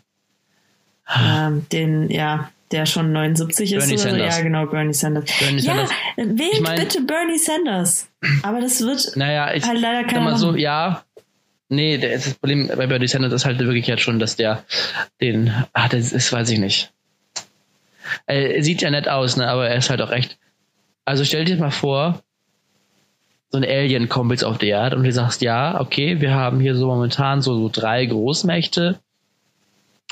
Ähm, 1.18 1.64
den, 1.72 2.10
ja, 2.10 2.50
der 2.70 2.84
schon 2.84 3.10
79 3.12 3.72
ist. 3.72 3.78
Bernie 3.78 3.94
oder 3.94 4.02
Sanders. 4.02 4.34
So. 4.34 4.40
Ja, 4.40 4.44
genau, 4.44 4.66
Bernie 4.66 4.92
Sanders. 4.92 5.24
Bernie 5.40 5.62
ja, 5.62 5.72
Sanders. 5.72 5.90
wählt 6.16 6.52
ich 6.52 6.60
mein, 6.60 6.80
bitte 6.80 7.00
Bernie 7.00 7.38
Sanders. 7.38 8.10
Aber 8.42 8.60
das 8.60 8.82
wird 8.82 9.16
naja, 9.16 9.54
ich, 9.54 9.66
halt 9.66 9.80
leider 9.80 10.06
keiner 10.06 10.20
mal 10.20 10.36
so, 10.36 10.54
ja, 10.54 11.02
Nee, 11.72 11.96
das 11.96 12.34
Problem 12.34 12.68
bei 12.68 12.86
Birdie 12.86 13.08
Sanders 13.08 13.32
ist 13.32 13.44
halt 13.46 13.58
wirklich 13.58 13.86
jetzt 13.86 14.02
schon, 14.02 14.18
dass 14.18 14.36
der 14.36 14.62
den, 15.22 15.54
ah, 15.72 15.88
das 15.88 16.30
weiß 16.30 16.50
ich 16.50 16.58
nicht. 16.58 16.92
Er 18.26 18.62
sieht 18.62 18.82
ja 18.82 18.90
nett 18.90 19.08
aus, 19.08 19.38
ne, 19.38 19.48
aber 19.48 19.70
er 19.70 19.76
ist 19.76 19.88
halt 19.88 20.02
auch 20.02 20.10
echt. 20.10 20.36
Also 21.06 21.24
stell 21.24 21.46
dir 21.46 21.56
mal 21.56 21.70
vor, 21.70 22.22
so 23.48 23.56
ein 23.56 23.64
Alien 23.64 24.10
kommt 24.10 24.32
jetzt 24.32 24.44
auf 24.44 24.58
die 24.58 24.68
Erde 24.68 24.96
und 24.96 25.04
du 25.04 25.12
sagst, 25.12 25.40
ja, 25.40 25.80
okay, 25.80 26.20
wir 26.20 26.34
haben 26.34 26.60
hier 26.60 26.76
so 26.76 26.88
momentan 26.88 27.40
so, 27.40 27.54
so 27.54 27.70
drei 27.72 28.04
Großmächte 28.04 29.00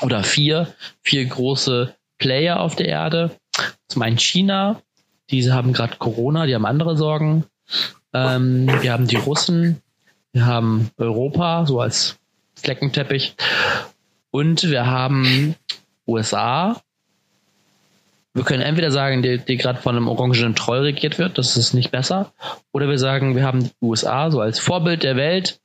oder 0.01 0.23
vier, 0.23 0.73
vier 1.03 1.25
große 1.25 1.93
Player 2.17 2.59
auf 2.59 2.75
der 2.75 2.87
Erde. 2.87 3.35
Zum 3.87 4.01
einen 4.01 4.17
China, 4.17 4.81
diese 5.29 5.53
haben 5.53 5.73
gerade 5.73 5.97
Corona, 5.97 6.47
die 6.47 6.55
haben 6.55 6.65
andere 6.65 6.97
Sorgen. 6.97 7.45
Ähm, 8.15 8.67
wir 8.81 8.91
haben 8.93 9.05
die 9.05 9.17
Russen, 9.17 9.80
wir 10.33 10.45
haben 10.45 10.89
Europa, 10.97 11.65
so 11.65 11.81
als 11.81 12.17
Fleckenteppich. 12.55 13.35
Und 14.31 14.69
wir 14.69 14.85
haben 14.85 15.55
USA. 16.07 16.81
Wir 18.33 18.43
können 18.43 18.61
entweder 18.61 18.91
sagen, 18.91 19.21
die, 19.21 19.39
die 19.39 19.57
gerade 19.57 19.81
von 19.81 19.97
einem 19.97 20.07
orangenen 20.07 20.55
Troll 20.55 20.79
regiert 20.79 21.19
wird, 21.19 21.37
das 21.37 21.57
ist 21.57 21.73
nicht 21.73 21.91
besser. 21.91 22.31
Oder 22.71 22.87
wir 22.87 22.97
sagen, 22.97 23.35
wir 23.35 23.43
haben 23.43 23.65
die 23.65 23.71
USA 23.81 24.31
so 24.31 24.39
als 24.39 24.57
Vorbild 24.57 25.03
der 25.03 25.17
Welt, 25.17 25.59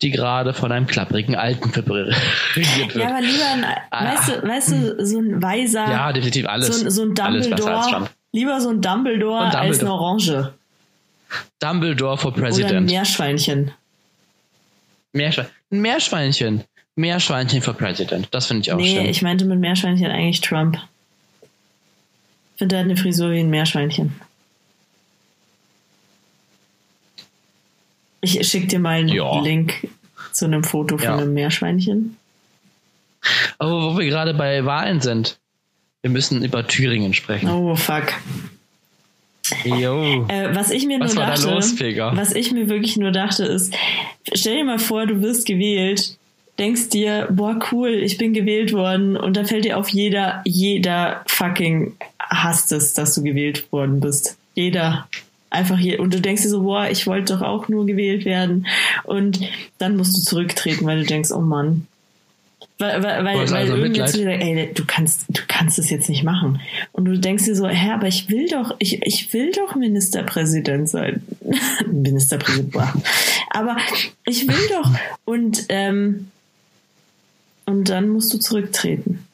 die 0.00 0.12
gerade 0.12 0.54
von 0.54 0.70
einem 0.70 0.86
klapprigen 0.86 1.34
Alten 1.34 1.70
regiert 2.54 2.94
wird. 2.94 2.94
Ja, 2.94 3.08
aber 3.08 3.20
lieber 3.20 3.46
ein, 3.52 3.64
ah. 3.90 4.14
weißt, 4.14 4.28
du, 4.28 4.48
weißt 4.48 4.72
du, 4.72 5.06
so 5.06 5.18
ein 5.18 5.42
weiser. 5.42 5.90
Ja, 5.90 6.12
definitiv 6.12 6.46
alles. 6.46 6.80
So, 6.80 6.88
so 6.88 7.02
ein 7.02 7.14
Dumbledore. 7.16 8.08
Lieber 8.30 8.60
so 8.60 8.70
ein 8.70 8.80
Dumbledore, 8.80 9.50
Dumbledore, 9.50 9.58
als 9.58 9.80
eine 9.80 9.92
Orange. 9.92 10.52
Dumbledore 11.58 12.16
for 12.16 12.32
President. 12.32 12.70
Oder 12.70 12.78
ein 12.78 12.84
Meerschweinchen. 12.84 13.72
Meerschwein 15.14 15.46
Meerschweinchen. 15.70 16.64
Meerschweinchen 16.96 17.62
für 17.62 17.72
President. 17.72 18.28
Das 18.32 18.46
finde 18.46 18.62
ich 18.62 18.72
auch 18.72 18.76
nee, 18.76 18.94
schön. 18.94 19.02
Nee, 19.04 19.10
ich 19.10 19.22
meinte 19.22 19.44
mit 19.44 19.58
Meerschweinchen 19.58 20.10
eigentlich 20.10 20.40
Trump. 20.40 20.76
Ich 22.52 22.58
finde, 22.58 22.76
er 22.76 22.80
hat 22.80 22.84
eine 22.84 22.96
Frisur 22.96 23.32
wie 23.32 23.40
ein 23.40 23.50
Meerschweinchen. 23.50 24.12
Ich 28.20 28.46
schicke 28.48 28.66
dir 28.66 28.78
mal 28.78 28.98
einen 28.98 29.08
ja. 29.08 29.40
Link 29.40 29.88
zu 30.32 30.44
einem 30.46 30.64
Foto 30.64 30.98
von 30.98 31.04
ja. 31.04 31.16
einem 31.16 31.34
Meerschweinchen. 31.34 32.16
Aber 33.58 33.82
wo 33.82 33.98
wir 33.98 34.06
gerade 34.06 34.34
bei 34.34 34.64
Wahlen 34.64 35.00
sind, 35.00 35.38
wir 36.02 36.10
müssen 36.10 36.44
über 36.44 36.66
Thüringen 36.66 37.14
sprechen. 37.14 37.48
Oh, 37.48 37.74
fuck. 37.76 38.12
Äh, 40.28 40.54
was 40.54 40.70
ich 40.70 40.86
mir 40.86 41.00
Was 41.00 41.14
nur 41.14 41.22
war 41.22 41.30
da 41.30 41.36
dachte, 41.36 41.54
los, 41.54 41.74
was 42.16 42.32
ich 42.34 42.52
mir 42.52 42.68
wirklich 42.68 42.96
nur 42.96 43.10
dachte, 43.10 43.44
ist, 43.44 43.74
stell 44.32 44.56
dir 44.56 44.64
mal 44.64 44.78
vor, 44.78 45.06
du 45.06 45.20
wirst 45.20 45.46
gewählt, 45.46 46.16
denkst 46.58 46.88
dir, 46.90 47.28
boah, 47.30 47.58
cool, 47.72 47.90
ich 47.90 48.16
bin 48.16 48.32
gewählt 48.32 48.72
worden 48.72 49.16
und 49.16 49.36
dann 49.36 49.46
fällt 49.46 49.64
dir 49.64 49.78
auf, 49.78 49.88
jeder, 49.88 50.40
jeder 50.44 51.22
fucking 51.26 51.94
hasst 52.18 52.72
es, 52.72 52.94
dass 52.94 53.14
du 53.14 53.22
gewählt 53.22 53.70
worden 53.72 54.00
bist. 54.00 54.36
Jeder. 54.54 55.08
Einfach 55.50 55.78
hier. 55.78 56.00
Und 56.00 56.12
du 56.12 56.20
denkst 56.20 56.42
dir 56.42 56.48
so, 56.48 56.62
boah, 56.62 56.88
ich 56.90 57.06
wollte 57.06 57.34
doch 57.34 57.42
auch 57.42 57.68
nur 57.68 57.86
gewählt 57.86 58.24
werden. 58.24 58.66
Und 59.04 59.40
dann 59.78 59.96
musst 59.96 60.16
du 60.16 60.20
zurücktreten, 60.22 60.84
weil 60.84 61.00
du 61.00 61.06
denkst, 61.06 61.30
oh 61.30 61.40
Mann. 61.40 61.86
Weil, 62.84 63.02
weil, 63.02 63.24
weil, 63.24 63.24
weil 63.24 63.38
also 63.38 63.56
irgendwer 63.56 63.88
Mitleid. 63.88 64.08
zu 64.10 64.18
dir 64.18 64.24
sagt, 64.24 64.42
ey, 64.42 64.70
du 64.74 64.84
kannst, 64.86 65.24
du 65.28 65.40
kannst 65.48 65.78
es 65.78 65.90
jetzt 65.90 66.08
nicht 66.08 66.22
machen. 66.22 66.60
Und 66.92 67.06
du 67.06 67.18
denkst 67.18 67.44
dir 67.44 67.56
so, 67.56 67.66
hä, 67.66 67.90
aber 67.92 68.08
ich 68.08 68.28
will 68.28 68.46
doch, 68.48 68.74
ich, 68.78 69.00
ich 69.02 69.32
will 69.32 69.52
doch 69.52 69.74
Ministerpräsident 69.74 70.88
sein. 70.88 71.22
Ministerpräsident. 71.90 72.74
Aber 73.50 73.76
ich 74.26 74.46
will 74.46 74.68
doch. 74.70 74.90
Und, 75.24 75.64
ähm, 75.70 76.28
und 77.64 77.88
dann 77.88 78.08
musst 78.10 78.34
du 78.34 78.38
zurücktreten. 78.38 79.26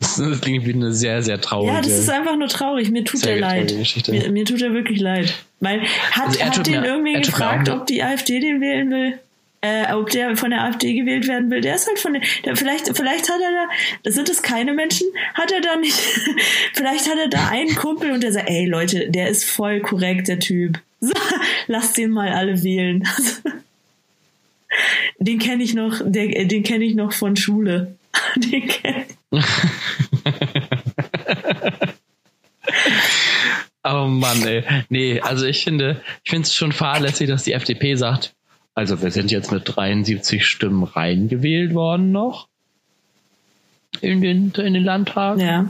Das 0.00 0.40
klingt 0.40 0.64
wie 0.64 0.72
eine 0.72 0.92
sehr, 0.92 1.22
sehr 1.22 1.40
traurige. 1.40 1.72
Ja, 1.72 1.80
das 1.80 1.92
ist 1.92 2.10
einfach 2.10 2.36
nur 2.36 2.48
traurig. 2.48 2.90
Mir 2.90 3.04
tut 3.04 3.24
er 3.24 3.38
leid. 3.38 3.72
Mir, 4.08 4.30
mir 4.30 4.44
tut 4.44 4.60
er 4.62 4.72
wirklich 4.72 4.98
leid. 4.98 5.34
Weil 5.60 5.82
hat, 5.82 6.26
Also 6.26 6.40
er 6.40 6.46
hat 6.46 6.66
den 6.66 6.84
irgendwie 6.84 7.20
gefragt, 7.20 7.68
ob 7.68 7.86
die 7.86 8.02
AfD 8.02 8.40
den 8.40 8.60
wählen 8.60 8.90
will? 8.90 9.18
Äh, 9.62 9.92
ob 9.92 10.08
der 10.08 10.38
von 10.38 10.50
der 10.50 10.64
AfD 10.64 10.94
gewählt 10.94 11.28
werden 11.28 11.50
will. 11.50 11.60
Der 11.60 11.74
ist 11.74 11.86
halt 11.86 11.98
von 11.98 12.14
der, 12.14 12.22
der 12.46 12.56
vielleicht, 12.56 12.96
vielleicht 12.96 13.28
hat 13.28 13.40
er 13.42 13.68
da, 14.02 14.10
sind 14.10 14.30
es 14.30 14.40
keine 14.40 14.72
Menschen, 14.72 15.06
hat 15.34 15.52
er 15.52 15.60
da 15.60 15.76
nicht, 15.76 15.98
vielleicht 16.72 17.06
hat 17.06 17.18
er 17.18 17.28
da 17.28 17.48
einen 17.48 17.74
Kumpel 17.74 18.10
und 18.12 18.22
der 18.22 18.32
sagt, 18.32 18.48
ey 18.48 18.64
Leute, 18.64 19.10
der 19.10 19.28
ist 19.28 19.44
voll 19.44 19.80
korrekt, 19.80 20.28
der 20.28 20.38
Typ. 20.38 20.80
So, 21.00 21.12
lasst 21.66 21.98
den 21.98 22.10
mal 22.10 22.32
alle 22.32 22.62
wählen. 22.62 23.06
Den 25.18 25.40
kenne 25.40 25.64
ich 25.64 25.74
noch, 25.74 26.00
der, 26.04 26.44
den 26.44 26.62
kenne 26.62 26.84
ich 26.84 26.94
noch 26.94 27.12
von 27.12 27.36
Schule. 27.36 27.96
Den 28.36 28.68
kenn, 28.68 29.04
Oh 33.82 34.06
Mann, 34.06 34.46
ey. 34.46 34.62
Nee, 34.88 35.20
also 35.20 35.46
ich 35.46 35.64
finde, 35.64 36.02
ich 36.22 36.30
finde 36.30 36.46
es 36.46 36.54
schon 36.54 36.72
fahrlässig, 36.72 37.28
dass 37.28 37.44
die 37.44 37.52
FDP 37.52 37.94
sagt, 37.94 38.34
also 38.80 39.02
wir 39.02 39.10
sind 39.10 39.30
jetzt 39.30 39.52
mit 39.52 39.64
73 39.66 40.46
Stimmen 40.46 40.84
reingewählt 40.84 41.74
worden 41.74 42.12
noch 42.12 42.48
in 44.00 44.22
den, 44.22 44.52
in 44.56 44.72
den 44.74 44.84
Landtag. 44.84 45.38
ja. 45.38 45.66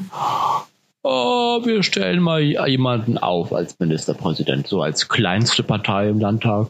Oh, 1.03 1.65
wir 1.65 1.83
stellen 1.83 2.21
mal 2.21 2.41
jemanden 2.43 3.17
auf 3.19 3.53
als 3.55 3.79
Ministerpräsident, 3.81 4.69
so 4.69 4.83
als 4.83 5.09
kleinste 5.09 5.63
Partei 5.63 6.09
im 6.11 6.21
Landtag. 6.21 6.69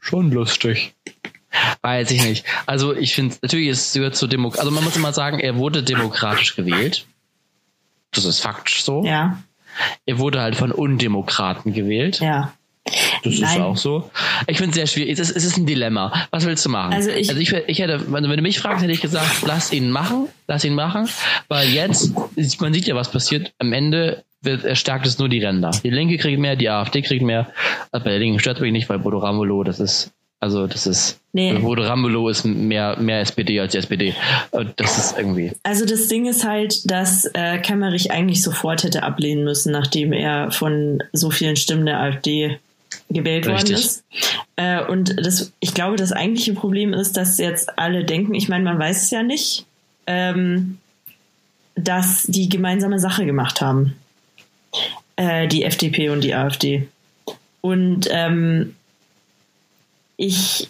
Schon 0.00 0.30
lustig. 0.32 0.94
Weiß 1.80 2.10
ich 2.10 2.22
nicht. 2.24 2.44
Also 2.66 2.92
ich 2.94 3.14
finde, 3.14 3.36
natürlich 3.40 3.68
ist 3.68 3.86
es 3.86 3.92
gehört 3.94 4.16
zur 4.16 4.28
Demokratie. 4.28 4.60
Also 4.66 4.74
man 4.74 4.82
muss 4.84 4.96
immer 4.96 5.12
sagen, 5.12 5.38
er 5.38 5.56
wurde 5.56 5.82
demokratisch 5.84 6.56
gewählt. 6.56 7.06
Das 8.10 8.24
ist 8.24 8.40
faktisch 8.40 8.82
so. 8.84 9.04
Ja, 9.04 9.38
Er 10.06 10.18
wurde 10.18 10.40
halt 10.42 10.56
von 10.56 10.72
Undemokraten 10.72 11.72
gewählt. 11.72 12.18
ja. 12.20 12.52
Das 13.22 13.34
ist 13.34 13.40
Nein. 13.40 13.60
auch 13.62 13.76
so. 13.76 14.10
Ich 14.46 14.56
finde 14.58 14.70
es 14.70 14.76
sehr 14.76 14.86
schwierig. 14.86 15.12
Es 15.12 15.18
ist, 15.20 15.36
es 15.36 15.44
ist 15.44 15.56
ein 15.56 15.66
Dilemma. 15.66 16.26
Was 16.30 16.44
willst 16.44 16.64
du 16.64 16.70
machen? 16.70 16.92
Also 16.92 17.10
ich- 17.10 17.30
ich, 17.30 17.52
ich 17.52 17.78
hätte, 17.78 17.94
also 17.94 18.10
wenn 18.10 18.36
du 18.36 18.42
mich 18.42 18.58
fragst, 18.58 18.82
hätte 18.82 18.92
ich 18.92 19.00
gesagt, 19.00 19.42
lass 19.46 19.72
ihn 19.72 19.90
machen, 19.90 20.28
lass 20.48 20.64
ihn 20.64 20.74
machen, 20.74 21.08
weil 21.48 21.68
jetzt, 21.68 22.12
man 22.60 22.74
sieht 22.74 22.86
ja, 22.86 22.94
was 22.94 23.10
passiert. 23.10 23.52
Am 23.58 23.72
Ende 23.72 24.24
wird, 24.42 24.64
erstärkt 24.64 25.06
es 25.06 25.18
nur 25.18 25.28
die 25.28 25.38
Ränder. 25.44 25.70
Die 25.84 25.90
Linke 25.90 26.18
kriegt 26.18 26.40
mehr, 26.40 26.56
die 26.56 26.68
AfD 26.68 27.02
kriegt 27.02 27.22
mehr. 27.22 27.48
Also 27.92 28.04
bei 28.04 28.10
der 28.10 28.18
Linken 28.18 28.40
stört 28.40 28.60
mich 28.60 28.72
nicht, 28.72 28.88
weil 28.88 28.98
Bodo 28.98 29.18
Ramelow, 29.18 29.62
das 29.62 29.78
ist, 29.78 30.10
also 30.40 30.66
das 30.66 30.88
ist, 30.88 31.20
Nee. 31.34 31.52
Bodo 31.54 31.82
Ramelow 31.84 32.28
ist 32.28 32.44
mehr, 32.44 32.96
mehr 32.98 33.20
SPD 33.20 33.58
als 33.60 33.72
die 33.72 33.78
SPD. 33.78 34.14
Und 34.50 34.72
das 34.76 34.98
ist 34.98 35.16
irgendwie, 35.16 35.52
Also 35.62 35.86
das 35.86 36.08
Ding 36.08 36.26
ist 36.26 36.44
halt, 36.46 36.90
dass 36.90 37.24
äh, 37.34 37.58
Kemmerich 37.58 38.10
eigentlich 38.10 38.42
sofort 38.42 38.82
hätte 38.82 39.02
ablehnen 39.04 39.44
müssen, 39.44 39.70
nachdem 39.72 40.12
er 40.12 40.50
von 40.50 41.02
so 41.12 41.30
vielen 41.30 41.54
Stimmen 41.56 41.86
der 41.86 42.00
AfD 42.00 42.58
gewählt 43.08 43.46
worden 43.46 43.58
Richtig. 43.58 43.76
ist. 43.76 44.04
Äh, 44.56 44.84
und 44.84 45.14
das, 45.24 45.52
ich 45.60 45.74
glaube, 45.74 45.96
das 45.96 46.12
eigentliche 46.12 46.54
Problem 46.54 46.92
ist, 46.92 47.16
dass 47.16 47.38
jetzt 47.38 47.78
alle 47.78 48.04
denken, 48.04 48.34
ich 48.34 48.48
meine, 48.48 48.64
man 48.64 48.78
weiß 48.78 49.04
es 49.04 49.10
ja 49.10 49.22
nicht, 49.22 49.66
ähm, 50.06 50.78
dass 51.74 52.24
die 52.24 52.48
gemeinsame 52.48 52.98
Sache 52.98 53.24
gemacht 53.24 53.60
haben. 53.60 53.94
Äh, 55.16 55.48
die 55.48 55.64
FDP 55.64 56.10
und 56.10 56.22
die 56.22 56.34
AfD. 56.34 56.88
Und 57.60 58.08
ähm, 58.10 58.74
ich 60.16 60.68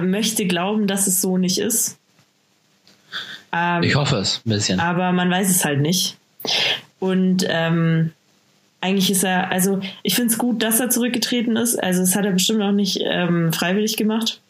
möchte 0.00 0.46
glauben, 0.46 0.86
dass 0.86 1.06
es 1.06 1.20
so 1.20 1.38
nicht 1.38 1.58
ist. 1.58 1.98
Ähm, 3.52 3.82
ich 3.82 3.94
hoffe 3.94 4.16
es 4.16 4.40
ein 4.44 4.50
bisschen. 4.50 4.80
aber 4.80 5.12
man 5.12 5.30
weiß 5.30 5.48
es 5.50 5.64
halt 5.64 5.80
nicht. 5.80 6.16
Und 6.98 7.44
ähm, 7.48 8.12
eigentlich 8.80 9.10
ist 9.10 9.24
er, 9.24 9.50
also 9.50 9.80
ich 10.02 10.14
finde 10.14 10.32
es 10.32 10.38
gut, 10.38 10.62
dass 10.62 10.80
er 10.80 10.90
zurückgetreten 10.90 11.56
ist. 11.56 11.76
Also 11.82 12.00
das 12.00 12.16
hat 12.16 12.24
er 12.24 12.32
bestimmt 12.32 12.62
auch 12.62 12.72
nicht 12.72 13.00
ähm, 13.02 13.52
freiwillig 13.52 13.96
gemacht. 13.96 14.40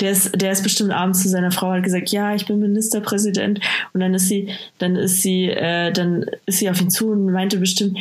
Der 0.00 0.12
ist, 0.12 0.40
der 0.40 0.52
ist 0.52 0.62
bestimmt 0.62 0.92
abends 0.92 1.22
zu 1.22 1.28
seiner 1.28 1.50
Frau 1.50 1.70
hat 1.70 1.82
gesagt, 1.82 2.10
ja, 2.10 2.34
ich 2.34 2.46
bin 2.46 2.58
Ministerpräsident. 2.58 3.60
Und 3.92 4.00
dann 4.00 4.14
ist 4.14 4.28
sie, 4.28 4.48
dann 4.78 4.96
ist 4.96 5.22
sie, 5.22 5.50
äh, 5.50 5.92
dann 5.92 6.24
ist 6.46 6.58
sie 6.58 6.70
auf 6.70 6.80
ihn 6.80 6.90
zu 6.90 7.10
und 7.10 7.30
meinte 7.30 7.58
bestimmt, 7.58 7.98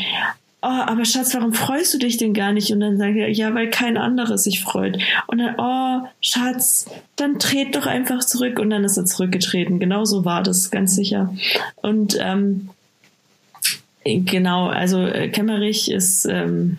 oh, 0.62 0.68
aber 0.68 1.06
Schatz, 1.06 1.34
warum 1.36 1.54
freust 1.54 1.94
du 1.94 1.98
dich 2.00 2.18
denn 2.18 2.34
gar 2.34 2.52
nicht? 2.54 2.72
Und 2.72 2.80
dann 2.80 2.98
sagt 2.98 3.18
er, 3.18 3.30
ja, 3.30 3.54
weil 3.54 3.70
kein 3.70 3.98
anderes 3.98 4.46
sich 4.46 4.64
freut. 4.64 4.98
Und 5.28 5.38
dann, 5.38 5.56
oh, 5.58 6.08
Schatz, 6.22 6.90
dann 7.18 7.40
tret 7.40 7.76
doch 7.76 7.86
einfach 7.86 8.24
zurück. 8.24 8.60
Und 8.60 8.70
dann 8.70 8.84
ist 8.84 8.98
er 8.98 9.06
zurückgetreten. 9.06 9.80
Genau 9.80 10.06
so 10.06 10.26
war 10.26 10.44
das, 10.44 10.72
ganz 10.72 10.96
sicher. 10.96 11.34
Und 11.82 12.18
ähm, 12.20 12.70
genau, 14.06 14.68
also 14.68 15.06
äh, 15.06 15.30
Kemmerich 15.30 15.92
ist 15.92 16.26
ähm, 16.26 16.78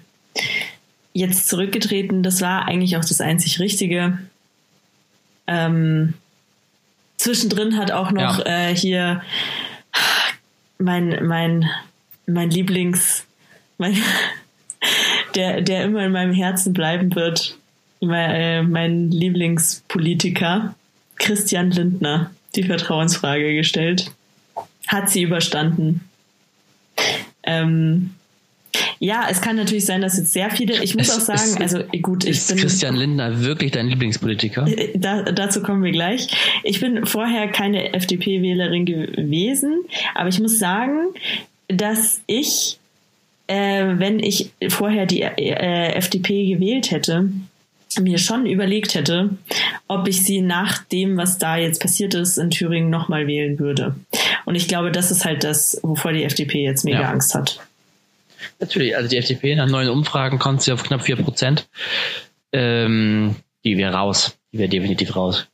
jetzt 1.12 1.48
zurückgetreten. 1.48 2.22
Das 2.22 2.40
war 2.40 2.66
eigentlich 2.66 2.96
auch 2.96 3.04
das 3.04 3.20
einzig 3.20 3.58
Richtige. 3.58 4.18
Ähm, 5.46 6.14
zwischendrin 7.16 7.76
hat 7.76 7.90
auch 7.90 8.10
noch 8.12 8.38
Ja. 8.44 8.68
äh, 8.68 8.76
hier 8.76 9.22
mein, 10.78 11.26
mein, 11.26 11.68
mein 12.26 12.50
Lieblings, 12.50 13.24
mein, 13.78 13.96
der, 15.34 15.62
der 15.62 15.84
immer 15.84 16.04
in 16.04 16.12
meinem 16.12 16.32
Herzen 16.32 16.72
bleiben 16.72 17.14
wird, 17.14 17.58
mein, 18.00 18.30
äh, 18.30 18.62
mein 18.62 19.10
Lieblingspolitiker, 19.10 20.74
Christian 21.16 21.70
Lindner, 21.70 22.30
die 22.54 22.62
Vertrauensfrage 22.64 23.54
gestellt. 23.54 24.10
Hat 24.86 25.10
sie 25.10 25.22
überstanden. 25.22 26.05
Ähm, 27.42 28.10
ja, 28.98 29.26
es 29.30 29.40
kann 29.40 29.56
natürlich 29.56 29.86
sein, 29.86 30.02
dass 30.02 30.18
jetzt 30.18 30.32
sehr 30.32 30.50
viele, 30.50 30.82
ich 30.82 30.94
muss 30.94 31.08
Es 31.08 31.16
auch 31.16 31.20
sagen, 31.36 31.40
ist- 31.40 31.60
also 31.60 31.78
gut, 32.02 32.24
ich 32.24 32.30
ist 32.30 32.48
bin. 32.48 32.58
Christian 32.58 32.94
Lindner 32.96 33.42
wirklich 33.42 33.72
dein 33.72 33.86
Lieblingspolitiker? 33.88 34.66
Äh, 34.66 34.98
Da, 34.98 35.22
dazu 35.22 35.62
kommen 35.62 35.82
wir 35.82 35.92
gleich. 35.92 36.28
Ich 36.62 36.80
bin 36.80 37.06
vorher 37.06 37.48
keine 37.48 37.94
FDP-Wählerin 37.94 38.84
gewesen, 38.84 39.82
aber 40.14 40.28
ich 40.28 40.40
muss 40.40 40.58
sagen, 40.58 40.98
dass 41.68 42.20
ich, 42.26 42.78
äh, 43.46 43.86
wenn 43.98 44.18
ich 44.20 44.50
vorher 44.68 45.06
die 45.06 45.22
äh, 45.22 45.92
FDP 45.94 46.46
gewählt 46.54 46.90
hätte, 46.90 47.30
mir 47.98 48.18
schon 48.18 48.44
überlegt 48.44 48.94
hätte, 48.94 49.30
ob 49.88 50.06
ich 50.06 50.22
sie 50.22 50.42
nach 50.42 50.84
dem, 50.84 51.16
was 51.16 51.38
da 51.38 51.56
jetzt 51.56 51.80
passiert 51.80 52.12
ist, 52.12 52.36
in 52.36 52.50
Thüringen 52.50 52.90
nochmal 52.90 53.26
wählen 53.26 53.58
würde. 53.58 53.96
Und 54.46 54.54
ich 54.54 54.68
glaube, 54.68 54.90
das 54.92 55.10
ist 55.10 55.24
halt 55.24 55.44
das, 55.44 55.78
wovor 55.82 56.12
die 56.12 56.24
FDP 56.24 56.62
jetzt 56.62 56.84
mega 56.84 57.02
Ja. 57.02 57.10
Angst 57.10 57.34
hat. 57.34 57.60
Natürlich, 58.60 58.96
also 58.96 59.08
die 59.08 59.16
FDP 59.16 59.54
nach 59.56 59.66
neuen 59.68 59.88
Umfragen 59.88 60.38
kommt 60.38 60.62
sie 60.62 60.72
auf 60.72 60.82
knapp 60.84 61.02
4 61.02 61.16
Prozent. 61.16 61.68
Ähm, 62.52 63.36
die 63.64 63.76
wäre 63.76 63.92
raus. 63.92 64.38
Die 64.52 64.58
wäre 64.58 64.68
definitiv 64.68 65.16
raus. 65.16 65.46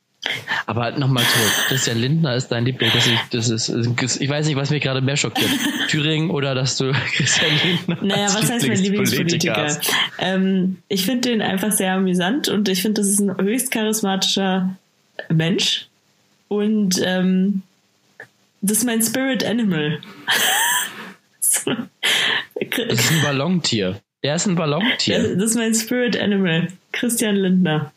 Aber 0.67 0.91
nochmal 0.91 1.23
zurück. 1.23 1.51
Christian 1.67 1.97
Lindner 1.97 2.35
ist 2.35 2.47
dein 2.49 2.65
Liebling. 2.65 2.91
Das 2.93 3.07
ist, 3.07 3.67
das 3.67 3.69
ist, 3.69 4.21
ich 4.21 4.29
weiß 4.29 4.45
nicht, 4.47 4.55
was 4.55 4.69
mich 4.69 4.81
gerade 4.81 5.01
mehr 5.01 5.17
schockiert. 5.17 5.49
Thüringen 5.89 6.29
oder 6.29 6.55
dass 6.55 6.77
du 6.77 6.93
Christian 7.15 7.51
Lindner 7.63 7.97
Naja, 8.01 8.25
was 8.27 8.49
heißt 8.49 8.67
mein 8.67 8.77
Lieblingspolitiker? 8.77 9.77
Ähm, 10.19 10.77
ich 10.87 11.05
finde 11.05 11.29
den 11.29 11.41
einfach 11.41 11.71
sehr 11.71 11.93
amüsant 11.93 12.47
und 12.47 12.69
ich 12.69 12.81
finde, 12.81 13.01
das 13.01 13.09
ist 13.09 13.19
ein 13.19 13.35
höchst 13.37 13.71
charismatischer 13.71 14.77
Mensch. 15.29 15.87
Und 16.47 17.01
ähm, 17.03 17.63
das 18.63 18.79
ist 18.79 18.85
mein 18.85 19.01
Spirit 19.01 19.43
Animal. 19.43 19.99
So. 21.39 21.71
Das 22.55 22.99
ist 22.99 23.11
ein 23.11 23.21
Ballontier. 23.21 24.01
Der 24.23 24.35
ist 24.35 24.47
ein 24.47 24.55
Ballontier. 24.55 25.35
das 25.35 25.51
ist 25.51 25.55
mein 25.55 25.75
Spirit 25.75 26.17
Animal. 26.17 26.69
Christian 26.91 27.35
Lindner. 27.35 27.91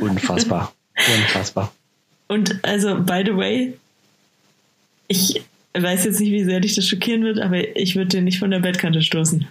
Unfassbar. 0.00 0.72
Unfassbar. 0.96 1.72
Und 2.28 2.62
also, 2.62 3.00
by 3.00 3.22
the 3.24 3.36
way, 3.36 3.78
ich 5.08 5.42
weiß 5.72 6.04
jetzt 6.04 6.20
nicht, 6.20 6.30
wie 6.30 6.44
sehr 6.44 6.60
dich 6.60 6.74
das 6.74 6.86
schockieren 6.86 7.24
wird, 7.24 7.40
aber 7.40 7.76
ich 7.76 7.96
würde 7.96 8.10
den 8.10 8.24
nicht 8.24 8.38
von 8.38 8.50
der 8.50 8.60
Bettkante 8.60 9.02
stoßen. 9.02 9.48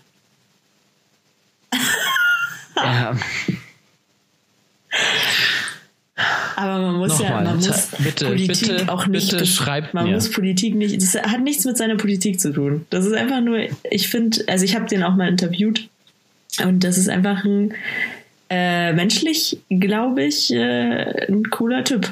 Ja. 2.75 3.17
Aber 6.55 6.81
man 6.81 6.95
muss 6.97 7.19
ja, 7.19 7.25
Nochmal, 7.29 7.43
man 7.45 7.55
muss 7.57 7.87
bitte, 7.99 8.25
Politik 8.25 8.67
bitte, 8.69 8.91
auch 8.91 9.07
nicht, 9.07 9.31
bitte 9.31 9.45
schreibt 9.45 9.93
man 9.93 10.05
mir. 10.05 10.13
muss 10.13 10.31
Politik 10.31 10.75
nicht, 10.75 10.95
das 11.01 11.15
hat 11.15 11.41
nichts 11.41 11.65
mit 11.65 11.77
seiner 11.77 11.95
Politik 11.95 12.39
zu 12.39 12.51
tun. 12.53 12.85
Das 12.89 13.05
ist 13.05 13.13
einfach 13.13 13.41
nur, 13.41 13.59
ich 13.89 14.07
finde, 14.07 14.43
also 14.47 14.65
ich 14.65 14.75
habe 14.75 14.85
den 14.85 15.03
auch 15.03 15.15
mal 15.15 15.27
interviewt 15.27 15.87
und 16.63 16.83
das 16.83 16.97
ist 16.97 17.09
einfach 17.09 17.43
ein 17.43 17.73
äh, 18.49 18.93
menschlich, 18.93 19.57
glaube 19.69 20.23
ich, 20.25 20.53
äh, 20.53 21.27
ein 21.27 21.43
cooler 21.49 21.83
Typ. 21.83 22.09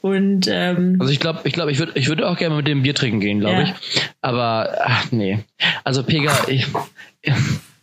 Und 0.00 0.48
ähm, 0.50 0.96
Also 0.98 1.12
ich 1.12 1.20
glaube, 1.20 1.42
ich 1.44 1.52
glaube, 1.52 1.70
ich 1.70 1.78
würde 1.78 1.92
ich 1.94 2.08
würde 2.08 2.28
auch 2.28 2.36
gerne 2.36 2.56
mit 2.56 2.66
dem 2.66 2.82
Bier 2.82 2.94
trinken 2.94 3.20
gehen, 3.20 3.38
glaube 3.38 3.56
Ja. 3.56 3.62
ich. 3.62 4.02
Aber 4.20 4.76
ach, 4.80 5.12
nee. 5.12 5.38
Also 5.84 6.02
Pega, 6.02 6.32
ich, 6.48 6.66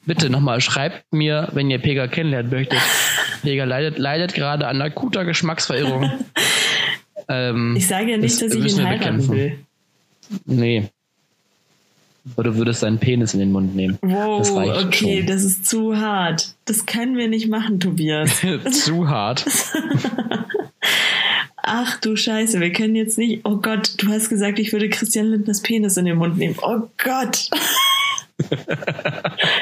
bitte 0.05 0.29
nochmal, 0.29 0.61
schreibt 0.61 1.03
mir, 1.11 1.49
wenn 1.53 1.69
ihr 1.69 1.79
Pega 1.79 2.07
kennenlernen 2.07 2.51
möchtet. 2.51 2.79
Pega 3.41 3.63
leidet, 3.65 3.97
leidet 3.97 4.33
gerade 4.33 4.67
an 4.67 4.81
akuter 4.81 5.25
Geschmacksverirrung. 5.25 6.11
ähm, 7.29 7.75
ich 7.77 7.87
sage 7.87 8.11
ja 8.11 8.17
nicht, 8.17 8.41
das 8.41 8.49
dass 8.49 8.55
ich 8.65 8.77
ihn 8.77 8.85
heiraten 8.85 9.17
bekämpfen. 9.27 9.35
will. 9.35 9.59
nee. 10.45 10.89
Aber 12.33 12.43
du 12.43 12.55
würdest 12.57 12.83
deinen 12.83 12.99
Penis 12.99 13.33
in 13.33 13.39
den 13.39 13.51
Mund 13.51 13.75
nehmen. 13.75 13.97
Wow, 14.01 14.39
Das 14.39 14.51
okay, 14.85 15.19
schon. 15.19 15.27
das 15.27 15.43
ist 15.43 15.65
zu 15.65 15.97
hart. 15.97 16.53
Das 16.65 16.85
können 16.85 17.17
wir 17.17 17.27
nicht 17.27 17.47
machen, 17.49 17.79
Tobias. 17.79 18.41
Zu 18.71 19.07
hart. 19.09 19.45
Ach 21.63 21.99
du 22.01 22.15
Scheiße, 22.15 22.59
wir 22.59 22.71
können 22.71 22.95
jetzt 22.95 23.17
nicht. 23.17 23.41
Oh 23.45 23.57
Gott, 23.57 23.93
du 23.97 24.09
hast 24.09 24.29
gesagt, 24.29 24.59
ich 24.59 24.71
würde 24.73 24.89
Christian 24.89 25.27
Lindners 25.27 25.61
Penis 25.61 25.97
in 25.97 26.05
den 26.05 26.17
Mund 26.17 26.37
nehmen. 26.37 26.55
Oh 26.61 26.89
Gott. 27.03 27.49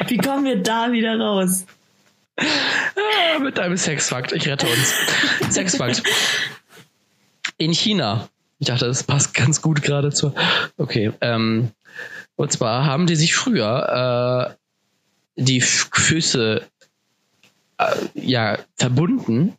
Wie 0.08 0.16
kommen 0.16 0.44
wir 0.44 0.62
da 0.62 0.90
wieder 0.92 1.18
raus? 1.18 1.66
Ah, 2.36 3.38
mit 3.40 3.58
deinem 3.58 3.76
Sexfakt. 3.76 4.32
Ich 4.32 4.48
rette 4.48 4.66
uns. 4.66 4.94
Sexfakt. 5.54 6.02
In 7.56 7.72
China. 7.72 8.28
Ich 8.58 8.68
dachte, 8.68 8.86
das 8.86 9.04
passt 9.04 9.34
ganz 9.34 9.62
gut 9.62 9.82
gerade 9.82 10.10
zur. 10.10 10.34
Okay. 10.76 11.12
Ähm, 11.20 11.70
und 12.36 12.52
zwar 12.52 12.86
haben 12.86 13.06
die 13.06 13.16
sich 13.16 13.34
früher 13.34 14.56
äh, 15.36 15.42
die 15.42 15.60
Füße 15.60 16.62
äh, 17.78 17.94
ja 18.14 18.58
verbunden 18.76 19.56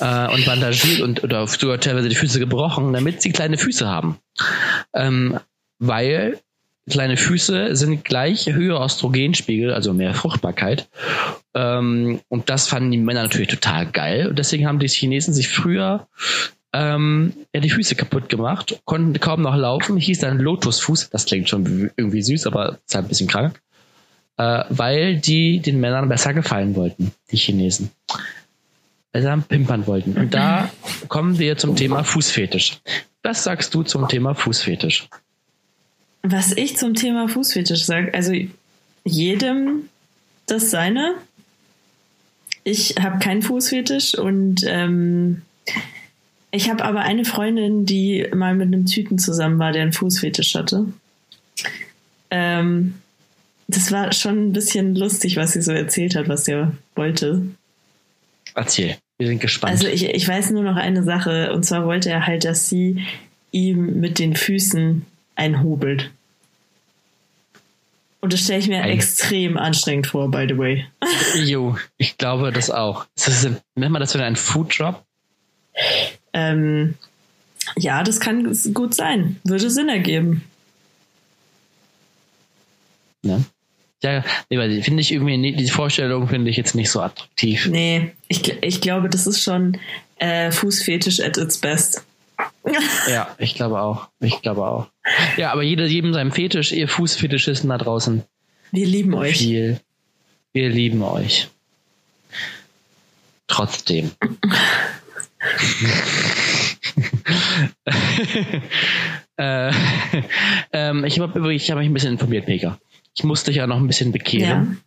äh, 0.00 0.28
und 0.28 0.44
bandagiert 0.46 1.00
und 1.00 1.24
oder 1.24 1.46
sogar 1.46 1.80
teilweise 1.80 2.08
die 2.08 2.14
Füße 2.14 2.38
gebrochen, 2.38 2.92
damit 2.92 3.22
sie 3.22 3.32
kleine 3.32 3.58
Füße 3.58 3.86
haben. 3.86 4.18
Ähm, 4.94 5.38
weil 5.78 6.40
kleine 6.88 7.16
Füße 7.16 7.74
sind 7.74 8.04
gleich 8.04 8.46
höhere 8.46 8.84
Östrogenspiegel, 8.84 9.72
also 9.72 9.92
mehr 9.92 10.14
Fruchtbarkeit. 10.14 10.88
Ähm, 11.54 12.20
und 12.28 12.48
das 12.50 12.68
fanden 12.68 12.90
die 12.90 12.98
Männer 12.98 13.22
natürlich 13.22 13.48
total 13.48 13.86
geil. 13.86 14.28
Und 14.28 14.38
deswegen 14.38 14.66
haben 14.66 14.78
die 14.78 14.88
Chinesen 14.88 15.34
sich 15.34 15.48
früher 15.48 16.06
ähm, 16.72 17.32
ja, 17.54 17.60
die 17.60 17.70
Füße 17.70 17.94
kaputt 17.94 18.28
gemacht, 18.28 18.80
konnten 18.84 19.18
kaum 19.18 19.42
noch 19.42 19.56
laufen, 19.56 19.96
hieß 19.96 20.20
dann 20.20 20.38
Lotusfuß. 20.38 21.10
Das 21.10 21.24
klingt 21.24 21.48
schon 21.48 21.90
irgendwie 21.96 22.22
süß, 22.22 22.46
aber 22.46 22.78
ist 22.86 22.94
halt 22.94 23.06
ein 23.06 23.08
bisschen 23.08 23.28
krank. 23.28 23.60
Äh, 24.36 24.64
weil 24.68 25.16
die 25.16 25.60
den 25.60 25.80
Männern 25.80 26.08
besser 26.08 26.34
gefallen 26.34 26.76
wollten, 26.76 27.12
die 27.30 27.36
Chinesen. 27.36 27.90
Sie 29.14 29.22
dann 29.22 29.42
pimpern 29.42 29.86
wollten. 29.86 30.12
Und 30.18 30.34
da 30.34 30.70
kommen 31.08 31.38
wir 31.38 31.56
zum 31.56 31.74
Thema 31.74 32.04
Fußfetisch. 32.04 32.80
Was 33.22 33.44
sagst 33.44 33.74
du 33.74 33.82
zum 33.82 34.08
Thema 34.08 34.34
Fußfetisch? 34.34 35.08
Was 36.28 36.52
ich 36.52 36.76
zum 36.76 36.94
Thema 36.94 37.28
Fußfetisch 37.28 37.84
sage, 37.84 38.12
also 38.12 38.32
jedem 39.04 39.88
das 40.46 40.70
seine. 40.70 41.14
Ich 42.64 42.96
habe 43.00 43.20
keinen 43.20 43.42
Fußfetisch 43.42 44.16
und 44.16 44.62
ähm, 44.66 45.42
ich 46.50 46.68
habe 46.68 46.84
aber 46.84 47.00
eine 47.00 47.24
Freundin, 47.24 47.86
die 47.86 48.26
mal 48.34 48.54
mit 48.56 48.68
einem 48.68 48.86
Typen 48.86 49.18
zusammen 49.18 49.58
war, 49.58 49.72
der 49.72 49.82
einen 49.82 49.92
Fußfetisch 49.92 50.54
hatte. 50.56 50.86
Ähm, 52.30 52.94
das 53.68 53.92
war 53.92 54.12
schon 54.12 54.48
ein 54.48 54.52
bisschen 54.52 54.96
lustig, 54.96 55.36
was 55.36 55.52
sie 55.52 55.62
so 55.62 55.72
erzählt 55.72 56.16
hat, 56.16 56.28
was 56.28 56.44
der 56.44 56.72
wollte. 56.94 57.42
Erzähl. 58.54 58.96
Wir 59.18 59.28
sind 59.28 59.40
gespannt. 59.40 59.72
Also 59.72 59.86
ich, 59.86 60.04
ich 60.04 60.26
weiß 60.26 60.50
nur 60.50 60.62
noch 60.62 60.76
eine 60.76 61.02
Sache, 61.02 61.52
und 61.52 61.64
zwar 61.64 61.86
wollte 61.86 62.10
er 62.10 62.26
halt, 62.26 62.44
dass 62.44 62.68
sie 62.68 63.04
ihm 63.52 64.00
mit 64.00 64.18
den 64.18 64.34
Füßen 64.34 65.06
einhobelt. 65.36 66.10
Und 68.26 68.32
das 68.32 68.40
stelle 68.40 68.58
ich 68.58 68.66
mir 68.66 68.82
Ein- 68.82 68.90
extrem 68.90 69.56
anstrengend 69.56 70.08
vor, 70.08 70.28
by 70.32 70.46
the 70.48 70.58
way. 70.58 70.84
Jo, 71.44 71.76
ich 71.96 72.18
glaube 72.18 72.50
das 72.50 72.72
auch. 72.72 73.06
Ist 73.14 73.28
das, 73.28 73.44
nennt 73.76 73.92
man 73.92 74.00
das 74.00 74.14
wieder 74.14 74.24
ein 74.24 74.34
Foodjob? 74.34 75.00
Ähm, 76.32 76.94
ja, 77.76 78.02
das 78.02 78.18
kann 78.18 78.52
gut 78.74 78.94
sein. 78.96 79.38
Würde 79.44 79.70
Sinn 79.70 79.88
ergeben. 79.88 80.42
Ne? 83.22 83.44
Ja, 84.02 84.24
nee, 84.50 84.82
finde 84.82 85.02
ich 85.02 85.12
irgendwie, 85.12 85.36
nie- 85.36 85.54
die 85.54 85.70
Vorstellung 85.70 86.26
finde 86.26 86.50
ich 86.50 86.56
jetzt 86.56 86.74
nicht 86.74 86.90
so 86.90 87.00
attraktiv. 87.00 87.68
Nee, 87.70 88.10
ich, 88.26 88.60
ich 88.60 88.80
glaube, 88.80 89.08
das 89.08 89.28
ist 89.28 89.40
schon 89.40 89.78
äh, 90.18 90.50
Fußfetisch 90.50 91.20
at 91.20 91.36
its 91.38 91.58
best. 91.58 92.04
Ja, 93.08 93.34
ich 93.38 93.54
glaube 93.54 93.80
auch. 93.80 94.08
Ich 94.20 94.42
glaube 94.42 94.66
auch. 94.66 94.88
Ja, 95.36 95.52
aber 95.52 95.62
jeder, 95.62 95.86
jedem 95.86 96.12
seinem 96.12 96.32
Fetisch, 96.32 96.72
ihr 96.72 96.88
Fußfetischisten 96.88 97.70
da 97.70 97.78
draußen, 97.78 98.22
Wir 98.72 98.86
lieben 98.86 99.14
euch. 99.14 99.38
viel. 99.38 99.80
Wir 100.52 100.68
lieben 100.68 101.02
euch. 101.02 101.48
Trotzdem. 103.46 104.10
äh, 109.36 109.72
ähm, 110.72 111.04
ich 111.04 111.20
habe 111.20 111.38
übrigens, 111.38 111.62
ich 111.62 111.70
habe 111.70 111.80
mich 111.80 111.88
ein 111.90 111.94
bisschen 111.94 112.12
informiert, 112.12 112.46
Pega. 112.46 112.78
Ich 113.14 113.24
musste 113.24 113.50
dich 113.50 113.58
ja 113.58 113.66
noch 113.66 113.76
ein 113.76 113.86
bisschen 113.86 114.12
bekehren. 114.12 114.78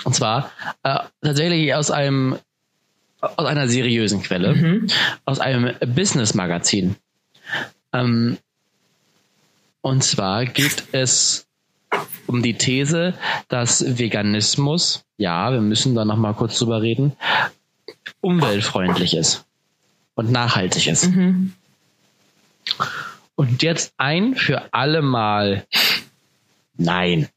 Ja. 0.00 0.04
Und 0.04 0.14
zwar 0.14 0.50
äh, 0.82 0.98
tatsächlich 1.22 1.74
aus 1.74 1.90
einem 1.90 2.38
aus 3.36 3.46
einer 3.46 3.68
seriösen 3.68 4.22
Quelle, 4.22 4.54
Mhm. 4.54 4.86
aus 5.24 5.40
einem 5.40 5.74
Business-Magazin. 5.80 6.96
Ähm, 7.92 8.38
und 9.80 10.02
zwar 10.02 10.44
geht 10.46 10.84
es 10.92 11.46
um 12.26 12.42
die 12.42 12.54
These, 12.54 13.14
dass 13.48 13.98
Veganismus, 13.98 15.04
ja, 15.16 15.52
wir 15.52 15.60
müssen 15.60 15.94
da 15.94 16.04
noch 16.04 16.16
mal 16.16 16.34
kurz 16.34 16.58
drüber 16.58 16.82
reden, 16.82 17.12
umweltfreundlich 18.20 19.16
ist 19.16 19.44
und 20.14 20.30
nachhaltig 20.32 20.88
ist. 20.88 21.06
Mhm. 21.08 21.52
Und 23.36 23.62
jetzt 23.62 23.92
ein 23.96 24.34
für 24.34 24.72
alle 24.72 25.02
Mal 25.02 25.66
nein. 26.76 27.28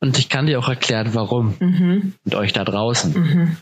Und 0.00 0.18
ich 0.18 0.28
kann 0.28 0.46
dir 0.46 0.58
auch 0.58 0.68
erklären, 0.68 1.14
warum. 1.14 1.54
Mhm. 1.58 2.14
Und 2.24 2.34
euch 2.34 2.52
da 2.52 2.64
draußen. 2.64 3.12
Mhm. 3.12 3.56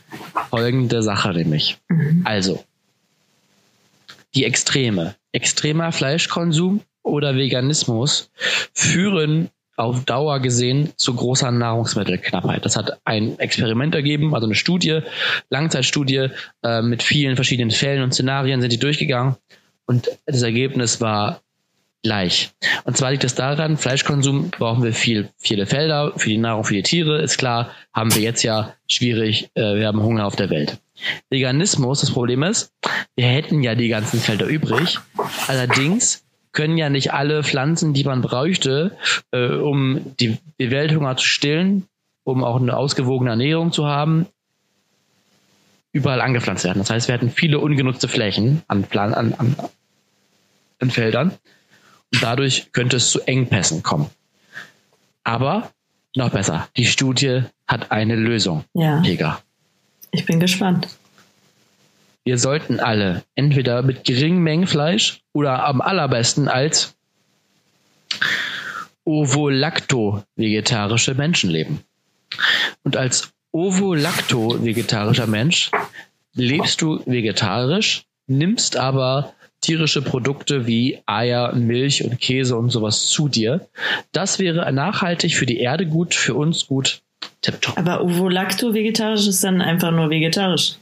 Folgende 0.51 1.03
Sache 1.03 1.31
nämlich. 1.33 1.79
Mhm. 1.89 2.23
Also, 2.25 2.65
die 4.35 4.45
Extreme. 4.45 5.15
Extremer 5.33 5.93
Fleischkonsum 5.93 6.81
oder 7.03 7.37
Veganismus 7.37 8.31
führen 8.73 9.51
auf 9.77 10.05
Dauer 10.05 10.41
gesehen 10.41 10.93
zu 10.97 11.15
großer 11.15 11.51
Nahrungsmittelknappheit. 11.51 12.65
Das 12.65 12.77
hat 12.77 13.01
ein 13.05 13.39
Experiment 13.39 13.95
ergeben, 13.95 14.35
also 14.35 14.47
eine 14.47 14.55
Studie, 14.55 15.01
Langzeitstudie 15.51 16.29
äh, 16.63 16.83
mit 16.83 17.03
vielen 17.03 17.37
verschiedenen 17.37 17.73
Fällen 17.73 18.03
und 18.03 18.13
Szenarien 18.13 18.61
sind 18.61 18.73
die 18.73 18.79
durchgegangen 18.79 19.37
und 19.87 20.09
das 20.27 20.43
Ergebnis 20.43 21.01
war 21.01 21.41
gleich. 22.05 22.53
Und 22.85 22.97
zwar 22.97 23.11
liegt 23.11 23.25
es 23.25 23.35
daran, 23.35 23.77
Fleischkonsum 23.77 24.51
brauchen 24.51 24.85
wir 24.85 24.93
viel, 24.93 25.31
viele 25.39 25.67
Felder 25.67 26.13
für 26.17 26.29
die 26.29 26.39
Nahrung 26.39 26.63
für 26.63 26.75
die 26.75 26.83
Tiere, 26.83 27.21
ist 27.21 27.39
klar, 27.39 27.71
haben 27.93 28.15
wir 28.15 28.23
jetzt 28.23 28.45
ja 28.45 28.75
schwierig, 28.87 29.51
äh, 29.55 29.75
wir 29.75 29.89
haben 29.89 30.03
Hunger 30.03 30.27
auf 30.27 30.37
der 30.37 30.51
Welt. 30.51 30.79
Veganismus, 31.31 32.03
das 32.03 32.13
Problem 32.13 32.45
ist, 32.45 32.73
wir 33.17 33.27
hätten 33.27 33.63
ja 33.63 33.75
die 33.75 33.89
ganzen 33.89 34.21
Felder 34.21 34.47
übrig, 34.47 35.01
allerdings 35.49 36.25
können 36.53 36.79
ja 36.79 36.89
nicht 36.89 37.13
alle 37.13 37.43
Pflanzen, 37.43 37.95
die 37.95 38.05
man 38.05 38.21
bräuchte, 38.21 38.97
äh, 39.33 39.49
um 39.49 40.15
die, 40.21 40.39
die 40.61 40.71
Welthunger 40.71 41.17
zu 41.17 41.27
stillen, 41.27 41.89
um 42.23 42.45
auch 42.45 42.61
eine 42.61 42.77
ausgewogene 42.77 43.31
Ernährung 43.31 43.73
zu 43.73 43.87
haben, 43.87 44.27
überall 45.91 46.21
angepflanzt 46.21 46.65
werden. 46.65 46.79
Das 46.79 46.91
heißt, 46.91 47.09
wir 47.09 47.15
hätten 47.15 47.31
viele 47.31 47.59
ungenutzte 47.59 48.09
Flächen 48.09 48.63
an, 48.69 48.85
Plan 48.85 49.15
an, 49.15 49.35
an, 49.35 49.57
an 50.81 50.91
Feldern 50.91 51.33
dadurch 52.23 52.71
könnte 52.73 52.97
es 52.97 53.11
zu 53.11 53.21
Engpässen 53.23 53.83
kommen. 53.83 54.09
Aber 55.25 55.71
noch 56.15 56.31
besser, 56.31 56.69
die 56.77 56.87
Studie 56.87 57.43
hat 57.67 57.91
eine 57.91 58.15
Lösung, 58.17 58.65
Ja, 58.75 59.01
Pega. 59.01 59.41
ich 60.11 60.27
bin 60.27 60.39
gespannt. 60.41 60.89
wir 62.25 62.39
sollten 62.39 62.81
alle 62.81 63.23
entweder 63.35 63.83
mit 63.83 64.05
geringen 64.05 64.43
Mengen 64.43 64.67
Fleisch 64.67 65.21
oder 65.33 65.65
am 65.67 65.81
allerbesten 65.81 66.49
als 66.49 66.95
Ovo-Lacto-vegetarische 69.05 71.15
Menschen 71.15 71.51
leben. 71.51 71.81
Und 72.83 72.97
als 72.97 73.31
Ovo-Lacto-vegetarischer 73.53 75.27
Mensch 75.27 75.71
lebst 76.35 76.81
du 76.83 77.01
vegetarisch, 77.07 78.05
nimmst 78.27 78.77
aber 78.77 79.33
tierische 79.65 80.03
Produkte 80.03 80.67
wie 80.67 80.99
Eier, 81.07 81.55
Milch 81.55 82.05
und 82.05 82.21
Käse 82.21 82.57
und 82.57 82.71
sowas 82.71 83.07
zu 83.07 83.29
dir. 83.29 83.67
Das 84.13 84.39
wäre 84.39 84.71
nachhaltig 84.73 85.35
für 85.35 85.47
die 85.47 85.59
Erde 85.59 85.87
gut, 85.87 86.15
für 86.15 86.35
uns 86.35 86.67
gut. 86.67 87.03
Tipptopp. 87.41 87.79
Aber 87.79 88.03
Ovo-Lacto-vegetarisch 88.03 89.27
ist 89.27 89.43
dann 89.45 89.61
einfach 89.61 89.91
nur 89.91 90.11
vegetarisch. 90.11 90.77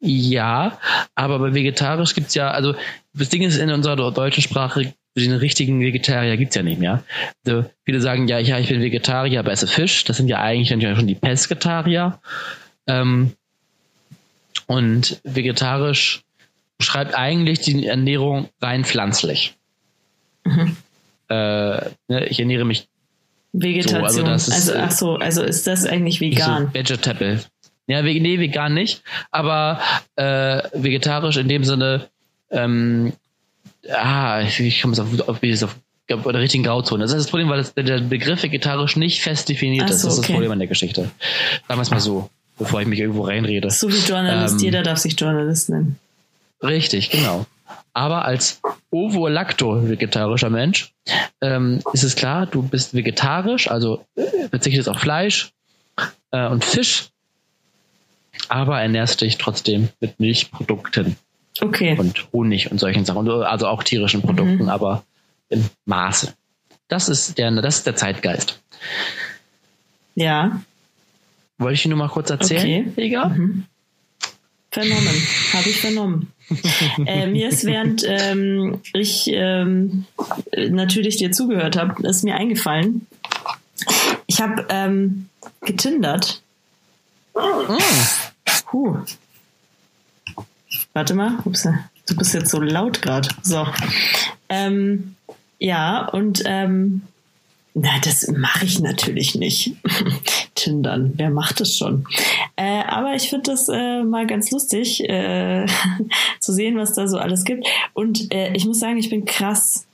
Ja, 0.00 0.78
aber 1.14 1.38
bei 1.38 1.54
vegetarisch 1.54 2.14
gibt 2.14 2.28
es 2.28 2.34
ja, 2.34 2.50
also 2.50 2.74
das 3.14 3.28
Ding 3.28 3.42
ist 3.42 3.56
in 3.56 3.70
unserer 3.70 4.12
deutschen 4.12 4.42
Sprache, 4.42 4.92
den 5.16 5.32
richtigen 5.32 5.80
Vegetarier 5.80 6.36
gibt 6.36 6.50
es 6.50 6.56
ja 6.56 6.62
nicht 6.62 6.78
mehr. 6.78 7.02
Also 7.46 7.64
viele 7.84 8.00
sagen, 8.00 8.28
ja, 8.28 8.38
ja, 8.38 8.58
ich 8.58 8.68
bin 8.68 8.82
Vegetarier, 8.82 9.40
aber 9.40 9.52
esse 9.52 9.66
Fisch. 9.66 10.04
Das 10.04 10.18
sind 10.18 10.28
ja 10.28 10.40
eigentlich 10.40 10.68
dann 10.68 10.96
schon 10.96 11.06
die 11.06 11.14
Pesketarier. 11.14 12.18
Ähm, 12.86 13.32
und 14.66 15.20
vegetarisch 15.24 16.22
beschreibt 16.78 17.14
eigentlich 17.14 17.60
die 17.60 17.86
Ernährung 17.86 18.48
rein 18.60 18.84
pflanzlich. 18.84 19.56
Mhm. 20.44 20.76
Äh, 21.28 21.34
ne, 22.08 22.26
ich 22.28 22.38
ernähre 22.38 22.64
mich 22.64 22.88
Vegetation. 23.52 24.00
So, 24.00 24.06
also, 24.06 24.22
das 24.22 24.48
ist, 24.48 24.70
also 24.70 24.74
ach 24.78 24.90
so, 24.90 25.14
also 25.16 25.42
ist 25.42 25.66
das 25.66 25.86
eigentlich 25.86 26.20
vegan? 26.20 26.66
So 26.66 26.74
vegetable. 26.74 27.40
Ja, 27.88 28.02
nee, 28.02 28.38
vegan 28.40 28.74
nicht, 28.74 29.02
aber 29.30 29.80
äh, 30.16 30.62
vegetarisch 30.74 31.36
in 31.36 31.48
dem 31.48 31.62
Sinne, 31.62 32.08
ähm, 32.50 33.12
ah, 33.88 34.42
ich 34.42 34.82
komme 34.82 34.94
auf, 34.94 35.28
auf, 35.28 35.28
auf, 35.28 35.76
auf 36.10 36.22
der 36.24 36.40
richtigen 36.40 36.64
Grauzone. 36.64 37.04
Das 37.04 37.12
ist 37.12 37.18
das 37.18 37.30
Problem, 37.30 37.48
weil 37.48 37.58
das, 37.58 37.74
der 37.74 38.00
Begriff 38.00 38.42
vegetarisch 38.42 38.96
nicht 38.96 39.22
fest 39.22 39.48
definiert 39.48 39.88
so, 39.88 39.94
ist. 39.94 40.04
Das 40.04 40.12
ist 40.14 40.18
das 40.18 40.26
Problem 40.26 40.50
an 40.50 40.58
der 40.58 40.68
Geschichte. 40.68 41.10
Sagen 41.68 41.78
wir 41.78 41.82
es 41.82 41.90
mal 41.90 42.00
so, 42.00 42.28
bevor 42.58 42.80
ich 42.80 42.88
mich 42.88 42.98
irgendwo 42.98 43.22
reinrede. 43.22 43.70
So 43.70 43.88
wie 43.88 43.98
Journalist, 43.98 44.54
ähm, 44.54 44.64
jeder 44.64 44.82
darf 44.82 44.98
sich 44.98 45.18
Journalist 45.18 45.70
nennen. 45.70 45.96
Richtig, 46.62 47.10
genau. 47.10 47.46
Aber 47.92 48.24
als 48.24 48.60
Ovo-Lacto-vegetarischer 48.90 50.50
Mensch 50.50 50.92
ähm, 51.40 51.80
ist 51.92 52.04
es 52.04 52.14
klar, 52.14 52.46
du 52.46 52.62
bist 52.62 52.94
vegetarisch, 52.94 53.70
also 53.70 54.04
äh, 54.14 54.48
verzichtest 54.48 54.88
auf 54.88 54.98
Fleisch 54.98 55.52
äh, 56.30 56.46
und 56.46 56.64
Fisch 56.64 57.10
aber 58.48 58.80
ernährst 58.80 59.20
dich 59.20 59.38
trotzdem 59.38 59.88
mit 60.00 60.20
Milchprodukten. 60.20 61.16
Okay. 61.60 61.96
Und 61.98 62.28
Honig 62.32 62.70
und 62.70 62.78
solchen 62.78 63.04
Sachen. 63.04 63.28
Also 63.28 63.66
auch 63.66 63.82
tierischen 63.82 64.22
Produkten, 64.22 64.64
mhm. 64.64 64.68
aber 64.68 65.04
im 65.48 65.64
Maße. 65.86 66.34
Das 66.88 67.08
ist 67.08 67.38
der, 67.38 67.50
das 67.50 67.78
ist 67.78 67.86
der 67.86 67.96
Zeitgeist. 67.96 68.60
Ja. 70.14 70.62
Wollte 71.58 71.74
ich 71.74 71.86
nur 71.86 71.98
mal 71.98 72.08
kurz 72.08 72.30
erzählen, 72.30 72.88
okay. 72.90 73.06
Egal? 73.06 73.30
Mhm. 73.30 73.64
Vernommen. 74.70 75.26
Habe 75.54 75.68
ich 75.68 75.80
vernommen. 75.80 76.32
äh, 77.06 77.26
mir 77.26 77.48
ist 77.48 77.64
während 77.64 78.04
ähm, 78.06 78.80
ich 78.92 79.28
ähm, 79.32 80.04
natürlich 80.54 81.16
dir 81.16 81.32
zugehört 81.32 81.76
habe, 81.76 82.06
ist 82.06 82.24
mir 82.24 82.36
eingefallen. 82.36 83.06
Ich 84.26 84.40
habe 84.40 84.66
ähm, 84.68 85.28
getindert. 85.62 86.42
Oh. 87.34 87.78
Puh. 88.66 88.96
Warte 90.92 91.14
mal. 91.14 91.38
Ups, 91.44 91.68
du 92.06 92.16
bist 92.16 92.34
jetzt 92.34 92.50
so 92.50 92.60
laut 92.60 93.02
gerade. 93.02 93.28
So. 93.42 93.66
Ähm, 94.48 95.16
ja, 95.58 96.06
und 96.08 96.42
ähm, 96.46 97.02
na, 97.74 97.90
das 98.02 98.26
mache 98.28 98.64
ich 98.64 98.80
natürlich 98.80 99.34
nicht. 99.34 99.72
Tindern, 100.66 101.12
wer 101.16 101.30
macht 101.30 101.60
das 101.60 101.76
schon? 101.76 102.06
Äh, 102.56 102.82
aber 102.88 103.14
ich 103.14 103.30
finde 103.30 103.52
das 103.52 103.68
äh, 103.68 104.02
mal 104.02 104.26
ganz 104.26 104.50
lustig, 104.50 105.08
äh, 105.08 105.66
zu 106.40 106.52
sehen, 106.52 106.76
was 106.76 106.94
da 106.94 107.06
so 107.06 107.18
alles 107.18 107.44
gibt. 107.44 107.66
Und 107.94 108.32
äh, 108.34 108.52
ich 108.54 108.66
muss 108.66 108.80
sagen, 108.80 108.98
ich 108.98 109.10
bin 109.10 109.24
krass 109.24 109.86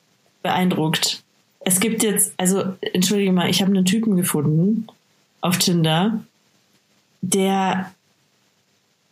beeindruckt. 0.42 1.22
Es 1.60 1.78
gibt 1.78 2.02
jetzt, 2.02 2.32
also 2.38 2.64
entschuldige 2.92 3.32
mal, 3.32 3.50
ich 3.50 3.60
habe 3.60 3.70
einen 3.70 3.84
Typen 3.84 4.16
gefunden 4.16 4.86
auf 5.40 5.58
Tinder, 5.58 6.24
der 7.20 7.92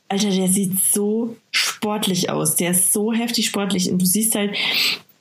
Alter, 0.08 0.30
der 0.30 0.48
sieht 0.48 0.80
so 0.80 1.36
sportlich 1.52 2.30
aus. 2.30 2.56
Der 2.56 2.72
ist 2.72 2.92
so 2.92 3.12
heftig 3.12 3.46
sportlich. 3.46 3.90
Und 3.90 4.02
du 4.02 4.06
siehst 4.06 4.34
halt, 4.34 4.56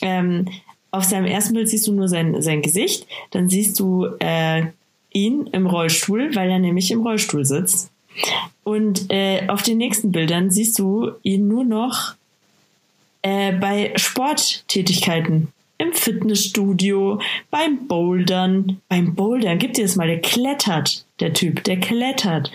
ähm, 0.01 0.47
auf 0.89 1.03
seinem 1.03 1.25
ersten 1.25 1.53
Bild 1.53 1.69
siehst 1.69 1.85
du 1.85 1.93
nur 1.93 2.07
sein, 2.07 2.41
sein 2.41 2.63
Gesicht. 2.63 3.05
Dann 3.29 3.49
siehst 3.49 3.79
du 3.79 4.07
äh, 4.19 4.63
ihn 5.12 5.47
im 5.51 5.66
Rollstuhl, 5.66 6.36
weil 6.36 6.49
er 6.49 6.60
nämlich 6.60 6.91
im 6.91 7.01
Rollstuhl 7.01 7.45
sitzt. 7.45 7.91
Und 8.64 9.12
äh, 9.12 9.47
auf 9.47 9.64
den 9.64 9.78
nächsten 9.78 10.12
Bildern 10.12 10.51
siehst 10.51 10.78
du 10.80 11.12
ihn 11.24 11.47
nur 11.47 11.64
noch 11.64 12.16
äh, 13.22 13.53
bei 13.53 13.93
Sporttätigkeiten 13.95 15.49
im 15.78 15.93
Fitnessstudio, 15.93 17.20
beim 17.49 17.88
Bouldern. 17.88 18.82
Beim 18.89 19.16
Bouldern, 19.16 19.57
gib 19.57 19.74
dir 19.74 19.86
das 19.86 19.95
mal, 19.95 20.07
der 20.07 20.22
klettert, 20.22 21.05
der 21.20 21.34
Typ, 21.34 21.64
der 21.64 21.80
klettert. 21.80 22.51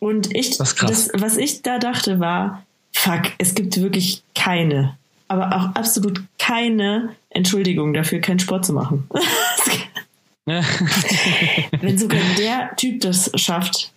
Und 0.00 0.34
ich, 0.34 0.58
das, 0.58 0.74
das, 0.74 1.10
was 1.14 1.36
ich 1.36 1.62
da 1.62 1.78
dachte, 1.78 2.18
war, 2.20 2.64
fuck, 2.92 3.32
es 3.38 3.54
gibt 3.54 3.80
wirklich 3.80 4.22
keine, 4.34 4.96
aber 5.28 5.54
auch 5.56 5.76
absolut 5.76 6.22
keine 6.38 7.14
Entschuldigung 7.30 7.94
dafür, 7.94 8.18
keinen 8.18 8.40
Sport 8.40 8.66
zu 8.66 8.72
machen. 8.72 9.08
Wenn 11.80 11.98
sogar 11.98 12.20
der 12.38 12.74
Typ 12.76 13.00
das 13.00 13.30
schafft, 13.36 13.92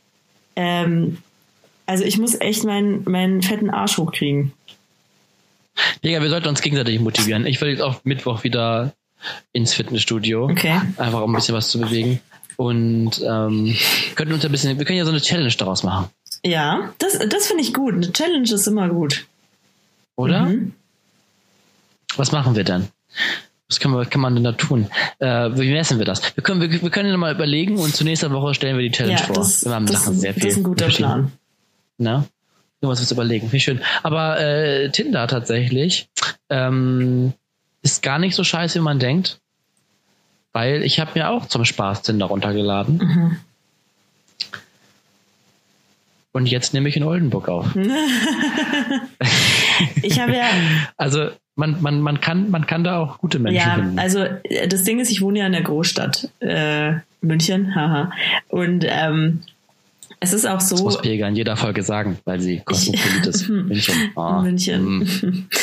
ähm, 0.56 1.18
also 1.86 2.04
ich 2.04 2.18
muss 2.18 2.40
echt 2.40 2.64
meinen, 2.64 3.04
meinen 3.10 3.42
fetten 3.42 3.70
Arsch 3.70 3.98
hochkriegen. 3.98 4.54
Digga, 6.04 6.22
wir 6.22 6.30
sollten 6.30 6.48
uns 6.48 6.62
gegenseitig 6.62 7.00
motivieren. 7.00 7.46
Ich 7.46 7.60
will 7.62 7.70
jetzt 7.70 7.82
auch 7.82 8.04
Mittwoch 8.04 8.44
wieder 8.44 8.94
ins 9.52 9.74
Fitnessstudio. 9.74 10.46
Okay. 10.46 10.80
Einfach 10.98 11.22
um 11.22 11.32
ein 11.32 11.36
bisschen 11.36 11.56
was 11.56 11.70
zu 11.70 11.80
bewegen. 11.80 12.20
Und 12.56 13.22
ähm, 13.22 13.76
könnten 14.16 14.34
uns 14.34 14.46
ein 14.46 14.52
bisschen, 14.52 14.78
wir 14.78 14.86
können 14.86 15.00
ja 15.00 15.06
so 15.06 15.12
eine 15.12 15.22
Challenge 15.22 15.52
daraus 15.58 15.84
machen. 15.84 16.10
Ja, 16.46 16.94
das, 17.00 17.18
das 17.28 17.48
finde 17.48 17.64
ich 17.64 17.74
gut. 17.74 17.94
Eine 17.94 18.12
Challenge 18.12 18.52
ist 18.52 18.68
immer 18.68 18.90
gut. 18.90 19.26
Oder? 20.16 20.46
Mhm. 20.46 20.74
Was 22.16 22.32
machen 22.32 22.56
wir 22.56 22.64
denn? 22.64 22.90
Was 23.70 23.80
kann 23.80 23.92
man, 23.92 24.10
kann 24.10 24.22
man 24.22 24.36
denn 24.36 24.44
da 24.44 24.52
tun? 24.52 24.88
Äh, 25.20 25.50
wie 25.56 25.72
messen 25.72 25.98
wir 25.98 26.06
das? 26.06 26.22
Wir 26.36 26.44
können, 26.44 26.62
wir, 26.62 26.70
wir 26.70 26.90
können 26.90 27.18
mal 27.20 27.34
überlegen 27.34 27.78
und 27.78 27.96
zur 27.96 28.06
nächsten 28.06 28.32
Woche 28.32 28.54
stellen 28.54 28.78
wir 28.78 28.84
die 28.84 28.92
Challenge 28.92 29.20
ja, 29.20 29.26
vor. 29.26 29.36
Das, 29.36 29.66
wir 29.66 29.74
haben 29.74 29.86
das, 29.86 30.04
Sachen 30.04 30.20
sehr 30.20 30.34
viel. 30.34 30.44
Das 30.44 30.52
ist 30.52 30.58
ein 30.58 30.64
guter 30.64 30.88
Plan. 30.88 31.32
Na? 31.98 32.26
Irgendwas 32.82 33.02
was 33.02 33.12
überlegen. 33.12 33.52
Wie 33.52 33.60
schön. 33.60 33.82
Aber 34.04 34.40
äh, 34.40 34.90
Tinder 34.92 35.28
tatsächlich 35.28 36.10
ähm, 36.50 37.34
ist 37.82 38.04
gar 38.04 38.20
nicht 38.20 38.36
so 38.36 38.44
scheiße, 38.44 38.80
wie 38.80 38.84
man 38.84 39.00
denkt. 39.00 39.40
Weil 40.52 40.84
ich 40.84 41.00
habe 41.00 41.12
mir 41.16 41.30
auch 41.30 41.48
zum 41.48 41.66
Spaß 41.66 42.04
Tinder 42.04 42.28
runtergeladen. 42.28 42.98
Mhm. 42.98 43.38
Und 46.34 46.48
jetzt 46.48 46.74
nehme 46.74 46.90
ich 46.90 46.98
in 46.98 47.04
Oldenburg 47.04 47.48
auf. 47.48 47.68
ich 50.02 50.20
habe 50.20 50.36
ja. 50.36 50.50
Also 50.98 51.30
man, 51.56 51.80
man, 51.82 52.02
man, 52.02 52.20
kann, 52.22 52.50
man 52.50 52.66
kann 52.66 52.84
da 52.84 52.98
auch 52.98 53.20
gute 53.20 53.38
Menschen 53.38 53.58
ja, 53.58 53.76
finden. 53.76 54.00
Also 54.00 54.26
das 54.68 54.84
Ding 54.84 55.00
ist, 55.00 55.12
ich 55.12 55.22
wohne 55.22 55.40
ja 55.40 55.46
in 55.46 55.52
der 55.52 55.62
Großstadt, 55.62 56.30
äh, 56.40 56.94
München, 57.22 57.76
haha. 57.76 58.12
Und 58.50 58.84
ähm, 58.88 59.42
es 60.20 60.34
ist 60.34 60.46
auch 60.48 60.60
so. 60.60 60.76
Das 60.76 60.84
muss 60.84 61.02
Pega 61.02 61.28
in 61.28 61.36
jeder 61.36 61.56
Folge 61.56 61.84
sagen, 61.84 62.18
weil 62.26 62.42
sie 62.42 62.62
kosmopolit 62.62 63.28
ist. 63.28 63.48
München. 63.50 64.12
Oh. 64.16 64.42
München. 64.42 65.00
Mm. 65.00 65.48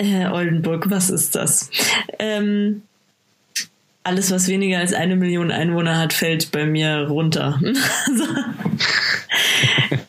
Äh, 0.00 0.28
Oldenburg, 0.28 0.88
was 0.90 1.10
ist 1.10 1.34
das? 1.34 1.72
Ähm, 2.20 2.82
alles, 4.08 4.30
was 4.30 4.48
weniger 4.48 4.78
als 4.78 4.94
eine 4.94 5.16
Million 5.16 5.52
Einwohner 5.52 5.98
hat, 5.98 6.12
fällt 6.12 6.50
bei 6.50 6.64
mir 6.64 7.06
runter. 7.08 7.60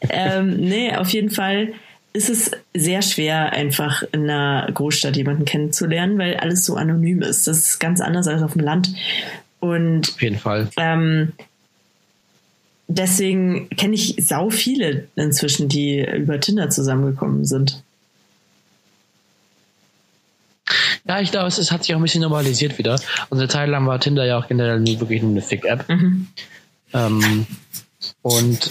ähm, 0.10 0.58
nee, 0.58 0.96
auf 0.96 1.10
jeden 1.10 1.30
Fall 1.30 1.74
ist 2.14 2.30
es 2.30 2.52
sehr 2.74 3.02
schwer, 3.02 3.52
einfach 3.52 4.04
in 4.12 4.30
einer 4.30 4.72
Großstadt 4.74 5.16
jemanden 5.16 5.46
kennenzulernen, 5.46 6.18
weil 6.18 6.38
alles 6.38 6.66
so 6.66 6.76
anonym 6.76 7.22
ist. 7.22 7.48
Das 7.48 7.60
ist 7.60 7.80
ganz 7.80 8.02
anders 8.02 8.28
als 8.28 8.42
auf 8.42 8.54
dem 8.54 8.62
Land. 8.62 8.90
Und 9.60 10.10
auf 10.10 10.22
jeden 10.22 10.40
Fall. 10.40 10.70
Ähm, 10.78 11.34
deswegen 12.88 13.70
kenne 13.70 13.96
ich 13.96 14.16
sau 14.20 14.50
viele 14.50 15.08
inzwischen, 15.16 15.70
die 15.70 16.04
über 16.04 16.40
Tinder 16.40 16.70
zusammengekommen 16.70 17.46
sind. 17.46 17.84
Ja, 21.10 21.20
ich 21.20 21.32
glaube, 21.32 21.48
es, 21.48 21.72
hat 21.72 21.84
sich 21.84 21.94
auch 21.94 22.00
ein 22.00 22.04
bisschen 22.04 22.22
normalisiert 22.22 22.78
wieder. 22.78 23.00
Und 23.30 23.40
eine 23.40 23.48
Zeit 23.48 23.68
lang 23.68 23.86
war 23.88 24.00
Tinder 24.00 24.26
ja 24.26 24.38
auch 24.38 24.48
generell 24.48 24.80
nie 24.80 25.00
wirklich 25.00 25.22
nur 25.22 25.32
eine 25.32 25.42
Fick-App. 25.42 25.90
Mhm. 25.90 26.28
Ähm, 26.94 27.48
und 28.22 28.70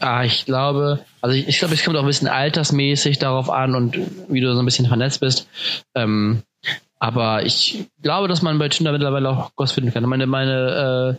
Ah, 0.00 0.24
ich 0.24 0.46
glaube, 0.46 1.00
also 1.20 1.36
ich, 1.36 1.46
ich 1.46 1.58
glaube, 1.58 1.74
es 1.74 1.84
kommt 1.84 1.96
auch 1.96 2.02
ein 2.02 2.06
bisschen 2.06 2.26
altersmäßig 2.26 3.18
darauf 3.18 3.50
an 3.50 3.74
und 3.74 3.98
wie 4.28 4.40
du 4.40 4.54
so 4.54 4.60
ein 4.60 4.64
bisschen 4.64 4.86
vernetzt 4.86 5.20
bist. 5.20 5.46
Ähm, 5.94 6.42
aber 6.98 7.44
ich 7.44 7.84
glaube, 8.02 8.26
dass 8.26 8.40
man 8.40 8.58
bei 8.58 8.70
Tinder 8.70 8.92
mittlerweile 8.92 9.28
auch 9.28 9.50
was 9.56 9.72
finden 9.72 9.92
kann. 9.92 10.04
Meine, 10.04 10.26
meine 10.26 11.18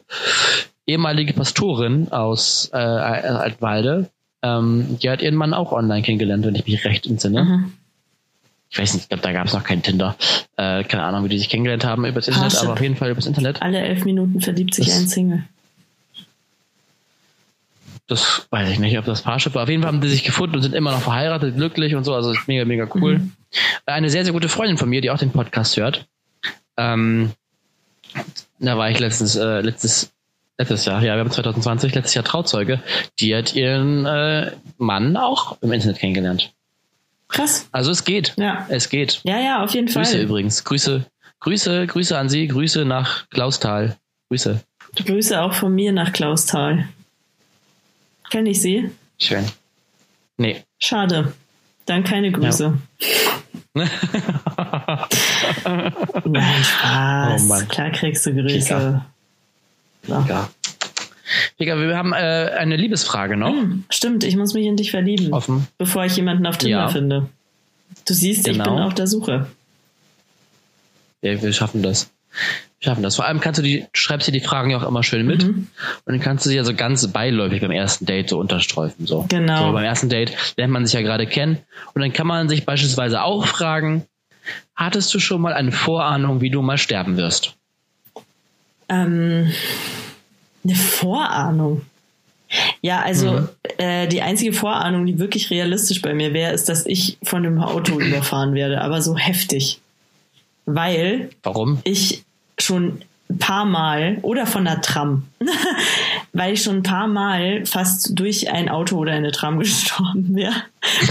äh, 0.88 0.92
ehemalige 0.92 1.34
Pastorin 1.34 2.12
aus 2.12 2.72
äh, 2.74 2.78
Altwalde, 2.78 4.10
ähm, 4.42 4.98
die 5.02 5.10
hat 5.12 5.22
ihren 5.22 5.36
Mann 5.36 5.54
auch 5.54 5.72
online 5.72 6.02
kennengelernt, 6.02 6.46
wenn 6.46 6.56
ich 6.56 6.66
mich 6.66 6.84
recht 6.84 7.06
entsinne. 7.06 7.44
Mhm. 7.44 7.74
Ich 8.72 8.80
weiß 8.80 8.94
nicht, 8.94 9.04
ich 9.04 9.10
glaube, 9.10 9.22
da 9.22 9.34
gab 9.34 9.48
es 9.48 9.54
noch 9.54 9.66
kein 9.66 9.84
Tinder. 9.84 10.16
Äh, 10.56 10.86
keine 10.86 11.04
Ahnung, 11.04 11.26
wie 11.26 11.30
die 11.30 11.38
sich 11.38 11.50
kennengelernt 11.50 11.84
haben 11.84 12.06
übers 12.06 12.30
Internet, 12.30 12.56
aber 12.56 12.74
auf 12.74 12.82
jeden 12.82 12.96
Fall 12.96 13.12
übers 13.12 13.26
Internet. 13.26 13.62
Alle 13.62 13.80
elf 13.80 14.06
Minuten 14.06 14.40
verliebt 14.40 14.74
sich 14.74 14.86
das, 14.86 14.98
ein 14.98 15.08
Single. 15.10 15.44
Das 18.08 18.48
weiß 18.50 18.70
ich 18.70 18.80
nicht, 18.80 18.98
ob 18.98 19.04
das 19.04 19.24
Parship 19.24 19.56
war. 19.56 19.64
Auf 19.64 19.70
jeden 19.70 19.84
Fall 19.84 19.92
haben 19.92 20.00
die 20.00 20.08
sich 20.08 20.24
gefunden 20.24 20.56
und 20.56 20.62
sind 20.62 20.74
immer 20.74 20.92
noch 20.92 21.02
verheiratet, 21.02 21.58
glücklich 21.58 21.96
und 21.96 22.06
so. 22.06 22.16
Also 22.16 22.34
mega, 22.48 22.64
mega 22.64 22.88
cool. 22.96 23.20
Mhm. 23.20 23.34
Eine 23.86 24.10
sehr, 24.10 24.24
sehr 24.24 24.32
gute 24.32 24.48
Freundin 24.48 24.78
von 24.78 24.88
mir, 24.88 25.02
die 25.02 25.12
auch 25.12 25.20
den 25.20 25.32
Podcast 25.32 25.76
hört. 25.76 26.08
Ähm, 26.78 27.32
da 28.60 28.78
war 28.78 28.90
ich 28.90 29.00
letztens, 29.00 29.36
äh, 29.36 29.60
letztes, 29.60 30.14
letztes 30.58 30.86
Jahr, 30.86 31.04
ja, 31.04 31.16
wir 31.16 31.20
haben 31.20 31.32
2020, 31.32 31.94
letztes 31.94 32.14
Jahr 32.14 32.24
Trauzeuge. 32.24 32.82
Die 33.20 33.36
hat 33.36 33.54
ihren 33.54 34.06
äh, 34.06 34.52
Mann 34.78 35.18
auch 35.18 35.58
im 35.62 35.74
Internet 35.74 36.00
kennengelernt. 36.00 36.54
Krass. 37.32 37.68
Also 37.72 37.92
es 37.92 38.04
geht. 38.04 38.34
Ja. 38.38 38.66
Es 38.70 38.90
geht. 38.90 39.22
Ja, 39.24 39.40
ja, 39.40 39.64
auf 39.64 39.74
jeden 39.74 39.88
Grüße 39.88 39.94
Fall. 39.94 40.04
Grüße 40.04 40.22
übrigens. 40.22 40.64
Grüße, 40.64 41.06
Grüße, 41.40 41.88
Grüße 41.88 42.18
an 42.18 42.30
Sie. 42.30 42.48
Grüße 42.48 42.86
nach 42.86 43.28
Klausthal. 43.30 43.98
Grüße. 44.30 44.62
Grüße 44.96 45.42
auch 45.42 45.54
von 45.54 45.74
mir 45.74 45.94
nach 45.94 46.12
Klausthal. 46.12 46.88
Kenne 48.30 48.50
ich 48.50 48.62
Sie? 48.62 48.92
Schön. 49.18 49.46
Nee. 50.38 50.64
Schade. 50.80 51.34
Dann 51.86 52.04
keine 52.04 52.32
Grüße. 52.32 52.78
Ja. 53.00 53.12
Nein, 56.26 56.64
Spaß. 56.64 57.50
Oh 57.50 57.66
Klar 57.68 57.92
kriegst 57.92 58.26
du 58.26 58.34
Grüße. 58.34 59.02
So. 60.08 60.14
Ja. 60.28 60.50
Digga, 61.60 61.78
wir 61.80 61.98
haben 61.98 62.14
äh, 62.14 62.52
eine 62.58 62.76
Liebesfrage 62.76 63.38
noch. 63.38 63.52
Hm, 63.52 63.86
stimmt, 63.90 64.24
ich 64.24 64.36
muss 64.36 64.54
mich 64.54 64.66
in 64.66 64.76
dich 64.76 64.92
verlieben. 64.92 65.34
Offen. 65.34 65.68
Bevor 65.78 66.06
ich 66.06 66.16
jemanden 66.16 66.46
auf 66.46 66.58
Tinder 66.58 66.80
ja. 66.80 66.88
finde. 66.90 67.30
Du 68.08 68.14
siehst, 68.14 68.46
genau. 68.46 68.52
ich 68.52 68.64
bin 68.64 68.74
genau. 68.76 68.88
auf 68.88 68.94
der 68.94 69.08
Suche. 69.08 69.48
Ja, 71.22 71.42
wir 71.42 71.54
schaffen 71.54 71.84
das. 71.84 72.10
Wir 72.80 72.86
schaffen 72.86 73.04
das. 73.04 73.16
Vor 73.16 73.26
allem 73.26 73.40
kannst 73.40 73.60
du 73.60 73.64
die, 73.64 73.86
schreibst 73.94 74.28
dir 74.28 74.32
die 74.32 74.40
Fragen 74.40 74.72
ja 74.72 74.78
auch 74.78 74.88
immer 74.88 75.04
schön 75.04 75.26
mit. 75.26 75.44
Mhm. 75.44 75.68
Und 76.06 76.14
dann 76.14 76.20
kannst 76.20 76.46
du 76.46 76.50
sie 76.50 76.56
ja 76.56 76.64
so 76.64 76.74
ganz 76.74 77.06
beiläufig 77.08 77.62
beim 77.62 77.72
ersten 77.72 78.06
Date 78.06 78.30
so 78.30 78.40
unterstreifen. 78.40 79.06
So. 79.06 79.26
Genau. 79.30 79.68
So, 79.68 79.74
beim 79.74 79.84
ersten 79.84 80.10
Date 80.10 80.32
lernt 80.58 80.74
man 80.74 80.86
sich 80.86 80.94
ja 80.94 81.02
gerade 81.02 81.28
kennen. 81.28 81.60
Und 81.94 82.02
dann 82.02 82.14
kann 82.14 82.26
man 82.26 82.50
sich 82.50 82.66
beispielsweise 82.66 83.22
auch 83.22 83.46
fragen, 83.46 84.06
hattest 84.76 85.14
du 85.14 85.20
schon 85.20 85.42
mal 85.42 85.54
eine 85.54 85.72
Vorahnung, 85.72 86.42
wie 86.42 86.50
du 86.50 86.62
mal 86.62 86.78
sterben 86.78 87.18
wirst? 87.18 87.56
Ähm, 88.90 89.52
eine 90.64 90.76
Vorahnung. 90.76 91.82
Ja, 92.82 93.02
also 93.02 93.32
mhm. 93.32 93.50
äh, 93.78 94.08
die 94.08 94.22
einzige 94.22 94.54
Vorahnung, 94.54 95.06
die 95.06 95.20
wirklich 95.20 95.50
realistisch 95.50 96.02
bei 96.02 96.14
mir 96.14 96.34
wäre, 96.34 96.54
ist, 96.54 96.68
dass 96.68 96.86
ich 96.86 97.18
von 97.24 97.46
einem 97.46 97.60
Auto 97.62 98.00
überfahren 98.00 98.54
werde, 98.54 98.82
aber 98.82 99.02
so 99.02 99.18
heftig. 99.18 99.80
Weil 100.66 101.30
Warum? 101.44 101.80
ich 101.84 102.24
schon 102.58 103.02
ein 103.30 103.38
paar 103.40 103.66
Mal 103.66 104.18
oder 104.22 104.46
von 104.46 104.66
der 104.66 104.82
Tram, 104.82 105.24
weil 106.34 106.54
ich 106.54 106.64
schon 106.64 106.78
ein 106.78 106.84
paar 106.84 107.08
Mal 107.08 107.66
fast 107.66 108.20
durch 108.20 108.52
ein 108.52 108.70
Auto 108.70 108.98
oder 108.98 109.14
eine 109.14 109.32
Tram 109.32 109.60
gestorben 109.60 110.36
wäre. 110.36 110.54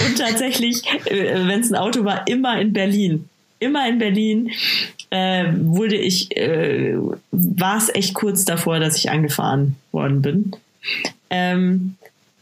Und 0.06 0.18
tatsächlich, 0.18 0.82
äh, 1.06 1.46
wenn 1.46 1.60
es 1.60 1.70
ein 1.70 1.76
Auto 1.76 2.04
war, 2.04 2.26
immer 2.26 2.60
in 2.60 2.72
Berlin. 2.72 3.28
Immer 3.58 3.88
in 3.88 3.98
Berlin 3.98 4.50
äh, 5.10 5.52
wurde 5.52 5.96
ich, 5.96 6.36
äh, 6.36 6.96
war 7.32 7.76
es 7.76 7.92
echt 7.94 8.14
kurz 8.14 8.44
davor, 8.44 8.78
dass 8.78 8.96
ich 8.96 9.10
angefahren 9.10 9.76
worden 9.92 10.22
bin. 10.22 10.56
Ähm, 11.28 11.96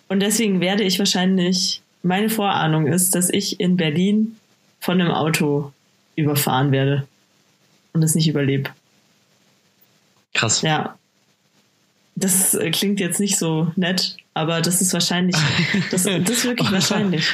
und 0.09 0.21
deswegen 0.21 0.61
werde 0.61 0.85
ich 0.85 0.99
wahrscheinlich, 0.99 1.83
meine 2.03 2.31
Vorahnung 2.31 2.87
ist, 2.87 3.15
dass 3.15 3.31
ich 3.31 3.61
in 3.61 3.77
Berlin 3.77 4.37
von 4.81 5.01
einem 5.01 5.11
Auto 5.11 5.73
überfahren 6.17 6.73
werde 6.73 7.07
und 7.93 8.03
es 8.03 8.15
nicht 8.15 8.29
überlebe. 8.29 8.71
Krass. 10.35 10.63
Ja. 10.63 10.97
Das 12.17 12.55
äh, 12.55 12.71
klingt 12.71 13.01
jetzt 13.01 13.21
nicht 13.21 13.39
so 13.39 13.73
nett, 13.77 14.17
aber 14.35 14.61
das 14.61 14.81
ist 14.81 14.93
wahrscheinlich, 14.93 15.37
das, 15.91 16.05
das 16.05 16.31
ist 16.31 16.45
wirklich 16.45 16.71
wahrscheinlich 16.73 17.25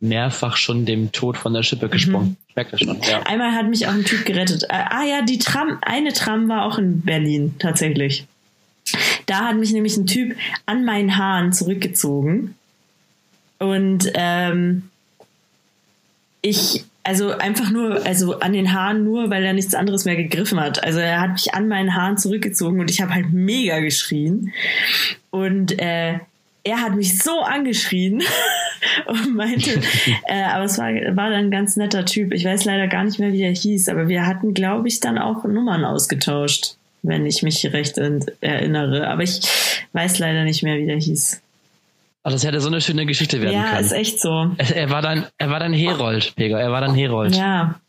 mehrfach 0.00 0.56
schon 0.56 0.86
dem 0.86 1.12
Tod 1.12 1.36
von 1.36 1.52
der 1.52 1.62
Schippe 1.62 1.88
gesprungen. 1.88 2.28
Mhm. 2.28 2.36
Ich 2.48 2.56
merke 2.56 2.70
das 2.72 2.80
schon. 2.80 3.00
Ja. 3.02 3.22
Einmal 3.22 3.52
hat 3.52 3.68
mich 3.68 3.86
auch 3.86 3.92
ein 3.92 4.04
Typ 4.04 4.24
gerettet. 4.24 4.64
Äh, 4.64 4.84
ah 4.90 5.04
ja, 5.04 5.22
die 5.22 5.38
Tram, 5.38 5.78
eine 5.82 6.12
Tram 6.12 6.48
war 6.48 6.64
auch 6.64 6.78
in 6.78 7.02
Berlin 7.02 7.54
tatsächlich. 7.58 8.26
Da 9.26 9.46
hat 9.46 9.56
mich 9.56 9.72
nämlich 9.72 9.96
ein 9.96 10.06
Typ 10.06 10.36
an 10.64 10.84
meinen 10.84 11.16
Haaren 11.16 11.52
zurückgezogen. 11.52 12.54
Und 13.58 14.10
ähm, 14.14 14.90
ich, 16.42 16.84
also 17.02 17.30
einfach 17.30 17.70
nur, 17.70 18.04
also 18.06 18.38
an 18.40 18.52
den 18.52 18.72
Haaren 18.72 19.04
nur, 19.04 19.30
weil 19.30 19.44
er 19.44 19.52
nichts 19.52 19.74
anderes 19.74 20.04
mehr 20.04 20.16
gegriffen 20.16 20.60
hat. 20.60 20.82
Also 20.82 21.00
er 21.00 21.20
hat 21.20 21.32
mich 21.32 21.54
an 21.54 21.68
meinen 21.68 21.94
Haaren 21.94 22.16
zurückgezogen 22.16 22.80
und 22.80 22.90
ich 22.90 23.02
habe 23.02 23.12
halt 23.14 23.32
mega 23.32 23.80
geschrien. 23.80 24.52
Und 25.30 25.78
äh, 25.80 26.20
er 26.66 26.82
hat 26.82 26.96
mich 26.96 27.22
so 27.22 27.40
angeschrien 27.40 28.22
und 29.06 29.34
meinte, 29.34 29.80
äh, 30.28 30.42
aber 30.42 30.64
es 30.64 30.78
war, 30.78 30.92
war 30.92 31.30
dann 31.30 31.46
ein 31.46 31.50
ganz 31.50 31.76
netter 31.76 32.04
Typ. 32.04 32.32
Ich 32.32 32.44
weiß 32.44 32.64
leider 32.64 32.88
gar 32.88 33.04
nicht 33.04 33.18
mehr, 33.18 33.32
wie 33.32 33.42
er 33.42 33.54
hieß, 33.54 33.88
aber 33.88 34.08
wir 34.08 34.26
hatten, 34.26 34.52
glaube 34.52 34.88
ich, 34.88 35.00
dann 35.00 35.18
auch 35.18 35.44
Nummern 35.44 35.84
ausgetauscht, 35.84 36.76
wenn 37.02 37.24
ich 37.24 37.42
mich 37.42 37.64
recht 37.72 37.98
erinnere. 37.98 39.08
Aber 39.08 39.22
ich 39.22 39.40
weiß 39.92 40.18
leider 40.18 40.44
nicht 40.44 40.62
mehr, 40.62 40.78
wie 40.78 40.86
der 40.86 40.98
hieß. 40.98 41.40
Aber 42.24 42.32
das 42.32 42.44
hätte 42.44 42.60
so 42.60 42.66
eine 42.66 42.80
schöne 42.80 43.06
Geschichte 43.06 43.40
werden 43.40 43.54
ja, 43.54 43.62
können. 43.62 43.74
Ja, 43.74 43.80
ist 43.80 43.92
echt 43.92 44.20
so. 44.20 44.50
Er, 44.58 44.76
er, 44.76 44.90
war 44.90 45.00
dann, 45.00 45.26
er 45.38 45.50
war 45.50 45.60
dann 45.60 45.72
Herold, 45.72 46.34
Pega. 46.34 46.58
Er 46.58 46.72
war 46.72 46.80
dann 46.80 46.94
Herold. 46.94 47.36
Ja. 47.36 47.80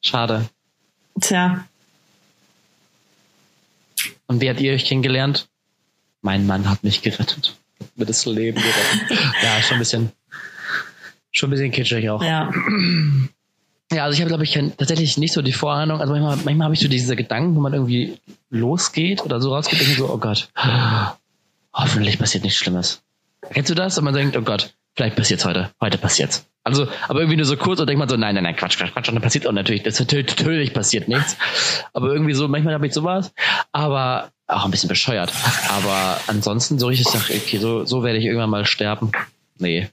Schade. 0.00 0.48
Tja. 1.20 1.66
Und 4.26 4.40
wie 4.40 4.48
habt 4.48 4.60
ihr 4.60 4.72
euch 4.72 4.86
kennengelernt? 4.86 5.48
Mein 6.22 6.46
Mann 6.46 6.70
hat 6.70 6.82
mich 6.84 7.02
gerettet 7.02 7.54
mir 7.96 8.06
das 8.06 8.24
Leben 8.26 8.60
gerettet. 8.60 9.18
ja, 9.42 9.62
schon 9.62 9.76
ein 9.76 9.80
bisschen, 9.80 10.12
schon 11.30 11.48
ein 11.48 11.52
bisschen 11.52 11.70
kitschig 11.70 12.08
auch. 12.10 12.22
Ja. 12.22 12.50
Ja, 13.92 14.04
also 14.04 14.14
ich 14.14 14.20
habe, 14.20 14.28
glaube 14.28 14.44
ich, 14.44 14.58
tatsächlich 14.78 15.18
nicht 15.18 15.34
so 15.34 15.42
die 15.42 15.52
Vorahnung. 15.52 16.00
Also 16.00 16.14
manchmal, 16.14 16.36
manchmal 16.36 16.64
habe 16.64 16.74
ich 16.74 16.80
so 16.80 16.88
diese 16.88 17.14
Gedanken, 17.14 17.54
wo 17.54 17.60
man 17.60 17.74
irgendwie 17.74 18.18
losgeht 18.48 19.22
oder 19.22 19.40
so 19.40 19.54
rausgeht 19.54 19.80
und 19.80 19.96
so, 19.96 20.10
oh 20.10 20.16
Gott, 20.16 20.48
hoffentlich 21.74 22.18
passiert 22.18 22.44
nichts 22.44 22.58
Schlimmes. 22.58 23.02
Kennst 23.50 23.70
du 23.70 23.74
das? 23.74 23.98
Und 23.98 24.04
man 24.04 24.14
denkt, 24.14 24.36
oh 24.36 24.42
Gott, 24.42 24.72
vielleicht 24.94 25.16
passiert's 25.16 25.44
heute. 25.44 25.70
Heute 25.80 25.98
passiert's. 25.98 26.46
Also, 26.64 26.86
aber 27.08 27.20
irgendwie 27.20 27.36
nur 27.36 27.44
so 27.44 27.56
kurz 27.56 27.80
und 27.80 27.88
denkt 27.88 27.98
man 27.98 28.08
so, 28.08 28.16
nein, 28.16 28.34
nein, 28.34 28.44
nein, 28.44 28.56
Quatsch, 28.56 28.78
Quatsch, 28.78 28.92
Quatsch. 28.92 29.08
Und 29.08 29.16
dann 29.16 29.22
passiert 29.22 29.46
auch 29.46 29.52
natürlich, 29.52 29.82
das 29.82 29.98
natürlich, 29.98 30.38
natürlich 30.38 30.72
passiert 30.72 31.08
nichts. 31.08 31.36
Aber 31.92 32.12
irgendwie 32.12 32.34
so, 32.34 32.46
manchmal 32.48 32.74
habe 32.74 32.86
ich 32.86 32.94
sowas. 32.94 33.34
Aber 33.72 34.30
auch 34.52 34.64
ein 34.64 34.70
bisschen 34.70 34.88
bescheuert. 34.88 35.32
Aber 35.68 36.20
ansonsten 36.26 36.78
so 36.78 36.86
richtig 36.86 37.08
sage, 37.08 37.34
okay, 37.34 37.58
so, 37.58 37.84
so 37.84 38.02
werde 38.02 38.18
ich 38.18 38.24
irgendwann 38.24 38.50
mal 38.50 38.64
sterben. 38.64 39.12
Nee. 39.58 39.88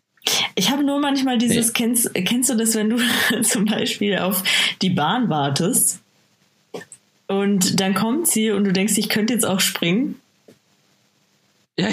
Ich 0.55 0.70
habe 0.70 0.84
nur 0.84 0.99
manchmal 0.99 1.38
dieses, 1.38 1.68
nee. 1.68 1.74
kennst, 1.74 2.14
kennst 2.14 2.49
du 2.49 2.55
das, 2.55 2.76
wenn 2.76 2.89
du 2.89 2.97
zum 3.43 3.66
Beispiel 3.66 4.18
auf 4.18 4.43
die 4.82 4.89
Bahn 4.89 5.30
wartest 5.30 5.99
und 7.28 7.80
dann 7.80 7.93
kommt 7.93 8.28
sie 8.28 8.51
und 8.51 8.64
du 8.66 8.74
denkst, 8.74 8.93
ich 8.97 9.10
könnte 9.10 9.34
jetzt 9.34 9.45
auch 9.45 9.60
springen? 9.60 10.20
Ja, 11.78 11.88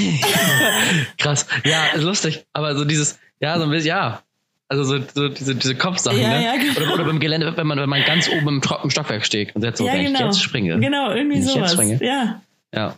krass. 1.19 1.47
Ja, 1.65 1.97
lustig. 1.97 2.45
Aber 2.53 2.77
so 2.77 2.85
dieses, 2.85 3.19
ja, 3.41 3.57
so 3.59 3.65
ein 3.65 3.71
bisschen, 3.71 3.89
ja. 3.89 4.23
Also 4.69 4.83
so, 4.83 4.99
so 5.15 5.29
diese, 5.29 5.55
diese 5.55 5.77
Kopfsachen, 5.77 6.21
ja, 6.21 6.29
ne? 6.29 6.45
Ja, 6.45 6.57
genau. 6.57 6.81
oder, 6.81 6.95
oder 6.95 7.05
beim 7.05 7.21
Gelände, 7.21 7.57
wenn 7.57 7.67
man, 7.69 7.79
wenn 7.79 7.89
man 7.89 8.03
ganz 8.05 8.29
oben 8.29 8.61
im, 8.61 8.91
Stockwerk 8.91 9.25
steht 9.25 9.55
und 9.55 9.63
jetzt 9.63 9.79
so, 9.79 9.87
ja, 9.87 9.93
wenn 9.93 10.07
genau. 10.07 10.19
ich 10.19 10.25
jetzt 10.25 10.43
springe. 10.43 10.81
Genau, 10.81 11.13
irgendwie 11.13 11.41
sowas. 11.41 11.79
Ja. 12.01 12.41
Ja. 12.77 12.97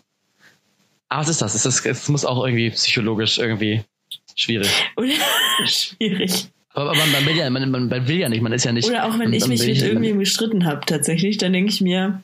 Aber 1.09 1.23
was 1.23 1.29
ist 1.29 1.41
das? 1.41 1.55
Es, 1.55 1.65
ist, 1.65 1.87
es 1.87 2.09
muss 2.09 2.25
auch 2.25 2.45
irgendwie 2.45 2.71
psychologisch 2.71 3.39
irgendwie 3.39 3.83
schwierig. 4.35 4.71
Oder 4.97 5.09
schwierig. 5.67 6.49
Aber, 6.75 6.91
aber 6.91 7.07
man, 7.07 7.27
will 7.27 7.37
ja, 7.37 7.49
man, 7.49 7.71
man, 7.71 8.09
will 8.09 8.19
ja 8.19 8.29
nicht, 8.29 8.43
man 8.43 8.53
ist 8.53 8.65
ja 8.65 8.73
nicht. 8.73 8.89
Oder 8.89 9.07
auch 9.07 9.19
wenn 9.19 9.33
ich 9.33 9.47
mich 9.47 9.67
mit 9.67 9.83
irgendwem 9.83 10.19
gestritten 10.19 10.67
habe, 10.67 10.85
tatsächlich, 10.85 11.39
dann 11.39 11.53
denke 11.53 11.71
ich 11.71 11.81
mir, 11.81 12.23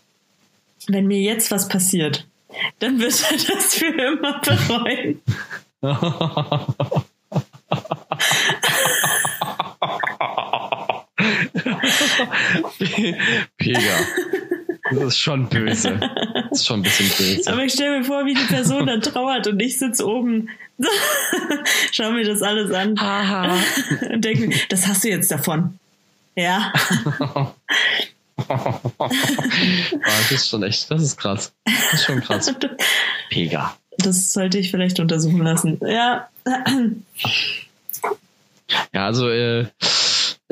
wenn 0.87 1.07
mir 1.07 1.21
jetzt 1.21 1.51
was 1.51 1.69
passiert, 1.69 2.27
dann 2.79 3.01
wird 3.01 3.15
er 3.31 3.37
das 3.55 3.75
für 3.75 3.87
immer 3.87 4.41
bereuen. 4.41 5.23
Pega. 13.57 13.81
Das 14.91 15.03
ist 15.03 15.19
schon 15.19 15.49
böse. 15.49 15.99
Ist 16.61 16.67
schon 16.67 16.81
ein 16.81 16.83
bisschen 16.83 17.09
böse. 17.09 17.53
Aber 17.53 17.65
ich 17.65 17.73
stelle 17.73 17.99
mir 17.99 18.05
vor, 18.05 18.25
wie 18.27 18.35
die 18.35 18.45
Person 18.45 18.87
dann 18.87 19.01
trauert 19.01 19.47
und 19.47 19.61
ich 19.61 19.79
sitze 19.79 20.07
oben. 20.07 20.49
Schau 21.93 22.11
mir 22.11 22.25
das 22.25 22.43
alles 22.43 22.73
an. 22.73 22.99
Haha. 23.01 23.57
und 24.13 24.25
denke 24.25 24.49
mir, 24.49 24.57
das 24.69 24.87
hast 24.87 25.05
du 25.05 25.09
jetzt 25.09 25.31
davon. 25.31 25.79
Ja. 26.37 26.73
Boah, 27.19 27.55
das 30.05 30.33
ist 30.33 30.49
schon 30.49 30.63
echt, 30.65 30.91
das 30.91 31.03
ist 31.03 31.17
krass. 31.17 31.53
Das 31.65 31.95
ist 31.95 32.05
schon 32.07 32.21
krass. 32.21 32.53
Pega. 33.31 33.77
Das 33.99 34.33
sollte 34.33 34.59
ich 34.59 34.71
vielleicht 34.71 34.99
untersuchen 34.99 35.43
lassen. 35.43 35.79
Ja. 35.87 36.29
Ja, 38.93 39.07
also 39.07 39.29
äh, 39.29 39.67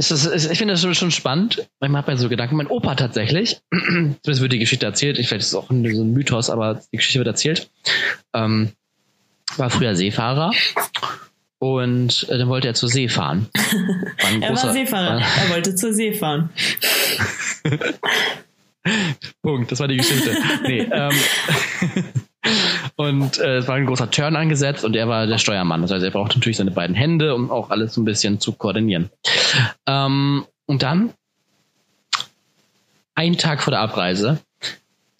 es 0.02 0.10
ist, 0.10 0.26
es, 0.26 0.50
ich 0.50 0.58
finde 0.58 0.74
das 0.74 0.96
schon, 0.96 1.10
spannend. 1.10 1.68
Manchmal 1.80 2.00
hat 2.00 2.08
man 2.08 2.16
so 2.16 2.28
Gedanken. 2.28 2.56
Mein 2.56 2.66
Opa 2.66 2.94
tatsächlich, 2.96 3.60
zumindest 3.70 4.40
wird 4.40 4.52
die 4.52 4.58
Geschichte 4.58 4.86
erzählt, 4.86 5.18
ich, 5.18 5.28
vielleicht 5.28 5.42
ist 5.42 5.48
es 5.48 5.54
auch 5.54 5.68
so 5.68 5.74
ein 5.74 6.12
Mythos, 6.12 6.50
aber 6.50 6.80
die 6.92 6.96
Geschichte 6.96 7.20
wird 7.20 7.28
erzählt, 7.28 7.70
ähm, 8.34 8.72
war 9.56 9.70
früher 9.70 9.94
Seefahrer 9.94 10.52
und 11.58 12.26
äh, 12.28 12.38
dann 12.38 12.48
wollte 12.48 12.68
er 12.68 12.74
zur 12.74 12.88
See 12.88 13.08
fahren. 13.08 13.48
War 13.54 14.32
er 14.42 14.48
großer, 14.48 14.66
war 14.68 14.72
Seefahrer, 14.72 15.18
äh, 15.18 15.22
er 15.44 15.50
wollte 15.50 15.74
zur 15.76 15.92
See 15.92 16.12
fahren. 16.12 16.50
Punkt, 19.42 19.70
das 19.70 19.78
war 19.78 19.86
die 19.86 19.98
Geschichte. 19.98 20.36
nee, 20.64 20.80
ähm, 20.92 21.14
und 22.96 23.38
äh, 23.38 23.58
es 23.58 23.68
war 23.68 23.76
ein 23.76 23.86
großer 23.86 24.10
Turn 24.10 24.36
angesetzt 24.36 24.84
und 24.84 24.96
er 24.96 25.08
war 25.08 25.26
der 25.26 25.38
Steuermann. 25.38 25.82
Das 25.82 25.90
heißt, 25.90 26.04
er 26.04 26.10
brauchte 26.10 26.38
natürlich 26.38 26.56
seine 26.56 26.70
beiden 26.70 26.96
Hände, 26.96 27.34
um 27.34 27.50
auch 27.50 27.70
alles 27.70 27.96
ein 27.96 28.04
bisschen 28.04 28.40
zu 28.40 28.52
koordinieren. 28.52 29.10
Ähm, 29.86 30.44
und 30.66 30.82
dann, 30.82 31.12
einen 33.14 33.38
Tag 33.38 33.62
vor 33.62 33.70
der 33.70 33.80
Abreise, 33.80 34.40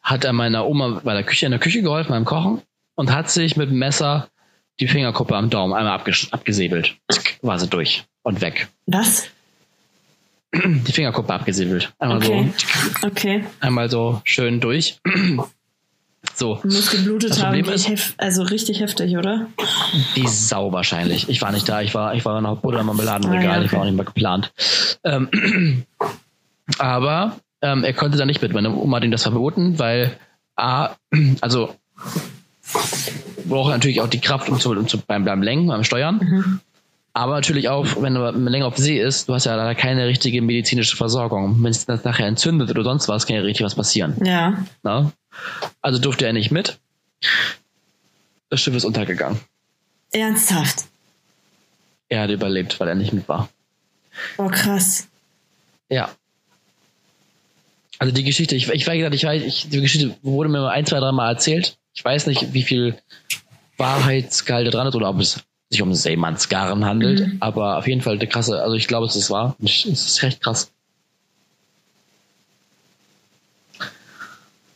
hat 0.02 0.24
er 0.24 0.32
meiner 0.32 0.66
Oma 0.66 1.00
bei 1.04 1.14
der 1.14 1.22
Küche 1.22 1.46
in 1.46 1.52
der 1.52 1.60
Küche 1.60 1.82
geholfen 1.82 2.10
beim 2.10 2.24
Kochen 2.24 2.62
und 2.94 3.12
hat 3.12 3.30
sich 3.30 3.56
mit 3.56 3.70
dem 3.70 3.78
Messer 3.78 4.28
die 4.80 4.88
Fingerkuppe 4.88 5.36
am 5.36 5.50
Daumen 5.50 5.72
einmal 5.74 5.94
abgesäbelt. 5.94 6.96
War 7.42 7.58
sie 7.58 7.68
durch 7.68 8.04
und 8.22 8.40
weg. 8.40 8.68
Was? 8.86 9.28
Die 10.54 10.92
Fingerkuppe 10.92 11.32
abgesäbelt. 11.32 11.92
Einmal 11.98 12.18
okay. 12.18 12.52
so. 13.00 13.06
Okay. 13.06 13.44
Einmal 13.60 13.88
so 13.88 14.20
schön 14.24 14.60
durch. 14.60 15.00
So. 16.35 16.61
Muss 16.64 16.91
geblutet 16.91 17.43
haben, 17.43 17.64
ist, 17.64 18.14
also 18.16 18.43
richtig 18.43 18.80
heftig, 18.80 19.16
oder? 19.16 19.49
Die 20.16 20.26
Sau 20.26 20.72
wahrscheinlich. 20.72 21.28
Ich 21.28 21.43
war 21.43 21.53
nicht 21.53 21.68
da, 21.68 21.83
ich 21.83 21.95
war, 21.95 22.14
ich 22.14 22.24
war 22.24 22.41
noch 22.41 22.62
im 22.62 22.87
Marmeladenregal, 22.87 23.41
ah, 23.41 23.45
ja, 23.45 23.57
okay. 23.57 23.66
ich 23.66 23.72
war 23.72 23.80
auch 23.80 23.85
nicht 23.85 23.97
mehr 23.97 24.05
geplant. 24.05 24.53
Ähm, 25.05 25.85
aber 26.78 27.37
ähm, 27.61 27.85
er 27.85 27.93
konnte 27.93 28.18
da 28.18 28.24
nicht 28.24 28.43
mit. 28.43 28.53
Meine 28.53 28.74
Oma 28.74 28.97
hat 28.97 29.05
ihm 29.05 29.11
das 29.11 29.22
verboten, 29.22 29.78
weil 29.78 30.16
A, 30.57 30.91
also 31.41 31.74
braucht 33.45 33.70
natürlich 33.70 34.01
auch 34.01 34.09
die 34.09 34.20
Kraft 34.20 34.49
um 34.49 34.59
zu, 34.59 34.70
um 34.70 34.89
zu 34.89 34.99
beim, 34.99 35.24
beim 35.24 35.43
Lenken, 35.43 35.68
beim 35.68 35.85
Steuern. 35.85 36.18
Mhm. 36.22 36.61
Aber 37.14 37.34
natürlich 37.34 37.68
auch, 37.68 37.86
wenn 38.00 38.14
du 38.14 38.30
länger 38.30 38.66
auf 38.66 38.78
See 38.78 38.98
ist, 38.98 39.28
du 39.28 39.34
hast 39.34 39.44
ja 39.44 39.54
leider 39.54 39.74
keine 39.74 40.06
richtige 40.06 40.40
medizinische 40.40 40.96
Versorgung. 40.96 41.62
Wenn 41.62 41.70
es 41.70 41.84
das 41.84 42.04
nachher 42.04 42.26
entzündet 42.26 42.70
oder 42.70 42.84
sonst 42.84 43.08
was, 43.08 43.26
kann 43.26 43.36
ja 43.36 43.42
richtig 43.42 43.64
was 43.66 43.74
passieren. 43.74 44.16
Ja. 44.24 44.64
Na? 44.82 45.12
Also 45.82 45.98
durfte 45.98 46.24
er 46.24 46.32
nicht 46.32 46.50
mit. 46.50 46.78
Das 48.48 48.60
Schiff 48.60 48.74
ist 48.74 48.84
untergegangen. 48.84 49.40
Ernsthaft? 50.10 50.84
Er 52.08 52.22
hat 52.22 52.30
überlebt, 52.30 52.80
weil 52.80 52.88
er 52.88 52.94
nicht 52.94 53.12
mit 53.12 53.28
war. 53.28 53.48
Oh, 54.38 54.48
krass. 54.48 55.08
Ja. 55.88 56.10
Also 57.98 58.12
die 58.12 58.24
Geschichte, 58.24 58.56
ich, 58.56 58.68
ich 58.68 58.86
ich 58.86 59.24
weiß, 59.24 59.42
ich, 59.42 59.68
die 59.68 59.80
Geschichte 59.80 60.16
wurde 60.22 60.48
mir 60.48 60.68
ein, 60.68 60.86
zwei, 60.86 60.98
drei 60.98 61.12
Mal 61.12 61.30
erzählt. 61.30 61.78
Ich 61.94 62.04
weiß 62.04 62.26
nicht, 62.26 62.52
wie 62.52 62.62
viel 62.62 62.98
Wahrheitsgehalt 63.76 64.72
dran 64.72 64.86
ist 64.86 64.94
oder 64.94 65.08
ob 65.08 65.20
es 65.20 65.40
sich 65.72 65.82
um 65.82 65.92
Seemannsgarn 65.94 66.84
handelt, 66.84 67.20
mhm. 67.20 67.36
aber 67.40 67.78
auf 67.78 67.86
jeden 67.88 68.00
Fall 68.00 68.14
eine 68.14 68.26
krasse, 68.26 68.62
also 68.62 68.76
ich 68.76 68.86
glaube, 68.86 69.06
es 69.06 69.16
ist 69.16 69.30
wahr. 69.30 69.56
Es 69.62 69.84
ist 69.84 70.22
recht 70.22 70.40
krass. 70.42 70.70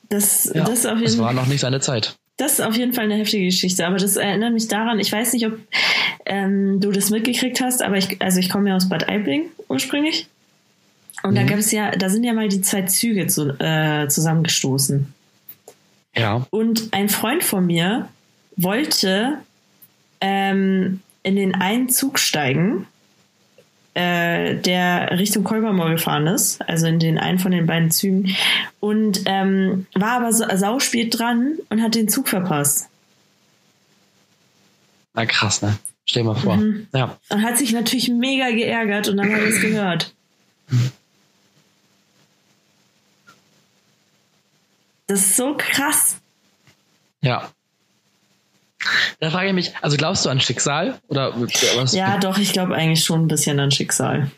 Das, 0.08 0.50
ja, 0.54 0.64
das, 0.64 0.86
auf 0.86 0.98
jeden 0.98 1.04
das 1.04 1.18
war 1.18 1.32
noch 1.32 1.46
nicht 1.46 1.60
seine 1.60 1.80
Zeit. 1.80 2.16
Das 2.36 2.54
ist 2.54 2.60
auf 2.60 2.76
jeden 2.76 2.92
Fall 2.92 3.04
eine 3.04 3.16
heftige 3.16 3.46
Geschichte, 3.46 3.86
aber 3.86 3.96
das 3.96 4.16
erinnert 4.16 4.52
mich 4.52 4.68
daran, 4.68 4.98
ich 4.98 5.10
weiß 5.10 5.32
nicht, 5.32 5.46
ob 5.46 5.58
ähm, 6.26 6.80
du 6.80 6.92
das 6.92 7.10
mitgekriegt 7.10 7.60
hast, 7.60 7.82
aber 7.82 7.96
ich, 7.96 8.20
also 8.20 8.38
ich 8.38 8.50
komme 8.50 8.70
ja 8.70 8.76
aus 8.76 8.88
Bad 8.88 9.08
Aibling 9.08 9.50
ursprünglich. 9.68 10.28
Und 11.22 11.30
mhm. 11.30 11.36
da 11.36 11.42
gab 11.44 11.58
es 11.58 11.72
ja, 11.72 11.90
da 11.92 12.08
sind 12.08 12.24
ja 12.24 12.34
mal 12.34 12.48
die 12.48 12.60
zwei 12.60 12.82
Züge 12.82 13.26
zu, 13.26 13.58
äh, 13.58 14.06
zusammengestoßen. 14.08 15.12
Ja. 16.14 16.46
Und 16.50 16.88
ein 16.92 17.08
Freund 17.08 17.42
von 17.42 17.66
mir 17.66 18.08
wollte 18.56 19.38
ähm, 20.20 21.00
in 21.22 21.36
den 21.36 21.54
einen 21.54 21.88
Zug 21.88 22.18
steigen, 22.18 22.86
äh, 23.94 24.56
der 24.56 25.18
Richtung 25.18 25.42
Kolbermoor 25.42 25.90
gefahren 25.90 26.26
ist, 26.26 26.60
also 26.68 26.86
in 26.86 26.98
den 26.98 27.18
einen 27.18 27.38
von 27.38 27.50
den 27.50 27.66
beiden 27.66 27.90
Zügen, 27.90 28.36
und 28.78 29.22
ähm, 29.24 29.86
war 29.94 30.12
aber 30.12 30.32
so, 30.32 30.44
sauspät 30.54 31.18
dran 31.18 31.54
und 31.70 31.82
hat 31.82 31.94
den 31.94 32.08
Zug 32.08 32.28
verpasst. 32.28 32.88
Na 35.14 35.24
krass, 35.24 35.62
ne? 35.62 35.78
Stell 36.04 36.22
dir 36.22 36.28
mal 36.28 36.36
vor. 36.36 36.56
Mhm. 36.56 36.86
Ja. 36.94 37.18
Und 37.30 37.42
hat 37.42 37.58
sich 37.58 37.72
natürlich 37.72 38.08
mega 38.08 38.50
geärgert 38.50 39.08
und 39.08 39.16
dann 39.16 39.32
hat 39.32 39.40
er 39.40 39.48
es 39.48 39.60
gehört. 39.60 40.14
Das 45.06 45.20
ist 45.20 45.36
so 45.36 45.54
krass. 45.56 46.18
Ja. 47.22 47.50
Da 49.20 49.30
frage 49.30 49.48
ich 49.48 49.54
mich, 49.54 49.72
also 49.82 49.96
glaubst 49.96 50.24
du 50.24 50.28
an 50.28 50.40
Schicksal? 50.40 50.98
Oder 51.08 51.32
was? 51.76 51.92
Ja, 51.92 52.18
doch, 52.18 52.38
ich 52.38 52.52
glaube 52.52 52.74
eigentlich 52.74 53.04
schon 53.04 53.22
ein 53.22 53.28
bisschen 53.28 53.58
an 53.60 53.70
Schicksal. 53.70 54.30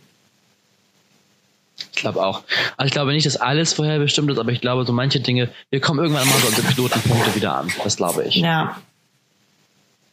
Ich 1.92 2.01
glaube 2.03 2.24
auch. 2.24 2.42
Also 2.76 2.86
ich 2.86 2.92
glaube 2.92 3.12
nicht, 3.12 3.26
dass 3.26 3.36
alles 3.36 3.72
vorher 3.72 3.99
bestimmt 3.99 4.30
ist, 4.30 4.38
aber 4.38 4.53
ich 4.53 4.61
glaube, 4.61 4.84
so 4.84 4.92
manche 4.92 5.20
Dinge, 5.20 5.49
wir 5.70 5.80
kommen 5.80 6.01
irgendwann 6.01 6.28
mal 6.28 6.38
so 6.38 6.49
unsere 6.49 6.66
Knotenpunkte 6.68 7.34
wieder 7.34 7.57
an. 7.57 7.72
Das 7.82 7.96
glaube 7.96 8.24
ich. 8.24 8.36
Ja. 8.36 8.80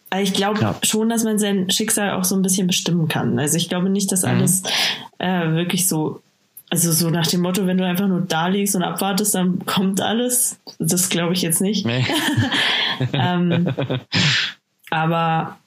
Also 0.10 0.24
ich 0.24 0.34
glaube 0.34 0.62
ja. 0.62 0.76
schon, 0.84 1.10
dass 1.10 1.24
man 1.24 1.40
sein 1.40 1.70
Schicksal 1.70 2.12
auch 2.12 2.24
so 2.24 2.36
ein 2.36 2.42
bisschen 2.42 2.68
bestimmen 2.68 3.08
kann. 3.08 3.38
Also 3.38 3.58
ich 3.58 3.70
glaube 3.70 3.90
nicht, 3.90 4.12
dass 4.12 4.24
mhm. 4.24 4.30
alles 4.30 4.64
mhm. 4.64 5.26
äh, 5.26 5.56
wirklich 5.56 5.88
so, 5.88 6.22
also 6.70 6.92
so 6.92 7.10
nach 7.10 7.28
dem 7.28 7.42
Motto, 7.42 7.68
wenn 7.68 7.78
du 7.78 7.86
einfach 7.86 8.08
nur 8.08 8.22
da 8.22 8.48
liegst 8.48 8.76
und 8.76 8.84
abwartest, 8.84 9.36
dann 9.36 9.66
kommt 9.66 10.02
alles. 10.02 10.60
Das 10.80 11.10
glaube 11.10 11.34
ich 11.34 11.42
jetzt 11.42 11.62
nicht. 11.62 11.86
Nee. 11.86 12.06
ähm, 13.14 13.74
aber 14.90 15.58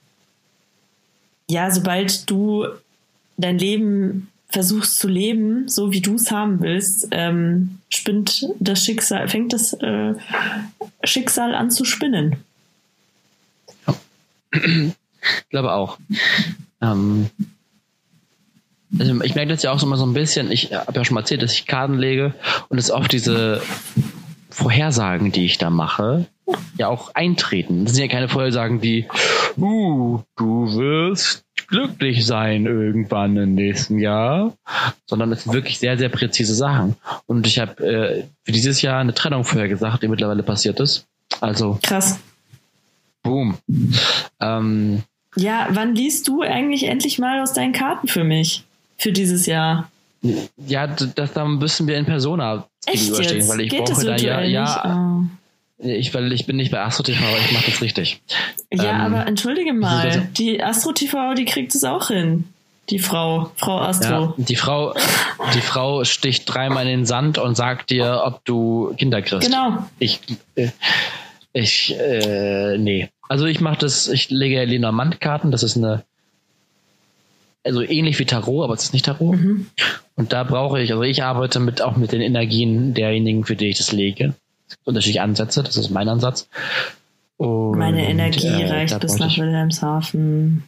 ja, 1.49 1.71
sobald 1.71 2.29
du 2.29 2.67
dein 3.37 3.59
Leben 3.59 4.29
versuchst 4.51 4.99
zu 4.99 5.09
leben, 5.09 5.69
so 5.69 5.93
wie 5.93 6.01
du 6.01 6.15
es 6.15 6.31
haben 6.31 6.61
willst, 6.61 7.09
ähm, 7.11 7.79
spinnt 7.91 8.47
das 8.59 8.85
Schicksal, 8.85 9.29
fängt 9.29 9.53
das 9.53 9.75
äh, 9.75 10.15
Schicksal 11.05 11.55
an 11.55 11.71
zu 11.71 11.85
spinnen. 11.85 12.37
Ich 15.21 15.49
glaube 15.51 15.73
auch. 15.73 15.99
Ähm, 16.81 17.29
also 18.99 19.23
ich 19.23 19.35
merke 19.35 19.51
das 19.51 19.63
ja 19.63 19.73
auch 19.73 19.83
immer 19.83 19.97
so 19.97 20.07
ein 20.07 20.15
bisschen, 20.15 20.51
ich 20.51 20.73
habe 20.73 20.93
ja 20.95 21.05
schon 21.05 21.15
mal 21.15 21.21
erzählt, 21.21 21.43
dass 21.43 21.53
ich 21.53 21.67
Karten 21.67 21.99
lege 21.99 22.35
und 22.69 22.79
es 22.79 22.91
oft 22.91 23.13
diese 23.13 23.61
Vorhersagen, 24.51 25.31
die 25.31 25.45
ich 25.45 25.59
da 25.59 25.71
mache, 25.71 26.27
ja 26.79 26.89
auch 26.89 27.15
eintreten. 27.15 27.85
Das 27.85 27.95
sind 27.95 28.05
ja 28.05 28.11
keine 28.11 28.29
Vorhersagen, 28.29 28.81
die, 28.81 29.07
uh, 29.57 30.21
du 30.37 30.75
wirst 30.75 31.45
glücklich 31.69 32.25
sein 32.25 32.67
irgendwann 32.67 33.37
im 33.37 33.55
nächsten 33.55 33.99
Jahr, 33.99 34.55
sondern 35.07 35.31
es 35.33 35.45
sind 35.45 35.53
wirklich 35.53 35.79
sehr, 35.79 35.99
sehr 35.99 36.09
präzise 36.09 36.55
Sachen. 36.55 36.97
Und 37.27 37.47
ich 37.47 37.59
habe 37.59 37.85
äh, 37.85 38.25
für 38.43 38.53
dieses 38.53 38.81
Jahr 38.81 39.01
eine 39.01 39.15
Trennung 39.15 39.45
vorher 39.45 39.69
gesagt, 39.69 40.03
die 40.03 40.09
mittlerweile 40.09 40.43
passiert 40.43 40.81
ist. 40.81 41.07
Also. 41.41 41.79
Krass. 41.83 42.19
Boom. 43.23 43.59
Ähm, 44.41 45.03
ja, 45.37 45.69
wann 45.71 45.95
liest 45.95 46.27
du 46.29 46.43
eigentlich 46.43 46.85
endlich 46.85 47.19
mal 47.19 47.43
aus 47.43 47.53
deinen 47.53 47.73
Karten 47.73 48.09
für 48.09 48.25
mich? 48.25 48.65
Für 48.99 49.13
dieses 49.13 49.47
Jahr? 49.47 49.91
Ja, 50.67 50.89
das, 50.89 51.33
da 51.33 51.45
müssen 51.45 51.87
wir 51.87 51.97
in 51.97 52.05
Persona 52.05 52.67
gegenüberstehen, 52.85 53.49
weil 53.49 53.61
ich 53.61 53.71
Geht 53.71 53.85
brauche 53.85 54.05
da 54.05 54.17
ja, 54.17 54.43
ja. 54.43 55.21
Oh. 55.21 55.87
Ich, 55.87 56.13
weil 56.13 56.33
ich 56.33 56.45
bin 56.47 56.57
nicht 56.57 56.73
bei 56.73 56.81
Astro 56.81 57.05
TV, 57.05 57.25
aber 57.25 57.39
ich 57.39 57.53
mache 57.53 57.71
das 57.71 57.81
richtig. 57.81 58.21
Ja, 58.73 59.07
ähm, 59.07 59.15
aber 59.15 59.27
entschuldige 59.29 59.73
mal, 59.73 60.29
die 60.37 60.61
Astro 60.61 60.91
TV, 60.93 61.35
die 61.35 61.45
kriegt 61.45 61.73
es 61.75 61.85
auch 61.85 62.09
hin. 62.09 62.45
Die 62.91 62.99
Frau, 62.99 63.53
Frau 63.57 63.79
Astro. 63.79 64.09
Ja, 64.09 64.35
die 64.39 64.57
Frau, 64.57 64.95
die 65.55 65.61
Frau 65.61 66.05
sticht 66.05 66.53
dreimal 66.53 66.85
in 66.85 67.01
den 67.01 67.07
Sand 67.07 67.39
und 67.39 67.55
sagt 67.55 67.91
dir, 67.91 68.23
ob 68.25 68.45
du 68.45 68.95
Kinder 68.97 69.23
kriegst. 69.23 69.47
Genau. 69.47 69.85
Ich, 69.99 70.21
äh, 70.57 70.71
ich, 71.53 71.95
äh, 71.97 72.77
nee. 72.79 73.09
Also 73.29 73.45
ich 73.45 73.61
mache 73.61 73.79
das, 73.79 74.09
ich 74.09 74.31
lege 74.31 74.65
Lenormand-Karten, 74.65 75.53
das 75.53 75.63
ist 75.63 75.77
eine 75.77 76.03
also 77.69 77.83
ähnlich 77.83 78.19
wie 78.19 78.25
Tarot, 78.25 78.65
aber 78.65 78.75
es 78.75 78.85
ist 78.85 78.93
nicht 78.93 79.05
Tarot. 79.05 79.37
Mhm. 79.37 79.67
Und 80.17 80.33
da 80.33 80.43
brauche 80.43 80.81
ich, 80.81 80.91
also 80.91 81.03
ich 81.05 81.23
arbeite 81.23 81.61
mit 81.61 81.81
auch 81.83 81.97
mit 81.97 82.13
den 82.13 82.21
Energien 82.21 82.95
derjenigen, 82.95 83.45
für 83.45 83.57
die 83.57 83.69
ich 83.69 83.79
das 83.79 83.93
lege. 83.93 84.35
Es 84.69 84.77
gibt 84.77 84.89
unterschiedliche 84.89 85.23
Ansätze, 85.23 85.63
das 85.63 85.77
ist 85.77 85.91
mein 85.91 86.09
Ansatz. 86.09 86.49
Und, 87.37 87.79
Meine 87.79 88.09
Energie 88.09 88.47
äh, 88.49 88.69
reicht 88.69 88.99
bis 89.01 89.19
nach 89.19 89.37
Wilhelmshaven. 89.39 90.65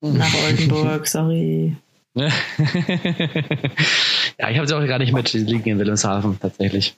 Nach 0.00 0.34
Oldenburg, 0.44 1.06
sorry. 1.06 1.76
ja, 2.14 2.28
ich 4.50 4.58
habe 4.58 4.66
sie 4.66 4.76
auch 4.76 4.86
gar 4.86 4.98
nicht 4.98 5.14
mit, 5.14 5.32
die 5.32 5.38
liegen 5.38 5.70
in 5.70 5.78
Wilhelmshaven 5.78 6.38
tatsächlich. 6.40 6.96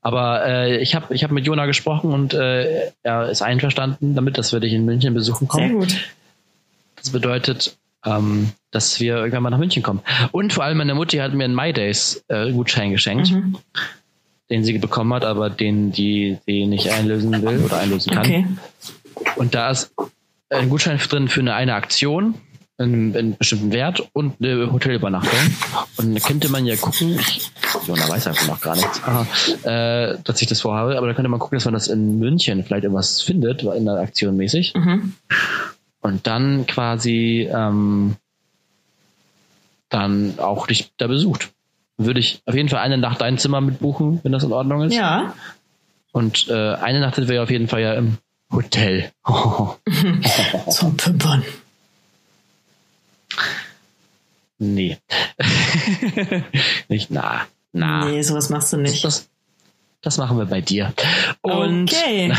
Aber 0.00 0.46
äh, 0.46 0.76
ich 0.76 0.94
habe 0.94 1.12
ich 1.14 1.24
hab 1.24 1.32
mit 1.32 1.46
Jona 1.46 1.66
gesprochen 1.66 2.12
und 2.12 2.34
äh, 2.34 2.92
er 3.02 3.30
ist 3.30 3.42
einverstanden 3.42 4.14
damit, 4.14 4.38
dass 4.38 4.52
wir 4.52 4.60
dich 4.60 4.72
in 4.74 4.84
München 4.84 5.14
besuchen 5.14 5.48
kommen. 5.48 5.68
Sehr 5.68 5.78
gut. 5.78 6.10
Das 6.96 7.10
bedeutet, 7.10 7.76
ähm, 8.04 8.50
dass 8.70 9.00
wir 9.00 9.16
irgendwann 9.16 9.42
mal 9.42 9.50
nach 9.50 9.58
München 9.58 9.82
kommen. 9.82 10.00
Und 10.32 10.52
vor 10.52 10.64
allem 10.64 10.78
meine 10.78 10.94
Mutti 10.94 11.18
hat 11.18 11.32
mir 11.34 11.44
einen 11.44 11.54
MyDays 11.54 12.24
äh, 12.28 12.52
Gutschein 12.52 12.90
geschenkt, 12.90 13.30
mhm. 13.30 13.56
den 14.50 14.64
sie 14.64 14.78
bekommen 14.78 15.12
hat, 15.14 15.24
aber 15.24 15.50
den 15.50 15.92
die 15.92 16.38
sie 16.46 16.66
nicht 16.66 16.90
einlösen 16.90 17.42
will 17.42 17.62
oder 17.64 17.78
einlösen 17.78 18.12
kann. 18.12 18.26
Okay. 18.26 18.46
Und 19.36 19.54
da 19.54 19.70
ist 19.70 19.92
ein 20.50 20.68
Gutschein 20.68 20.98
drin 20.98 21.28
für 21.28 21.40
eine, 21.40 21.54
eine 21.54 21.74
Aktion 21.74 22.34
einen, 22.76 23.16
einen 23.16 23.36
bestimmten 23.36 23.72
Wert 23.72 24.08
und 24.12 24.34
eine 24.40 24.72
Hotelübernachtung. 24.72 25.38
Und 25.96 26.14
da 26.14 26.20
könnte 26.20 26.48
man 26.48 26.66
ja 26.66 26.76
gucken, 26.76 27.18
ich, 27.18 27.50
Jona 27.86 28.08
weiß 28.08 28.26
einfach 28.26 28.48
noch 28.48 28.60
gar 28.60 28.74
nichts, 28.74 29.00
aha, 29.04 29.26
äh, 29.62 30.18
dass 30.24 30.42
ich 30.42 30.48
das 30.48 30.60
vorhabe, 30.60 30.96
aber 30.96 31.06
da 31.06 31.14
könnte 31.14 31.28
man 31.28 31.38
gucken, 31.38 31.56
dass 31.56 31.64
man 31.64 31.74
das 31.74 31.88
in 31.88 32.18
München 32.18 32.64
vielleicht 32.64 32.84
irgendwas 32.84 33.22
findet, 33.22 33.62
in 33.62 33.84
der 33.84 33.94
Aktion 33.94 34.36
mäßig. 34.36 34.74
Mhm. 34.74 35.14
Und 36.04 36.26
dann 36.26 36.66
quasi 36.66 37.48
ähm, 37.50 38.16
dann 39.88 40.38
auch 40.38 40.66
dich 40.66 40.92
da 40.98 41.06
besucht. 41.06 41.50
Würde 41.96 42.20
ich 42.20 42.42
auf 42.44 42.54
jeden 42.54 42.68
Fall 42.68 42.80
eine 42.80 42.98
Nacht 42.98 43.22
dein 43.22 43.38
Zimmer 43.38 43.62
mitbuchen, 43.62 44.20
wenn 44.22 44.30
das 44.30 44.44
in 44.44 44.52
Ordnung 44.52 44.82
ist. 44.82 44.94
Ja. 44.94 45.32
Und 46.12 46.48
äh, 46.48 46.74
eine 46.74 47.00
Nacht 47.00 47.14
sind 47.14 47.28
wir 47.28 47.42
auf 47.42 47.50
jeden 47.50 47.68
Fall 47.68 47.80
ja 47.80 47.94
im 47.94 48.18
Hotel. 48.52 49.12
Zum 50.68 50.94
Pimpern. 50.98 51.42
Nee. 54.58 54.98
nicht 56.90 57.10
na. 57.10 57.46
Na. 57.72 58.04
Nee, 58.04 58.20
sowas 58.20 58.50
machst 58.50 58.74
du 58.74 58.76
nicht. 58.76 59.02
Das, 59.02 59.30
das 60.04 60.18
machen 60.18 60.38
wir 60.38 60.46
bei 60.46 60.60
dir. 60.60 60.92
Und 61.40 61.92
okay. 61.92 62.32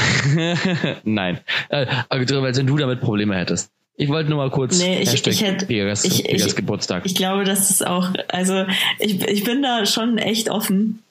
Nein. 1.04 1.40
Äh, 1.70 1.86
weil 2.10 2.56
wenn 2.56 2.68
du 2.68 2.78
damit 2.78 3.02
Probleme 3.02 3.36
hättest. 3.36 3.72
Ich 3.98 4.10
wollte 4.10 4.30
nur 4.30 4.38
mal 4.38 4.52
kurz. 4.52 4.80
Nee, 4.80 5.02
ich, 5.02 5.26
ich 5.26 5.42
hätte. 5.42 5.66
Pegas, 5.66 6.04
ich, 6.04 6.24
Pegas 6.26 6.48
ich, 6.48 6.56
Geburtstag. 6.56 7.06
Ich 7.06 7.16
glaube, 7.16 7.46
das 7.46 7.70
ist 7.70 7.86
auch. 7.86 8.10
Also, 8.28 8.66
ich, 9.00 9.26
ich 9.26 9.44
bin 9.46 9.62
da 9.62 9.86
schon 9.86 10.18
echt 10.18 10.50
offen. 10.50 11.02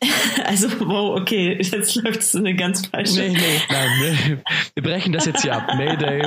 Also, 0.44 0.68
wow, 0.80 1.20
okay, 1.20 1.58
jetzt 1.60 1.96
läuft 1.96 2.20
es 2.20 2.32
in 2.32 2.46
eine 2.46 2.54
ganz 2.54 2.86
falsche. 2.86 3.20
Nee, 3.20 3.30
nee, 3.30 3.60
nein, 3.68 3.88
nee. 4.00 4.36
Wir 4.74 4.82
brechen 4.82 5.12
das 5.12 5.26
jetzt 5.26 5.42
hier 5.42 5.54
ab. 5.54 5.74
Mayday, 5.76 6.20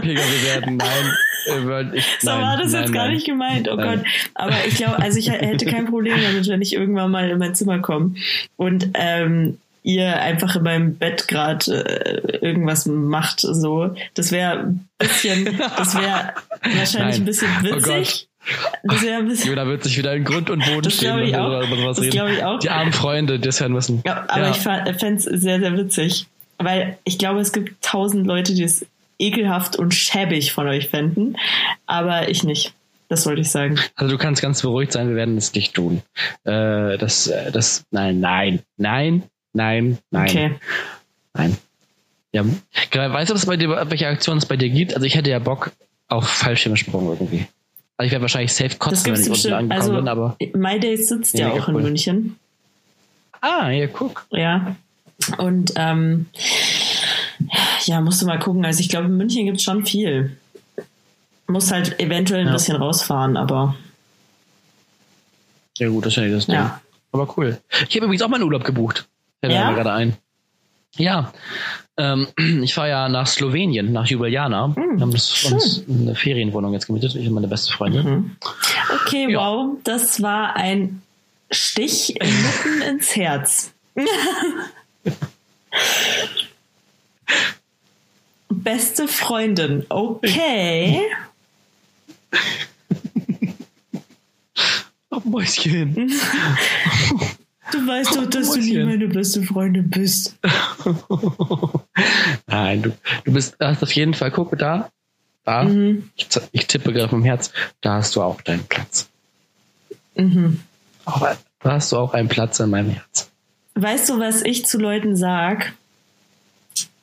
Pega, 0.00 0.22
wir 0.22 0.44
werden, 0.44 0.76
nein. 0.78 1.14
Äh, 1.50 1.96
ich, 1.96 2.06
so 2.20 2.30
nein, 2.30 2.42
war 2.42 2.56
das 2.56 2.72
nein, 2.72 2.82
jetzt 2.82 2.92
gar 2.92 3.08
nicht 3.08 3.26
gemeint, 3.26 3.68
oh 3.68 3.76
nein. 3.76 3.98
Gott. 3.98 4.06
Aber 4.34 4.54
ich 4.66 4.76
glaube, 4.76 4.98
also 4.98 5.18
ich 5.18 5.30
hätte 5.30 5.66
kein 5.66 5.86
Problem 5.86 6.18
damit, 6.22 6.48
wenn 6.48 6.62
ich 6.62 6.74
irgendwann 6.74 7.10
mal 7.10 7.28
in 7.28 7.38
mein 7.38 7.54
Zimmer 7.54 7.78
komme 7.80 8.14
und 8.56 8.90
ähm, 8.94 9.58
ihr 9.82 10.20
einfach 10.20 10.56
in 10.56 10.62
meinem 10.62 10.94
Bett 10.96 11.28
gerade 11.28 11.84
äh, 11.84 12.36
irgendwas 12.38 12.86
macht, 12.86 13.40
so. 13.40 13.94
Das 14.14 14.32
wäre 14.32 14.60
ein 14.60 14.88
bisschen, 14.98 15.58
das 15.76 15.94
wäre 15.94 16.34
wahrscheinlich 16.76 17.16
ein 17.16 17.24
bisschen 17.24 17.48
oh 17.60 17.64
witzig. 17.64 18.28
Oh 18.82 18.88
das 18.92 19.02
wäre 19.02 19.18
ein 19.18 19.28
bisschen. 19.28 19.50
Jona 19.50 19.66
wird 19.66 19.84
sich 19.84 19.96
wieder 19.98 20.14
in 20.14 20.24
Grund 20.24 20.50
und 20.50 20.64
Boden 20.64 20.82
das 20.82 20.94
stehen. 20.94 21.18
Ich 21.20 21.36
auch. 21.36 21.60
Das 21.60 22.10
glaube 22.10 22.32
ich 22.32 22.44
auch. 22.44 22.58
Die 22.58 22.70
armen 22.70 22.92
Freunde, 22.92 23.38
die 23.38 23.46
das 23.46 23.60
hören 23.60 23.72
müssen. 23.72 24.02
Ja, 24.06 24.24
aber 24.28 24.48
ja. 24.48 24.50
ich 24.50 24.58
fände 24.58 25.16
es 25.16 25.24
sehr, 25.24 25.60
sehr 25.60 25.76
witzig. 25.76 26.26
Weil 26.58 26.98
ich 27.04 27.18
glaube, 27.18 27.40
es 27.40 27.52
gibt 27.52 27.82
tausend 27.82 28.26
Leute, 28.26 28.54
die 28.54 28.64
es 28.64 28.84
ekelhaft 29.20 29.76
und 29.76 29.94
schäbig 29.94 30.52
von 30.52 30.66
euch 30.66 30.88
fänden. 30.88 31.36
Aber 31.86 32.28
ich 32.28 32.44
nicht. 32.44 32.74
Das 33.08 33.26
wollte 33.26 33.40
ich 33.40 33.50
sagen. 33.50 33.78
Also 33.96 34.16
du 34.16 34.18
kannst 34.18 34.40
ganz 34.40 34.62
beruhigt 34.62 34.92
sein, 34.92 35.08
wir 35.08 35.16
werden 35.16 35.36
es 35.36 35.52
nicht 35.52 35.74
tun. 35.74 36.02
Äh, 36.44 36.96
das, 36.96 37.26
äh, 37.26 37.50
das, 37.50 37.84
nein, 37.90 38.20
nein, 38.20 38.60
nein, 38.76 39.24
nein, 39.52 39.98
nein. 40.10 40.28
Okay. 40.28 40.54
Nein. 41.34 41.56
Ja. 42.32 42.44
Weißt 42.92 43.30
du, 43.30 43.34
was 43.34 43.46
bei 43.46 43.56
dir, 43.56 43.68
welche 43.90 44.06
Aktion 44.06 44.38
es 44.38 44.46
bei 44.46 44.56
dir 44.56 44.68
gibt? 44.68 44.94
Also 44.94 45.06
ich 45.06 45.16
hätte 45.16 45.30
ja 45.30 45.40
Bock 45.40 45.72
auf 46.06 46.28
Fallschirmsprung 46.28 47.08
irgendwie. 47.08 47.46
Also 47.96 48.06
ich 48.06 48.12
werde 48.12 48.22
wahrscheinlich 48.22 48.52
safe 48.52 48.76
kotzen, 48.78 49.12
wenn 49.12 49.20
ich 49.20 49.28
unten 49.28 49.52
angekommen 49.52 49.72
also, 49.72 49.94
bin, 49.96 50.08
aber. 50.08 50.36
MyDays 50.54 51.08
sitzt 51.08 51.38
ja, 51.38 51.50
auch 51.50 51.68
in. 51.68 51.74
München. 51.74 52.36
Ah, 53.40 53.70
ja, 53.70 53.88
guck. 53.88 54.26
Ja. 54.30 54.76
Und 55.38 55.72
ähm, 55.76 56.26
ja, 57.84 58.00
musst 58.00 58.22
du 58.22 58.26
mal 58.26 58.38
gucken. 58.38 58.64
Also 58.64 58.80
ich 58.80 58.88
glaube, 58.88 59.06
in 59.06 59.16
München 59.16 59.46
gibt 59.46 59.58
es 59.58 59.64
schon 59.64 59.84
viel. 59.84 60.36
Muss 61.46 61.72
halt 61.72 61.98
eventuell 61.98 62.42
ein 62.42 62.46
ja. 62.46 62.52
bisschen 62.52 62.76
rausfahren, 62.76 63.36
aber. 63.36 63.74
Ja, 65.78 65.88
gut, 65.88 66.06
das 66.06 66.16
ist 66.16 66.22
ja 66.22 66.28
das 66.28 66.46
Ding. 66.46 66.54
Ja. 66.54 66.80
Aber 67.12 67.36
cool. 67.36 67.58
Ich 67.88 67.96
habe 67.96 68.04
übrigens 68.04 68.22
auch 68.22 68.28
meinen 68.28 68.44
Urlaub 68.44 68.64
gebucht. 68.64 69.08
Fällt 69.40 69.52
ja? 69.52 69.70
mir 69.70 69.76
gerade 69.76 69.92
ein. 69.92 70.16
Ja. 70.96 71.32
Ähm, 71.96 72.28
ich 72.62 72.74
fahre 72.74 72.88
ja 72.88 73.08
nach 73.08 73.26
Slowenien, 73.26 73.92
nach 73.92 74.08
Ljubljana. 74.08 74.68
Mm, 74.68 74.74
Wir 74.76 75.00
haben 75.00 75.12
das 75.12 75.44
uns 75.44 75.84
eine 75.88 76.14
Ferienwohnung 76.14 76.72
jetzt 76.72 76.86
gemietet. 76.86 77.16
Ich 77.16 77.26
und 77.26 77.34
meine 77.34 77.48
beste 77.48 77.72
Freundin. 77.72 78.06
Mhm. 78.06 78.36
Okay, 79.04 79.30
ja. 79.30 79.38
wow. 79.40 79.76
Das 79.82 80.22
war 80.22 80.56
ein 80.56 81.02
Stich 81.50 82.14
mitten 82.20 82.82
ins 82.82 83.16
Herz. 83.16 83.72
Beste 88.50 89.06
Freundin, 89.06 89.86
okay. 89.88 91.02
Ach, 95.10 95.24
Mäuschen. 95.24 96.10
Du 97.72 97.86
weißt 97.86 98.16
doch, 98.16 98.26
dass 98.26 98.48
Mäuschen. 98.48 98.62
du 98.62 98.78
nie 98.78 98.84
meine 98.84 99.08
beste 99.08 99.44
Freundin 99.44 99.88
bist. 99.88 100.36
Nein, 102.48 102.82
du, 102.82 102.92
du 103.24 103.32
bist, 103.32 103.56
hast 103.60 103.84
auf 103.84 103.92
jeden 103.92 104.14
Fall, 104.14 104.32
gucke 104.32 104.56
da, 104.56 104.90
da, 105.44 105.62
mhm. 105.62 106.10
ich, 106.16 106.26
ich, 106.50 106.66
tippe 106.66 106.92
gerade 106.92 107.08
vom 107.08 107.22
Herz, 107.22 107.52
da 107.80 107.94
hast 107.94 108.16
du 108.16 108.22
auch 108.22 108.40
deinen 108.40 108.64
Platz. 108.64 109.08
Mhm. 110.16 110.60
Aber 111.04 111.36
da 111.60 111.72
hast 111.72 111.92
du 111.92 111.98
auch 111.98 112.14
einen 112.14 112.28
Platz 112.28 112.58
in 112.58 112.70
meinem 112.70 112.90
Herz. 112.90 113.30
Weißt 113.74 114.08
du, 114.08 114.18
was 114.18 114.42
ich 114.42 114.66
zu 114.66 114.78
Leuten 114.78 115.16
sag? 115.16 115.74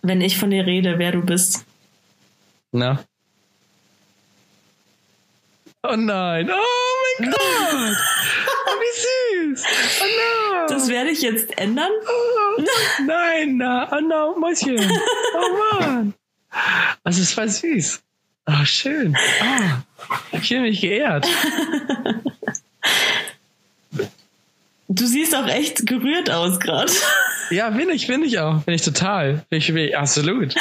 Wenn 0.01 0.21
ich 0.21 0.37
von 0.37 0.51
dir 0.51 0.65
rede, 0.65 0.99
wer 0.99 1.11
du 1.11 1.21
bist. 1.21 1.65
Na? 2.71 3.03
Oh 5.83 5.95
nein. 5.95 6.49
Oh 6.51 7.19
mein 7.19 7.31
Gott. 7.31 7.97
Oh, 8.47 8.75
wie 8.79 9.53
süß. 9.53 9.63
Oh 10.01 10.05
no. 10.05 10.67
Das 10.67 10.89
werde 10.89 11.11
ich 11.11 11.21
jetzt 11.21 11.57
ändern. 11.57 11.91
Oh, 12.05 12.63
nein, 13.05 13.57
na, 13.57 13.89
oh 13.91 14.01
no, 14.01 14.35
Mäuschen. 14.37 14.79
Oh 15.35 15.79
Mann. 15.79 16.13
Das 17.03 17.17
ist 17.17 17.33
voll 17.33 17.49
süß. 17.49 18.01
Oh, 18.47 18.65
schön. 18.65 19.17
Oh, 19.41 20.15
ich 20.31 20.47
fühle 20.47 20.61
mich 20.61 20.81
geehrt. 20.81 21.27
Du 24.89 25.05
siehst 25.05 25.35
auch 25.35 25.47
echt 25.47 25.85
gerührt 25.85 26.29
aus 26.29 26.59
gerade. 26.59 26.91
Ja, 27.49 27.69
bin 27.69 27.89
ich, 27.89 28.07
bin 28.07 28.23
ich 28.23 28.39
auch. 28.39 28.63
Bin 28.63 28.73
ich 28.73 28.81
total. 28.81 29.45
Bin 29.49 29.59
ich, 29.59 29.67
bin 29.67 29.77
ich 29.77 29.97
absolut. 29.97 30.53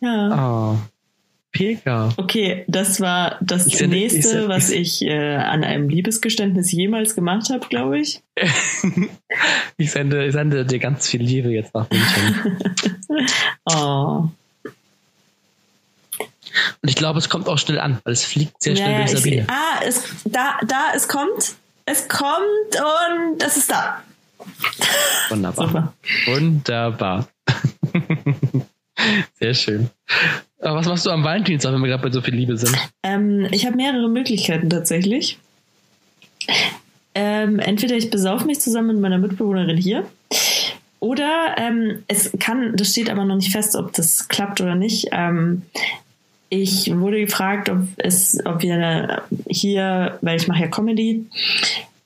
Ja. 0.00 0.74
Oh. 0.74 0.78
Peka. 1.52 2.12
Okay, 2.16 2.64
das 2.66 3.00
war 3.00 3.38
das 3.40 3.68
ich 3.68 3.80
nächste, 3.80 4.18
ich 4.18 4.24
sende, 4.24 4.48
was 4.48 4.70
ich 4.70 5.02
äh, 5.02 5.36
an 5.36 5.62
einem 5.62 5.88
Liebesgeständnis 5.88 6.72
jemals 6.72 7.14
gemacht 7.14 7.48
habe, 7.50 7.64
glaube 7.68 8.00
ich. 8.00 8.22
ich, 9.76 9.92
sende, 9.92 10.26
ich 10.26 10.32
sende 10.32 10.66
dir 10.66 10.80
ganz 10.80 11.08
viel 11.08 11.22
Liebe 11.22 11.50
jetzt 11.50 11.72
nach 11.74 11.88
München. 11.88 12.58
oh. 13.66 14.28
Und 16.82 16.88
ich 16.88 16.96
glaube, 16.96 17.20
es 17.20 17.28
kommt 17.28 17.48
auch 17.48 17.58
schnell 17.58 17.78
an, 17.78 18.00
weil 18.02 18.14
es 18.14 18.24
fliegt 18.24 18.60
sehr 18.60 18.74
schnell 18.74 18.90
ja, 18.90 18.98
durch 18.98 19.12
Sabine. 19.12 19.46
ah, 19.48 19.80
es, 19.86 20.02
da, 20.24 20.58
da, 20.66 20.92
es 20.94 21.06
kommt. 21.06 21.54
Es 21.86 22.08
kommt 22.08 22.30
und 22.76 23.42
es 23.42 23.56
ist 23.56 23.70
da. 23.70 24.02
Wunderbar. 25.28 25.66
Super. 25.66 25.92
Wunderbar. 26.26 27.28
Sehr 29.34 29.54
schön. 29.54 29.90
Aber 30.60 30.76
was 30.76 30.86
machst 30.86 31.04
du 31.04 31.10
am 31.10 31.24
Valentinstag, 31.24 31.72
wenn 31.74 31.80
wir 31.82 31.88
gerade 31.88 32.02
bei 32.02 32.10
so 32.10 32.22
viel 32.22 32.34
Liebe 32.34 32.56
sind? 32.56 32.76
Ähm, 33.02 33.48
ich 33.50 33.66
habe 33.66 33.76
mehrere 33.76 34.08
Möglichkeiten 34.08 34.70
tatsächlich. 34.70 35.38
Ähm, 37.14 37.58
entweder 37.58 37.96
ich 37.96 38.10
besaufe 38.10 38.46
mich 38.46 38.60
zusammen 38.60 38.88
mit 38.88 39.00
meiner 39.00 39.18
Mitbewohnerin 39.18 39.76
hier. 39.76 40.06
Oder 41.00 41.56
ähm, 41.58 42.02
es 42.08 42.32
kann, 42.40 42.76
das 42.76 42.88
steht 42.88 43.10
aber 43.10 43.24
noch 43.24 43.36
nicht 43.36 43.52
fest, 43.52 43.76
ob 43.76 43.92
das 43.92 44.28
klappt 44.28 44.62
oder 44.62 44.74
nicht. 44.74 45.08
Ähm, 45.12 45.62
ich 46.62 46.94
wurde 46.96 47.20
gefragt, 47.20 47.68
ob 47.68 47.80
es, 47.96 48.38
ob 48.44 48.62
wir 48.62 49.22
hier, 49.48 50.18
weil 50.20 50.36
ich 50.36 50.48
mache 50.48 50.62
ja 50.62 50.68
Comedy, 50.68 51.26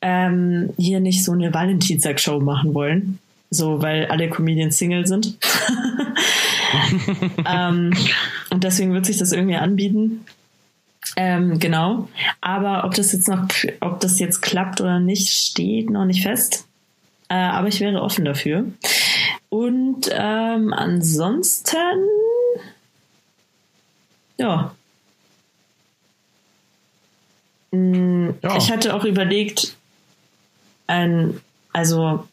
ähm, 0.00 0.70
hier 0.76 1.00
nicht 1.00 1.24
so 1.24 1.32
eine 1.32 1.52
Valentinstag-Show 1.52 2.40
machen 2.40 2.74
wollen. 2.74 3.18
so 3.50 3.80
weil 3.80 4.06
alle 4.06 4.28
Comedians 4.28 4.78
Single 4.78 5.06
sind. 5.06 5.38
ähm, 7.46 7.92
und 8.50 8.64
deswegen 8.64 8.92
wird 8.92 9.06
sich 9.06 9.18
das 9.18 9.32
irgendwie 9.32 9.56
anbieten. 9.56 10.24
Ähm, 11.16 11.58
genau. 11.58 12.08
Aber 12.40 12.84
ob 12.84 12.94
das 12.94 13.12
jetzt 13.12 13.28
noch, 13.28 13.48
ob 13.80 14.00
das 14.00 14.18
jetzt 14.18 14.42
klappt 14.42 14.80
oder 14.80 15.00
nicht, 15.00 15.30
steht 15.30 15.90
noch 15.90 16.04
nicht 16.04 16.22
fest. 16.22 16.66
Äh, 17.28 17.34
aber 17.34 17.68
ich 17.68 17.80
wäre 17.80 18.02
offen 18.02 18.24
dafür. 18.24 18.66
Und 19.48 20.10
ähm, 20.12 20.74
ansonsten, 20.74 21.76
ja. 24.38 24.74
Mm, 27.70 28.30
ja. 28.42 28.56
Ich 28.56 28.70
hatte 28.70 28.94
auch 28.94 29.04
überlegt, 29.04 29.76
ein, 30.86 31.40
also 31.72 32.26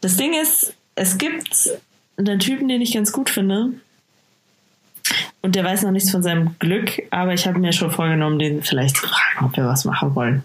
das 0.00 0.16
Ding 0.16 0.34
ist, 0.34 0.74
es 0.94 1.18
gibt 1.18 1.70
einen 2.16 2.38
Typen, 2.38 2.68
den 2.68 2.80
ich 2.80 2.94
ganz 2.94 3.12
gut 3.12 3.30
finde. 3.30 3.72
Und 5.42 5.54
der 5.54 5.64
weiß 5.64 5.82
noch 5.82 5.90
nichts 5.90 6.10
von 6.10 6.22
seinem 6.22 6.56
Glück, 6.58 7.02
aber 7.10 7.32
ich 7.32 7.46
habe 7.46 7.58
mir 7.58 7.72
schon 7.72 7.90
vorgenommen, 7.90 8.38
den 8.38 8.62
vielleicht 8.62 8.96
zu 8.96 9.08
fragen, 9.08 9.46
ob 9.46 9.56
wir 9.56 9.64
was 9.64 9.84
machen 9.84 10.14
wollen. 10.14 10.44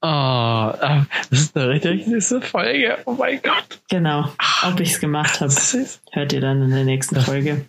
Oh, 0.00 0.72
das 1.30 1.30
ist 1.30 1.56
eine 1.56 1.68
richtig 1.68 2.06
süße 2.06 2.40
Folge. 2.40 2.98
Oh 3.04 3.12
mein 3.12 3.40
Gott. 3.40 3.80
Genau. 3.88 4.32
Ob 4.64 4.80
ich 4.80 4.94
es 4.94 5.00
gemacht 5.00 5.40
habe, 5.40 5.54
hört 6.10 6.32
ihr 6.32 6.40
dann 6.40 6.62
in 6.62 6.70
der 6.70 6.84
nächsten 6.84 7.20
Folge. 7.20 7.66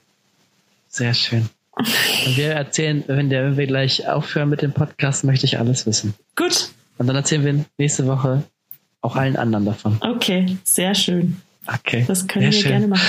Sehr 0.87 1.13
schön. 1.13 1.49
Und 1.75 2.37
wir 2.37 2.51
erzählen, 2.51 3.03
wenn, 3.07 3.29
der, 3.29 3.45
wenn 3.45 3.57
wir 3.57 3.67
gleich 3.67 4.07
aufhören 4.07 4.49
mit 4.49 4.61
dem 4.61 4.73
Podcast, 4.73 5.23
möchte 5.23 5.45
ich 5.45 5.59
alles 5.59 5.85
wissen. 5.85 6.13
Gut. 6.35 6.69
Und 6.97 7.07
dann 7.07 7.15
erzählen 7.15 7.43
wir 7.43 7.65
nächste 7.77 8.05
Woche 8.07 8.43
auch 9.01 9.15
allen 9.15 9.35
anderen 9.35 9.65
davon. 9.65 9.97
Okay, 10.01 10.57
sehr 10.63 10.95
schön. 10.95 11.41
Okay. 11.67 12.05
Das 12.07 12.27
können 12.27 12.45
wir 12.45 12.51
schön. 12.51 12.71
gerne 12.71 12.87
machen. 12.87 13.07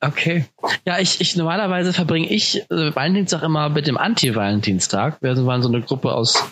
Okay. 0.00 0.44
Ja, 0.84 0.98
ich, 0.98 1.20
ich 1.20 1.34
normalerweise 1.36 1.94
verbringe 1.94 2.28
ich 2.28 2.70
äh, 2.70 2.94
Valentinstag 2.94 3.42
immer 3.42 3.70
mit 3.70 3.86
dem 3.86 3.96
Anti-Valentinstag. 3.96 5.22
Wir 5.22 5.46
waren 5.46 5.62
so 5.62 5.68
eine 5.68 5.80
Gruppe 5.80 6.12
aus 6.12 6.44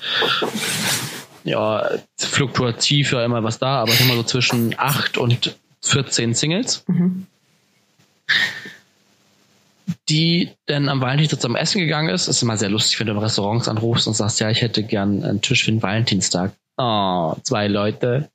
ja, 1.45 1.91
fluktuativ 2.19 3.13
ja 3.13 3.25
immer 3.25 3.43
was 3.43 3.59
da, 3.59 3.83
aber 3.83 3.93
immer 4.01 4.15
so 4.15 4.23
zwischen 4.23 4.75
8 4.79 5.19
und 5.19 5.57
14 5.83 6.35
Singles. 6.35 6.85
Mhm. 6.87 7.27
Die 10.09 10.51
dann 10.67 10.89
am 10.89 11.01
Valentinstag 11.01 11.41
zum 11.41 11.57
Essen 11.57 11.81
gegangen 11.81 12.09
ist. 12.09 12.29
Das 12.29 12.37
ist 12.37 12.43
immer 12.43 12.57
sehr 12.57 12.71
lustig, 12.71 12.99
wenn 12.99 13.07
du 13.07 13.13
im 13.13 13.19
Restaurants 13.19 13.69
anrufst 13.69 14.07
und 14.07 14.15
sagst, 14.15 14.41
ja, 14.41 14.51
ich 14.51 14.61
hätte 14.63 14.83
gern 14.83 15.23
einen 15.23 15.41
Tisch 15.41 15.65
für 15.65 15.71
den 15.71 15.83
Valentinstag. 15.83 16.53
Oh, 16.77 17.37
zwei 17.43 17.69
Leute, 17.69 18.29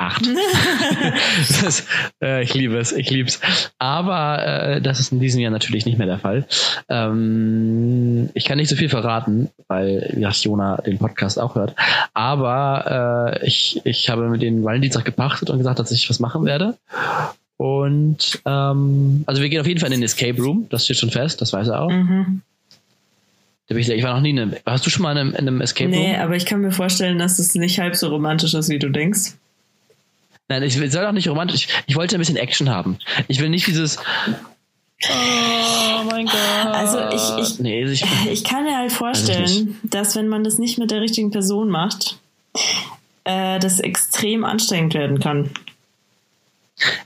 acht. 0.00 0.22
das, 1.62 1.86
äh, 2.22 2.42
ich 2.42 2.54
liebe 2.54 2.78
es, 2.78 2.92
ich 2.92 3.10
liebe 3.10 3.28
es. 3.28 3.40
Aber 3.78 4.44
äh, 4.44 4.80
das 4.80 4.98
ist 5.00 5.12
in 5.12 5.20
diesem 5.20 5.40
Jahr 5.40 5.50
natürlich 5.50 5.86
nicht 5.86 5.98
mehr 5.98 6.06
der 6.06 6.18
Fall. 6.18 6.46
Ähm, 6.88 8.30
ich 8.34 8.44
kann 8.44 8.58
nicht 8.58 8.68
so 8.68 8.76
viel 8.76 8.88
verraten, 8.88 9.50
weil 9.68 10.14
ja, 10.18 10.30
Jona 10.30 10.76
den 10.78 10.98
Podcast 10.98 11.38
auch 11.38 11.54
hört. 11.54 11.74
Aber 12.14 13.36
äh, 13.40 13.46
ich, 13.46 13.80
ich 13.84 14.08
habe 14.10 14.28
mit 14.28 14.42
den 14.42 14.64
Valentinstag 14.64 15.04
gepachtet 15.04 15.50
und 15.50 15.58
gesagt, 15.58 15.78
dass 15.78 15.90
ich 15.90 16.08
was 16.08 16.20
machen 16.20 16.44
werde. 16.44 16.76
Und 17.60 18.40
ähm, 18.46 19.22
also 19.26 19.42
wir 19.42 19.50
gehen 19.50 19.60
auf 19.60 19.66
jeden 19.66 19.80
Fall 19.80 19.92
in 19.92 20.00
den 20.00 20.02
Escape 20.02 20.40
Room, 20.40 20.66
das 20.70 20.86
steht 20.86 20.96
schon 20.96 21.10
fest, 21.10 21.42
das 21.42 21.52
weiß 21.52 21.68
er 21.68 21.82
auch. 21.82 21.90
Mhm. 21.90 22.40
Ich 23.68 24.02
war 24.02 24.14
noch 24.14 24.22
nie 24.22 24.30
in 24.30 24.38
einem. 24.38 24.54
Hast 24.64 24.86
du 24.86 24.88
schon 24.88 25.02
mal 25.02 25.12
in 25.12 25.18
einem, 25.18 25.30
in 25.32 25.46
einem 25.46 25.60
Escape 25.60 25.90
Room? 25.90 26.00
Nee, 26.00 26.16
aber 26.16 26.36
ich 26.36 26.46
kann 26.46 26.62
mir 26.62 26.72
vorstellen, 26.72 27.18
dass 27.18 27.38
es 27.38 27.54
nicht 27.54 27.78
halb 27.78 27.96
so 27.96 28.08
romantisch 28.08 28.54
ist, 28.54 28.70
wie 28.70 28.78
du 28.78 28.88
denkst. 28.88 29.34
Nein, 30.48 30.62
ich 30.62 30.80
soll 30.90 31.04
auch 31.04 31.12
nicht 31.12 31.28
romantisch. 31.28 31.68
Ich 31.86 31.96
wollte 31.96 32.16
ein 32.16 32.20
bisschen 32.20 32.38
Action 32.38 32.70
haben. 32.70 32.96
Ich 33.28 33.40
will 33.40 33.50
nicht 33.50 33.66
dieses. 33.66 33.98
Oh 33.98 36.04
mein 36.10 36.24
Gott. 36.24 36.72
Also 36.72 36.98
ich, 37.10 37.46
ich, 37.46 37.58
nee, 37.58 37.84
ich, 37.84 38.02
ich 38.30 38.42
kann 38.42 38.64
mir 38.64 38.78
halt 38.78 38.90
vorstellen, 38.90 39.42
also 39.42 39.66
dass 39.82 40.16
wenn 40.16 40.28
man 40.28 40.44
das 40.44 40.56
nicht 40.56 40.78
mit 40.78 40.90
der 40.90 41.02
richtigen 41.02 41.30
Person 41.30 41.68
macht, 41.68 42.18
äh, 43.24 43.58
das 43.58 43.80
extrem 43.80 44.46
anstrengend 44.46 44.94
werden 44.94 45.20
kann. 45.20 45.50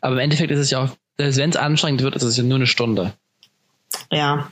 Aber 0.00 0.14
im 0.14 0.20
Endeffekt 0.20 0.50
ist 0.50 0.58
es 0.58 0.70
ja 0.70 0.84
auch, 0.84 0.90
wenn 1.16 1.28
es 1.28 1.56
anstrengend 1.56 2.02
wird, 2.02 2.16
ist 2.16 2.22
es 2.22 2.36
ja 2.36 2.42
nur 2.42 2.56
eine 2.56 2.66
Stunde. 2.66 3.12
Ja. 4.10 4.50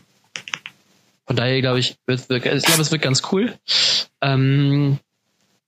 Von 1.26 1.36
daher 1.36 1.60
glaube 1.60 1.78
ich, 1.78 1.96
wird, 2.06 2.28
ich 2.30 2.42
glaube, 2.42 2.82
es 2.82 2.92
wird 2.92 3.02
ganz 3.02 3.22
cool. 3.32 3.54
Ähm, 4.20 4.98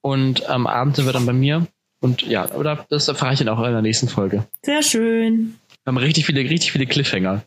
und 0.00 0.48
am 0.48 0.66
Abend 0.66 0.96
sind 0.96 1.06
wir 1.06 1.12
dann 1.12 1.26
bei 1.26 1.32
mir. 1.32 1.66
Und 2.00 2.22
ja, 2.22 2.50
oder 2.50 2.84
das 2.90 3.08
erfahre 3.08 3.32
ich 3.32 3.38
dann 3.38 3.48
auch 3.48 3.64
in 3.64 3.72
der 3.72 3.80
nächsten 3.80 4.08
Folge. 4.08 4.46
Sehr 4.62 4.82
schön. 4.82 5.56
Wir 5.84 5.90
haben 5.90 5.96
richtig 5.96 6.26
viele, 6.26 6.40
richtig 6.40 6.72
viele 6.72 6.86
Cliffhanger. 6.86 7.42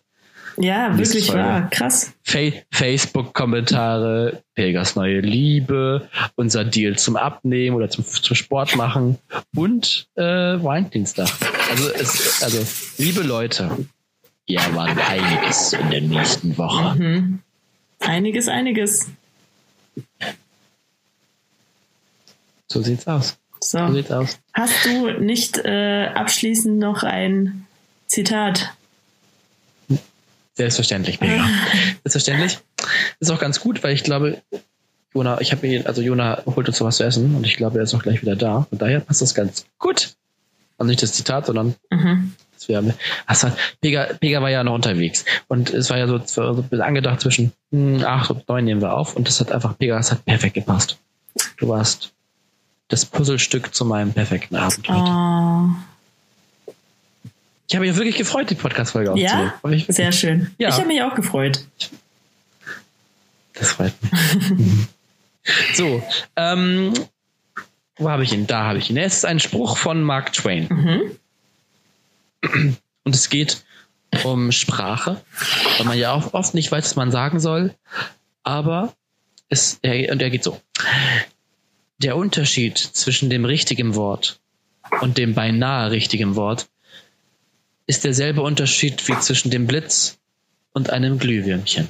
Ja, 0.58 0.97
wirklich 0.97 1.32
wahr. 1.34 1.70
Krass. 1.70 2.14
Fa 2.24 2.39
Facebook-Kommentare, 2.72 4.41
Pegas 4.55 4.95
neue 4.95 5.20
Liebe, 5.20 6.10
unser 6.36 6.66
Deal 6.66 6.97
zum 6.97 7.16
Abnehmen 7.16 7.76
oder 7.76 7.89
zum, 7.89 8.05
zum 8.05 8.36
Sport 8.36 8.76
machen 8.76 9.20
und 9.55 10.08
äh, 10.16 10.24
Valentinstag. 10.24 11.30
Also, 11.70 11.89
es, 11.91 12.43
also, 12.43 12.66
liebe 12.97 13.22
Leute, 13.22 13.86
ja, 14.47 14.62
war 14.74 14.88
einiges 14.88 15.74
in 15.74 15.91
der 15.91 16.01
nächsten 16.01 16.58
Woche. 16.58 16.95
Mhm. 16.95 17.39
Einiges, 17.99 18.47
einiges. 18.47 19.08
So 22.68 22.82
sieht's 22.82 23.08
aus. 23.08 23.38
So. 23.60 23.88
so 23.88 23.93
sieht's 23.93 24.12
aus. 24.12 24.39
Hast 24.53 24.86
du 24.86 25.12
nicht 25.20 25.58
äh, 25.58 26.08
abschließend 26.08 26.80
noch 26.80 27.03
ein 27.03 27.68
Zitat? 28.08 28.74
Selbstverständlich, 30.58 31.22
mega. 31.22 31.47
Selbstverständlich. 32.03 32.58
ist 33.20 33.32
auch 33.32 33.39
ganz 33.39 33.60
gut, 33.60 33.84
weil 33.84 33.93
ich 33.93 34.03
glaube, 34.03 34.41
Jona, 35.14 35.39
ich 35.39 35.51
habe 35.51 35.68
mir, 35.68 35.86
also 35.86 36.01
Jona 36.01 36.41
holt 36.47 36.68
uns 36.68 36.80
noch 36.80 36.88
was 36.88 36.97
zu 36.97 37.03
essen 37.03 37.36
und 37.36 37.45
ich 37.45 37.58
glaube, 37.58 37.78
er 37.78 37.84
ist 37.84 37.93
auch 37.93 38.01
gleich 38.01 38.24
wieder 38.24 38.36
da. 38.36 38.66
Von 38.68 38.80
daher 38.80 38.99
passt 38.99 39.22
das 39.22 39.36
ganz 39.36 39.68
gut. 39.78 40.16
Also 40.80 40.89
nicht 40.89 41.03
das 41.03 41.14
Zitat, 41.14 41.45
sondern 41.45 41.76
mhm. 41.91 42.34
das 42.55 42.68
wäre. 42.68 42.95
Also, 43.28 43.51
Pega, 43.82 44.05
Pega 44.20 44.41
war 44.41 44.49
ja 44.49 44.64
noch 44.64 44.74
unterwegs 44.74 45.26
und 45.47 45.72
es 45.72 45.91
war 45.91 45.99
ja 45.99 46.08
so, 46.08 46.20
so 46.26 46.66
angedacht 46.80 47.22
zwischen 47.22 47.51
hm, 47.72 48.03
acht 48.03 48.32
und 48.32 48.49
neun 48.49 48.66
nehmen 48.66 48.82
wir 48.82 48.95
auf 48.95 49.16
und 49.16 49.28
das 49.28 49.39
hat 49.39 49.51
einfach 49.51 49.78
Pega, 49.78 49.95
das 49.95 50.12
hat 50.12 50.26
perfekt 50.26 50.55
gepasst. 50.55 50.97
Du 51.58 51.68
warst 51.68 52.14
das 52.88 53.05
Puzzlestück 53.05 53.76
zu 53.76 53.86
meinem 53.86 54.12
perfekten 54.12 54.55
Abend 54.55 54.89
heute. 54.89 55.12
Oh. 55.12 55.96
Ich 57.68 57.76
habe 57.76 57.86
mich 57.86 57.95
wirklich 57.95 58.15
gefreut, 58.15 58.49
die 58.49 58.55
Podcast-Folge 58.55 59.11
aufzunehmen. 59.11 59.51
Ja, 59.63 59.93
sehr 59.93 60.11
schön. 60.13 60.51
Ja. 60.57 60.70
Ich 60.70 60.76
habe 60.76 60.87
mich 60.87 61.01
auch 61.01 61.16
gefreut. 61.16 61.66
Das 63.54 63.71
freut 63.71 63.93
mich. 64.01 64.12
so, 65.74 66.01
ähm, 66.37 66.93
wo 67.97 68.09
habe 68.09 68.24
ich 68.24 68.32
ihn? 68.32 68.47
Da 68.47 68.66
habe 68.66 68.78
ich 68.78 68.89
ihn. 68.89 68.97
Es 68.97 69.17
ist 69.17 69.25
ein 69.25 69.39
Spruch 69.39 69.78
von 69.78 70.01
Mark 70.01 70.32
Twain. 70.32 70.67
Mhm. 70.70 72.78
Und 73.04 73.16
es 73.16 73.29
geht 73.29 73.63
um 74.24 74.54
Sprache, 74.54 75.21
weil 75.78 75.86
man 75.86 75.97
ja 75.97 76.13
auch 76.13 76.33
oft 76.33 76.54
nicht 76.54 76.71
weiß, 76.71 76.86
was 76.86 76.96
man 76.96 77.12
sagen 77.12 77.39
soll. 77.39 77.74
Aber 78.43 78.93
es, 79.50 79.79
er, 79.82 80.13
und 80.13 80.21
er 80.21 80.29
geht 80.29 80.43
so. 80.43 80.62
Der 81.97 82.16
Unterschied 82.16 82.78
zwischen 82.78 83.29
dem 83.29 83.43
richtigen 83.43 83.96
Wort 83.96 84.39
und 85.01 85.17
dem 85.17 85.33
beinahe 85.33 85.91
richtigen 85.91 86.36
Wort 86.36 86.67
ist 87.88 88.04
derselbe 88.04 88.42
Unterschied 88.42 89.08
wie 89.08 89.20
zwischen 89.20 89.50
dem 89.50 89.66
Blitz 89.66 90.18
und 90.74 90.89
einem 90.92 91.18
Glühwürmchen. 91.18 91.88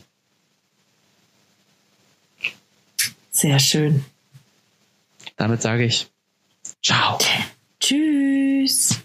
Sehr 3.32 3.60
schön. 3.60 4.06
Damit 5.36 5.62
sage 5.62 5.86
ich 5.86 6.08
Ciao. 6.84 7.18
Tschüss. 7.80 9.00